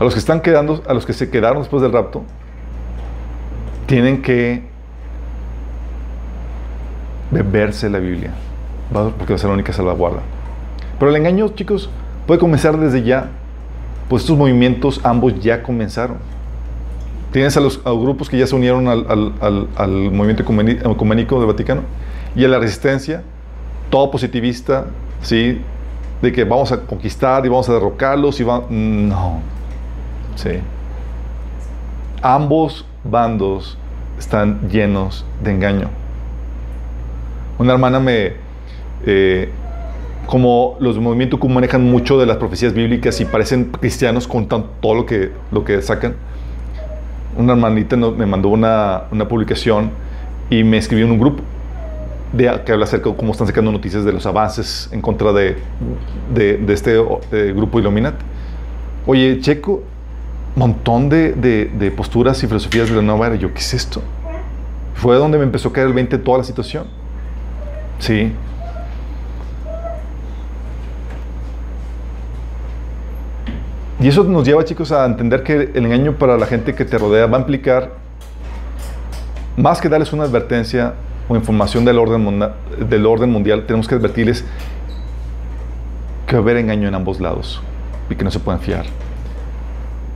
A 0.00 0.04
los 0.04 0.14
que 0.14 0.18
están 0.18 0.40
quedando, 0.40 0.82
a 0.88 0.94
los 0.94 1.06
que 1.06 1.12
se 1.12 1.30
quedaron 1.30 1.58
después 1.62 1.80
del 1.80 1.92
rapto, 1.92 2.24
tienen 3.86 4.20
que 4.20 4.64
beberse 7.30 7.88
la 7.88 7.98
Biblia, 7.98 8.32
porque 8.92 9.32
va 9.32 9.36
a 9.36 9.38
ser 9.38 9.48
la 9.48 9.54
única 9.54 9.72
salvaguarda. 9.72 10.20
Pero 10.98 11.10
el 11.10 11.16
engaño, 11.16 11.48
chicos, 11.50 11.88
puede 12.26 12.40
comenzar 12.40 12.76
desde 12.78 13.04
ya, 13.04 13.30
pues 14.08 14.22
estos 14.22 14.36
movimientos 14.36 15.00
ambos 15.04 15.38
ya 15.40 15.62
comenzaron. 15.62 16.18
Tienes 17.32 17.56
a 17.56 17.60
los 17.60 17.82
grupos 17.82 18.30
que 18.30 18.38
ya 18.38 18.46
se 18.46 18.54
unieron 18.54 18.88
al, 18.88 19.06
al, 19.40 19.68
al, 19.76 19.90
movimiento 20.10 20.42
ecuménico 20.42 21.38
del 21.38 21.46
Vaticano 21.46 21.82
y 22.34 22.44
a 22.44 22.48
la 22.48 22.58
resistencia, 22.58 23.22
todo 23.90 24.10
positivista, 24.10 24.86
¿sí? 25.22 25.60
De 26.22 26.32
que 26.32 26.44
vamos 26.44 26.72
a 26.72 26.80
conquistar 26.80 27.44
y 27.44 27.48
vamos 27.48 27.68
a 27.68 27.74
derrocarlos 27.74 28.40
y 28.40 28.44
va... 28.44 28.64
No. 28.70 29.40
Sí. 30.36 30.50
Ambos 32.22 32.86
bandos 33.04 33.76
están 34.18 34.68
llenos 34.70 35.24
de 35.42 35.52
engaño. 35.52 35.88
Una 37.58 37.72
hermana 37.72 38.00
me... 38.00 38.32
Eh, 39.04 39.50
como 40.26 40.76
los 40.80 40.98
movimientos 40.98 41.38
manejan 41.48 41.84
mucho 41.84 42.18
de 42.18 42.26
las 42.26 42.36
profecías 42.38 42.72
bíblicas 42.72 43.20
y 43.20 43.24
parecen 43.24 43.66
cristianos 43.66 44.26
con 44.26 44.48
todo 44.48 44.94
lo 44.94 45.06
que, 45.06 45.30
lo 45.52 45.64
que 45.64 45.80
sacan, 45.82 46.16
una 47.36 47.52
hermanita 47.52 47.96
me 47.96 48.26
mandó 48.26 48.48
una, 48.48 49.04
una, 49.10 49.28
publicación 49.28 49.90
y 50.50 50.64
me 50.64 50.78
escribió 50.78 51.06
en 51.06 51.12
un 51.12 51.18
grupo 51.18 51.42
de, 52.32 52.60
que 52.64 52.72
habla 52.72 52.84
acerca 52.84 53.10
de 53.10 53.16
cómo 53.16 53.32
están 53.32 53.46
sacando 53.46 53.70
noticias 53.72 54.04
de 54.04 54.12
los 54.12 54.26
avances 54.26 54.88
en 54.92 55.00
contra 55.00 55.32
de, 55.32 55.56
de, 56.34 56.72
este 56.72 56.96
grupo 57.52 57.78
Illuminati. 57.78 58.24
Oye, 59.06 59.38
checo, 59.40 59.82
montón 60.56 61.08
de, 61.08 61.32
de, 61.32 61.90
posturas 61.90 62.42
y 62.42 62.46
filosofías 62.46 62.88
de 62.88 62.96
la 62.96 63.02
nueva 63.02 63.28
era. 63.28 63.36
Yo, 63.36 63.52
¿qué 63.52 63.60
es 63.60 63.74
esto? 63.74 64.02
Fue 64.94 65.16
donde 65.16 65.38
me 65.38 65.44
empezó 65.44 65.68
a 65.68 65.72
caer 65.72 65.88
el 65.88 65.92
20 65.92 66.18
toda 66.18 66.38
la 66.38 66.44
situación. 66.44 66.86
Sí. 67.98 68.32
Y 73.98 74.08
eso 74.08 74.24
nos 74.24 74.46
lleva, 74.46 74.64
chicos, 74.64 74.92
a 74.92 75.06
entender 75.06 75.42
que 75.42 75.70
el 75.74 75.86
engaño 75.86 76.12
para 76.16 76.36
la 76.36 76.46
gente 76.46 76.74
que 76.74 76.84
te 76.84 76.98
rodea 76.98 77.26
va 77.26 77.38
a 77.38 77.40
implicar, 77.40 77.92
más 79.56 79.80
que 79.80 79.88
darles 79.88 80.12
una 80.12 80.24
advertencia 80.24 80.94
o 81.28 81.34
información 81.34 81.84
del 81.84 81.98
orden, 81.98 82.22
mundial, 83.30 83.64
tenemos 83.66 83.88
que 83.88 83.94
advertirles 83.94 84.44
que 86.26 86.34
va 86.34 86.40
a 86.40 86.42
haber 86.42 86.58
engaño 86.58 86.88
en 86.88 86.94
ambos 86.94 87.20
lados 87.20 87.62
y 88.10 88.14
que 88.14 88.22
no 88.22 88.30
se 88.30 88.38
pueden 88.38 88.60
fiar. 88.60 88.84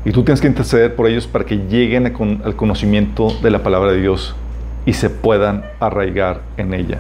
Y 0.05 0.13
tú 0.13 0.25
tienes 0.25 0.41
que 0.41 0.47
interceder 0.47 0.95
por 0.95 1.07
ellos 1.07 1.27
para 1.27 1.45
que 1.45 1.57
lleguen 1.57 2.07
al 2.45 2.57
conocimiento 2.57 3.29
de 3.43 3.51
la 3.51 3.63
palabra 3.63 3.93
de 3.93 4.01
Dios 4.01 4.35
y 4.85 4.93
se 4.93 5.09
puedan 5.09 5.65
arraigar 5.79 6.43
en 6.59 6.75
ella. 6.75 6.99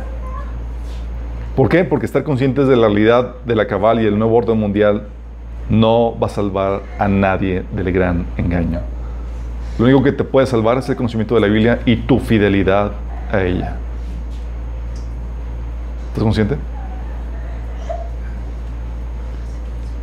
¿Por 1.57 1.69
qué? 1.69 1.85
Porque 1.85 2.07
estar 2.07 2.23
conscientes 2.25 2.69
de 2.69 2.77
la 2.77 2.87
realidad 2.87 3.35
de 3.45 3.55
la 3.55 3.67
cabal 3.67 4.01
y 4.01 4.05
del 4.05 4.19
nuevo 4.19 4.37
orden 4.37 4.59
mundial 4.59 5.09
no 5.71 6.19
va 6.19 6.27
a 6.27 6.31
salvar 6.31 6.83
a 6.99 7.09
nadie 7.09 7.65
del 7.73 7.93
gran 7.93 8.27
engaño. 8.37 8.81
Lo 9.79 9.85
único 9.85 10.03
que 10.03 10.13
te 10.13 10.25
puede 10.25 10.47
salvar 10.47 10.77
es 10.79 10.89
el 10.89 10.97
conocimiento 10.97 11.37
de 11.37 11.41
la 11.41 11.47
Biblia 11.47 11.81
y 11.87 11.97
tu 11.97 12.19
fidelidad 12.19 12.93
a 13.33 13.43
ella. 13.43 13.77
¿Estás 16.09 16.23
consciente? 16.25 16.57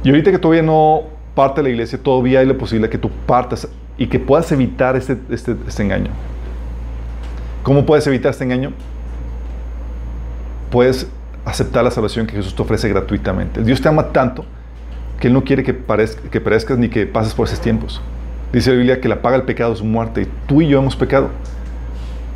Y 0.03 0.10
ahorita 0.10 0.31
que 0.31 0.39
todavía 0.39 0.64
no 0.64 1.03
parte 1.35 1.61
de 1.61 1.64
la 1.64 1.69
iglesia, 1.69 2.02
todavía 2.02 2.39
hay 2.39 2.45
la 2.45 2.53
posibilidad 2.53 2.89
que 2.89 2.98
tú 2.98 3.11
partas 3.27 3.68
y 3.98 4.07
que 4.07 4.19
puedas 4.19 4.49
evitar 4.52 4.95
este, 4.95 5.18
este, 5.30 5.56
este 5.68 5.84
engaño. 5.84 6.11
¿Cómo 7.61 7.85
puedes 7.85 8.07
evitar 8.07 8.31
este 8.31 8.45
engaño? 8.45 8.72
Puedes 10.72 11.07
aceptar 11.44 11.84
la 11.84 11.91
salvación 11.91 12.26
que 12.26 12.38
Jesús 12.38 12.56
te 12.56 12.61
ofrece 12.61 12.88
gratuitamente. 12.88 13.61
Dios 13.64 13.81
te 13.81 13.89
ama 13.89 14.07
tanto 14.07 14.45
que 15.19 15.27
Él 15.27 15.34
no 15.34 15.44
quiere 15.44 15.64
que, 15.64 15.73
parezca, 15.73 16.30
que 16.30 16.39
perezcas 16.41 16.77
ni 16.77 16.89
que 16.89 17.06
pases 17.06 17.34
por 17.34 17.48
esos 17.48 17.60
tiempos. 17.61 18.02
Dice 18.53 18.69
la 18.72 18.77
Biblia 18.77 19.02
que 19.02 19.07
la 19.10 19.22
paga 19.22 19.38
del 19.38 19.45
pecado 19.45 19.73
es 19.73 19.81
muerte 19.81 20.22
y 20.23 20.27
tú 20.48 20.61
y 20.61 20.68
yo 20.68 20.80
hemos 20.80 20.95
pecado. 20.95 21.30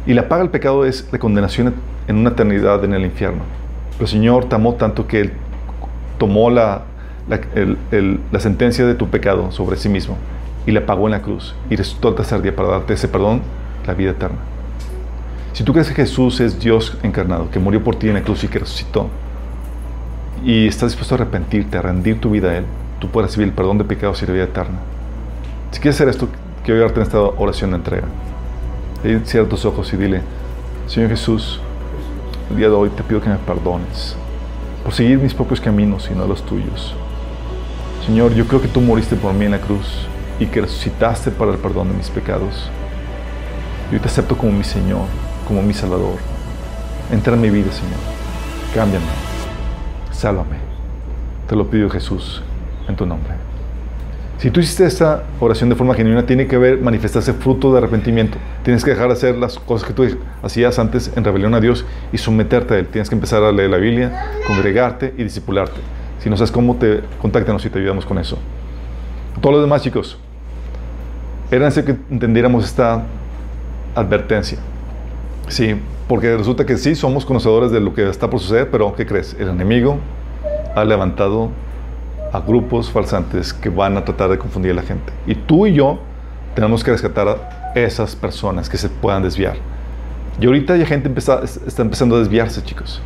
Y 0.05 0.13
la 0.13 0.27
paga 0.27 0.41
del 0.43 0.51
pecado 0.51 0.85
es 0.85 1.07
la 1.11 1.19
condenación 1.19 1.73
en 2.07 2.15
una 2.17 2.31
eternidad 2.31 2.83
en 2.83 2.93
el 2.93 3.05
infierno. 3.05 3.43
Pero 3.93 4.05
el 4.05 4.09
Señor 4.09 4.45
te 4.45 4.55
amó 4.55 4.73
tanto 4.75 5.07
que 5.07 5.21
Él 5.21 5.31
tomó 6.17 6.49
la, 6.49 6.83
el- 7.55 7.77
el- 7.91 8.19
la 8.31 8.39
sentencia 8.39 8.85
de 8.85 8.95
tu 8.95 9.07
pecado 9.09 9.51
sobre 9.51 9.77
sí 9.77 9.89
mismo 9.89 10.17
y 10.65 10.71
la 10.71 10.85
pagó 10.85 11.07
en 11.07 11.11
la 11.11 11.21
cruz 11.21 11.55
y 11.69 11.75
resucitó 11.75 12.09
al 12.09 12.15
tercer 12.15 12.41
día 12.41 12.55
para 12.55 12.69
darte 12.69 12.93
ese 12.93 13.07
perdón, 13.07 13.41
la 13.85 13.93
vida 13.93 14.11
eterna. 14.11 14.37
Si 15.53 15.63
tú 15.63 15.73
crees 15.73 15.89
que 15.89 15.95
Jesús 15.95 16.39
es 16.39 16.59
Dios 16.59 16.97
encarnado, 17.03 17.49
que 17.51 17.59
murió 17.59 17.83
por 17.83 17.95
ti 17.95 18.07
en 18.07 18.13
la 18.15 18.21
cruz 18.21 18.43
y 18.43 18.47
que 18.47 18.59
resucitó, 18.59 19.09
y 20.43 20.67
estás 20.67 20.91
dispuesto 20.91 21.15
a 21.15 21.17
arrepentirte, 21.19 21.77
a 21.77 21.81
rendir 21.81 22.19
tu 22.19 22.31
vida 22.31 22.49
a 22.49 22.57
Él, 22.57 22.65
tú 22.99 23.09
puedes 23.09 23.31
recibir 23.31 23.49
el 23.49 23.53
perdón 23.53 23.77
de 23.77 23.83
pecados 23.83 24.21
y 24.21 24.25
la 24.25 24.33
vida 24.33 24.43
eterna. 24.45 24.79
Si 25.71 25.79
quieres 25.79 25.95
hacer 25.95 26.09
esto, 26.09 26.27
quiero 26.63 26.79
ayudarte 26.79 26.99
en 26.99 27.05
esta 27.05 27.19
oración 27.19 27.71
de 27.71 27.77
entrega. 27.77 28.07
Cierra 29.25 29.47
tus 29.47 29.65
ojos 29.65 29.91
y 29.93 29.97
dile, 29.97 30.21
Señor 30.87 31.09
Jesús, 31.09 31.59
el 32.49 32.57
día 32.57 32.67
de 32.67 32.75
hoy 32.75 32.89
te 32.89 33.03
pido 33.03 33.21
que 33.21 33.29
me 33.29 33.37
perdones 33.37 34.15
por 34.83 34.93
seguir 34.93 35.19
mis 35.19 35.33
propios 35.33 35.61
caminos 35.61 36.09
y 36.11 36.15
no 36.15 36.27
los 36.27 36.43
tuyos. 36.43 36.95
Señor, 38.05 38.33
yo 38.33 38.47
creo 38.47 38.61
que 38.61 38.67
tú 38.67 38.81
moriste 38.81 39.15
por 39.15 39.33
mí 39.33 39.45
en 39.45 39.51
la 39.51 39.61
cruz 39.61 40.07
y 40.39 40.47
que 40.47 40.61
resucitaste 40.61 41.31
para 41.31 41.51
el 41.51 41.57
perdón 41.57 41.89
de 41.89 41.93
mis 41.95 42.09
pecados. 42.09 42.69
Yo 43.91 43.99
te 43.99 44.07
acepto 44.07 44.37
como 44.37 44.51
mi 44.51 44.63
Señor, 44.63 45.05
como 45.47 45.61
mi 45.61 45.73
Salvador. 45.73 46.17
Entra 47.11 47.35
en 47.35 47.41
mi 47.41 47.49
vida, 47.49 47.71
Señor. 47.71 47.99
Cámbiame. 48.73 49.30
Sálvame. 50.21 50.57
Te 51.49 51.55
lo 51.55 51.65
pido, 51.65 51.89
Jesús, 51.89 52.43
en 52.87 52.95
tu 52.95 53.07
nombre. 53.07 53.33
Si 54.37 54.51
tú 54.51 54.59
hiciste 54.59 54.85
esta 54.85 55.23
oración 55.39 55.67
de 55.71 55.75
forma 55.75 55.95
genuina, 55.95 56.27
tiene 56.27 56.45
que 56.45 56.59
ver 56.59 56.79
manifestarse 56.79 57.33
fruto 57.33 57.71
de 57.71 57.79
arrepentimiento. 57.79 58.37
Tienes 58.61 58.83
que 58.83 58.91
dejar 58.91 59.07
de 59.07 59.13
hacer 59.13 59.35
las 59.35 59.57
cosas 59.57 59.87
que 59.87 59.95
tú 59.95 60.05
hacías 60.43 60.77
antes 60.77 61.11
en 61.15 61.23
rebelión 61.23 61.55
a 61.55 61.59
Dios 61.59 61.87
y 62.13 62.19
someterte 62.19 62.75
a 62.75 62.77
Él. 62.77 62.85
Tienes 62.85 63.09
que 63.09 63.15
empezar 63.15 63.41
a 63.41 63.51
leer 63.51 63.71
la 63.71 63.77
Biblia, 63.77 64.29
congregarte 64.45 65.15
y 65.17 65.23
discipularte. 65.23 65.81
Si 66.19 66.29
no 66.29 66.37
sabes 66.37 66.51
cómo, 66.51 66.75
te 66.75 67.01
contáctanos 67.19 67.65
y 67.65 67.71
te 67.71 67.79
ayudamos 67.79 68.05
con 68.05 68.19
eso. 68.19 68.37
Todos 69.41 69.55
los 69.55 69.63
demás, 69.63 69.81
chicos, 69.81 70.19
era 71.49 71.65
necesario 71.65 71.95
que 71.95 72.13
entendiéramos 72.13 72.63
esta 72.65 73.05
advertencia. 73.95 74.59
Sí, 75.47 75.75
porque 76.07 76.35
resulta 76.37 76.65
que 76.65 76.77
sí 76.77 76.95
somos 76.95 77.25
conocedores 77.25 77.71
de 77.71 77.79
lo 77.79 77.93
que 77.93 78.07
está 78.09 78.29
por 78.29 78.39
suceder, 78.39 78.69
pero 78.71 78.95
¿qué 78.95 79.05
crees? 79.05 79.35
El 79.39 79.49
enemigo 79.49 79.97
ha 80.75 80.83
levantado 80.85 81.49
a 82.31 82.39
grupos 82.39 82.89
falsantes 82.89 83.53
que 83.53 83.69
van 83.69 83.97
a 83.97 84.05
tratar 84.05 84.29
de 84.29 84.37
confundir 84.37 84.71
a 84.71 84.75
la 84.75 84.83
gente. 84.83 85.11
Y 85.27 85.35
tú 85.35 85.65
y 85.67 85.73
yo 85.73 85.99
tenemos 86.55 86.83
que 86.83 86.91
rescatar 86.91 87.27
a 87.27 87.73
esas 87.75 88.15
personas 88.15 88.69
que 88.69 88.77
se 88.77 88.87
puedan 88.89 89.23
desviar. 89.23 89.55
Y 90.39 90.45
ahorita 90.45 90.77
ya 90.77 90.85
gente 90.85 91.09
empeza- 91.09 91.43
está 91.43 91.81
empezando 91.81 92.15
a 92.15 92.19
desviarse, 92.19 92.63
chicos. 92.63 93.01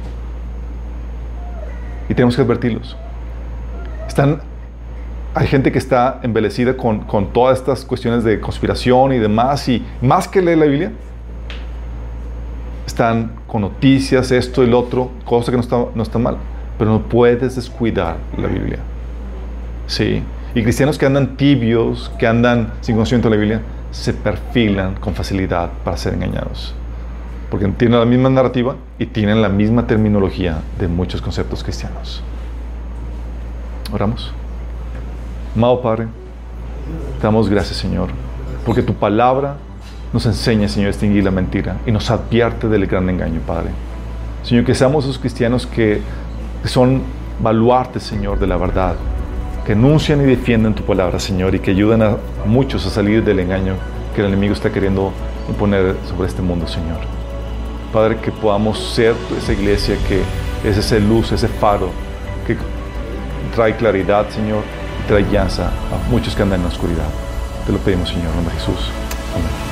Y 2.08 2.14
tenemos 2.14 2.36
que 2.36 2.44
advertirlos. 2.44 2.96
Están, 4.08 4.42
hay 5.34 5.48
gente 5.48 5.72
que 5.72 5.80
está 5.80 6.20
embelecida 6.22 6.78
con, 6.78 7.00
con 7.00 7.34
todas 7.34 7.58
estas 7.58 7.84
cuestiones 7.84 8.24
de 8.24 8.40
conspiración 8.40 9.14
y 9.14 9.18
demás, 9.18 9.68
y 9.68 9.84
más 10.02 10.28
que 10.28 10.42
leer 10.42 10.60
la 10.60 10.66
Biblia, 10.66 10.92
están 12.86 13.32
con 13.48 13.62
noticias, 13.62 14.32
esto 14.32 14.64
y 14.64 14.68
lo 14.68 14.80
otro, 14.80 15.12
cosa 15.26 15.52
que 15.52 15.58
no 15.58 15.64
está, 15.64 15.86
no 15.94 16.04
está 16.04 16.20
mal, 16.20 16.38
pero 16.78 16.92
no 16.92 17.02
puedes 17.02 17.56
descuidar 17.56 18.18
la 18.38 18.48
Biblia. 18.48 18.80
Sí. 19.88 20.24
Y 20.54 20.64
cristianos 20.64 20.98
que 20.98 21.06
andan 21.06 21.36
tibios, 21.36 22.12
que 22.18 22.28
andan 22.28 22.74
sin 22.82 22.96
conocimiento 22.96 23.30
de 23.30 23.36
la 23.36 23.40
Biblia, 23.40 23.62
se 23.92 24.14
perfilan 24.14 24.96
con 24.96 25.14
facilidad 25.14 25.70
para 25.84 25.98
ser 25.98 26.14
engañados. 26.14 26.74
Porque 27.50 27.68
tienen 27.68 28.00
la 28.00 28.06
misma 28.06 28.30
narrativa 28.30 28.76
y 29.00 29.06
tienen 29.06 29.42
la 29.42 29.50
misma 29.50 29.88
terminología 29.88 30.60
de 30.80 30.88
muchos 30.88 31.22
conceptos 31.22 31.64
cristianos. 31.64 32.24
Oramos. 33.92 34.34
Amado 35.56 35.82
Padre, 35.82 36.08
damos 37.22 37.50
gracias, 37.50 37.78
Señor, 37.78 38.10
porque 38.66 38.82
tu 38.82 38.94
palabra 38.94 39.56
nos 40.16 40.26
enseña, 40.26 40.70
Señor, 40.70 40.88
a 40.88 40.92
distinguir 40.92 41.26
la 41.26 41.32
mentira 41.32 41.76
y 41.86 41.92
nos 41.92 42.10
advierte 42.10 42.70
del 42.70 42.88
gran 42.88 43.10
engaño, 43.10 43.42
Padre. 43.46 43.72
Señor, 44.44 44.64
que 44.64 44.74
seamos 44.74 45.04
esos 45.04 45.20
cristianos 45.20 45.68
que, 45.68 46.00
son 46.64 47.02
baluartes, 47.42 48.04
Señor, 48.04 48.40
de 48.40 48.48
la 48.48 48.56
verdad, 48.56 48.96
que 49.66 49.74
anuncian 49.74 50.22
y 50.22 50.24
defienden 50.24 50.74
tu 50.74 50.84
palabra, 50.84 51.20
Señor, 51.20 51.54
y 51.54 51.60
que 51.60 51.72
ayudan 51.72 52.02
a 52.02 52.16
muchos 52.46 52.86
a 52.86 52.90
salir 52.90 53.26
del 53.26 53.40
engaño 53.40 53.74
que 54.16 54.22
el 54.22 54.28
enemigo 54.28 54.54
está 54.54 54.72
queriendo 54.72 55.12
imponer 55.50 55.98
sobre 56.08 56.30
este 56.30 56.42
mundo, 56.42 56.66
Señor. 56.66 57.00
Padre, 57.92 58.16
que 58.16 58.32
podamos 58.32 58.80
ser 58.96 59.16
esa 59.38 59.52
iglesia 59.52 59.98
que 60.08 60.22
es 60.68 60.78
esa 60.78 60.98
luz, 60.98 61.34
ese 61.34 61.50
faro 61.50 61.90
que 62.48 62.56
trae 63.54 63.76
claridad, 63.76 64.30
Señor, 64.30 64.64
y 65.04 65.08
trae 65.10 65.26
llanza 65.30 65.68
a 65.68 66.10
muchos 66.10 66.34
que 66.36 66.42
andan 66.42 66.62
en 66.62 66.68
la 66.68 66.72
oscuridad. 66.72 67.10
Te 67.66 67.74
lo 67.74 67.80
pedimos, 67.80 68.08
Señor, 68.08 68.30
en 68.30 68.36
nombre 68.36 68.54
de 68.54 68.60
Jesús. 68.62 68.90
Amén. 69.36 69.65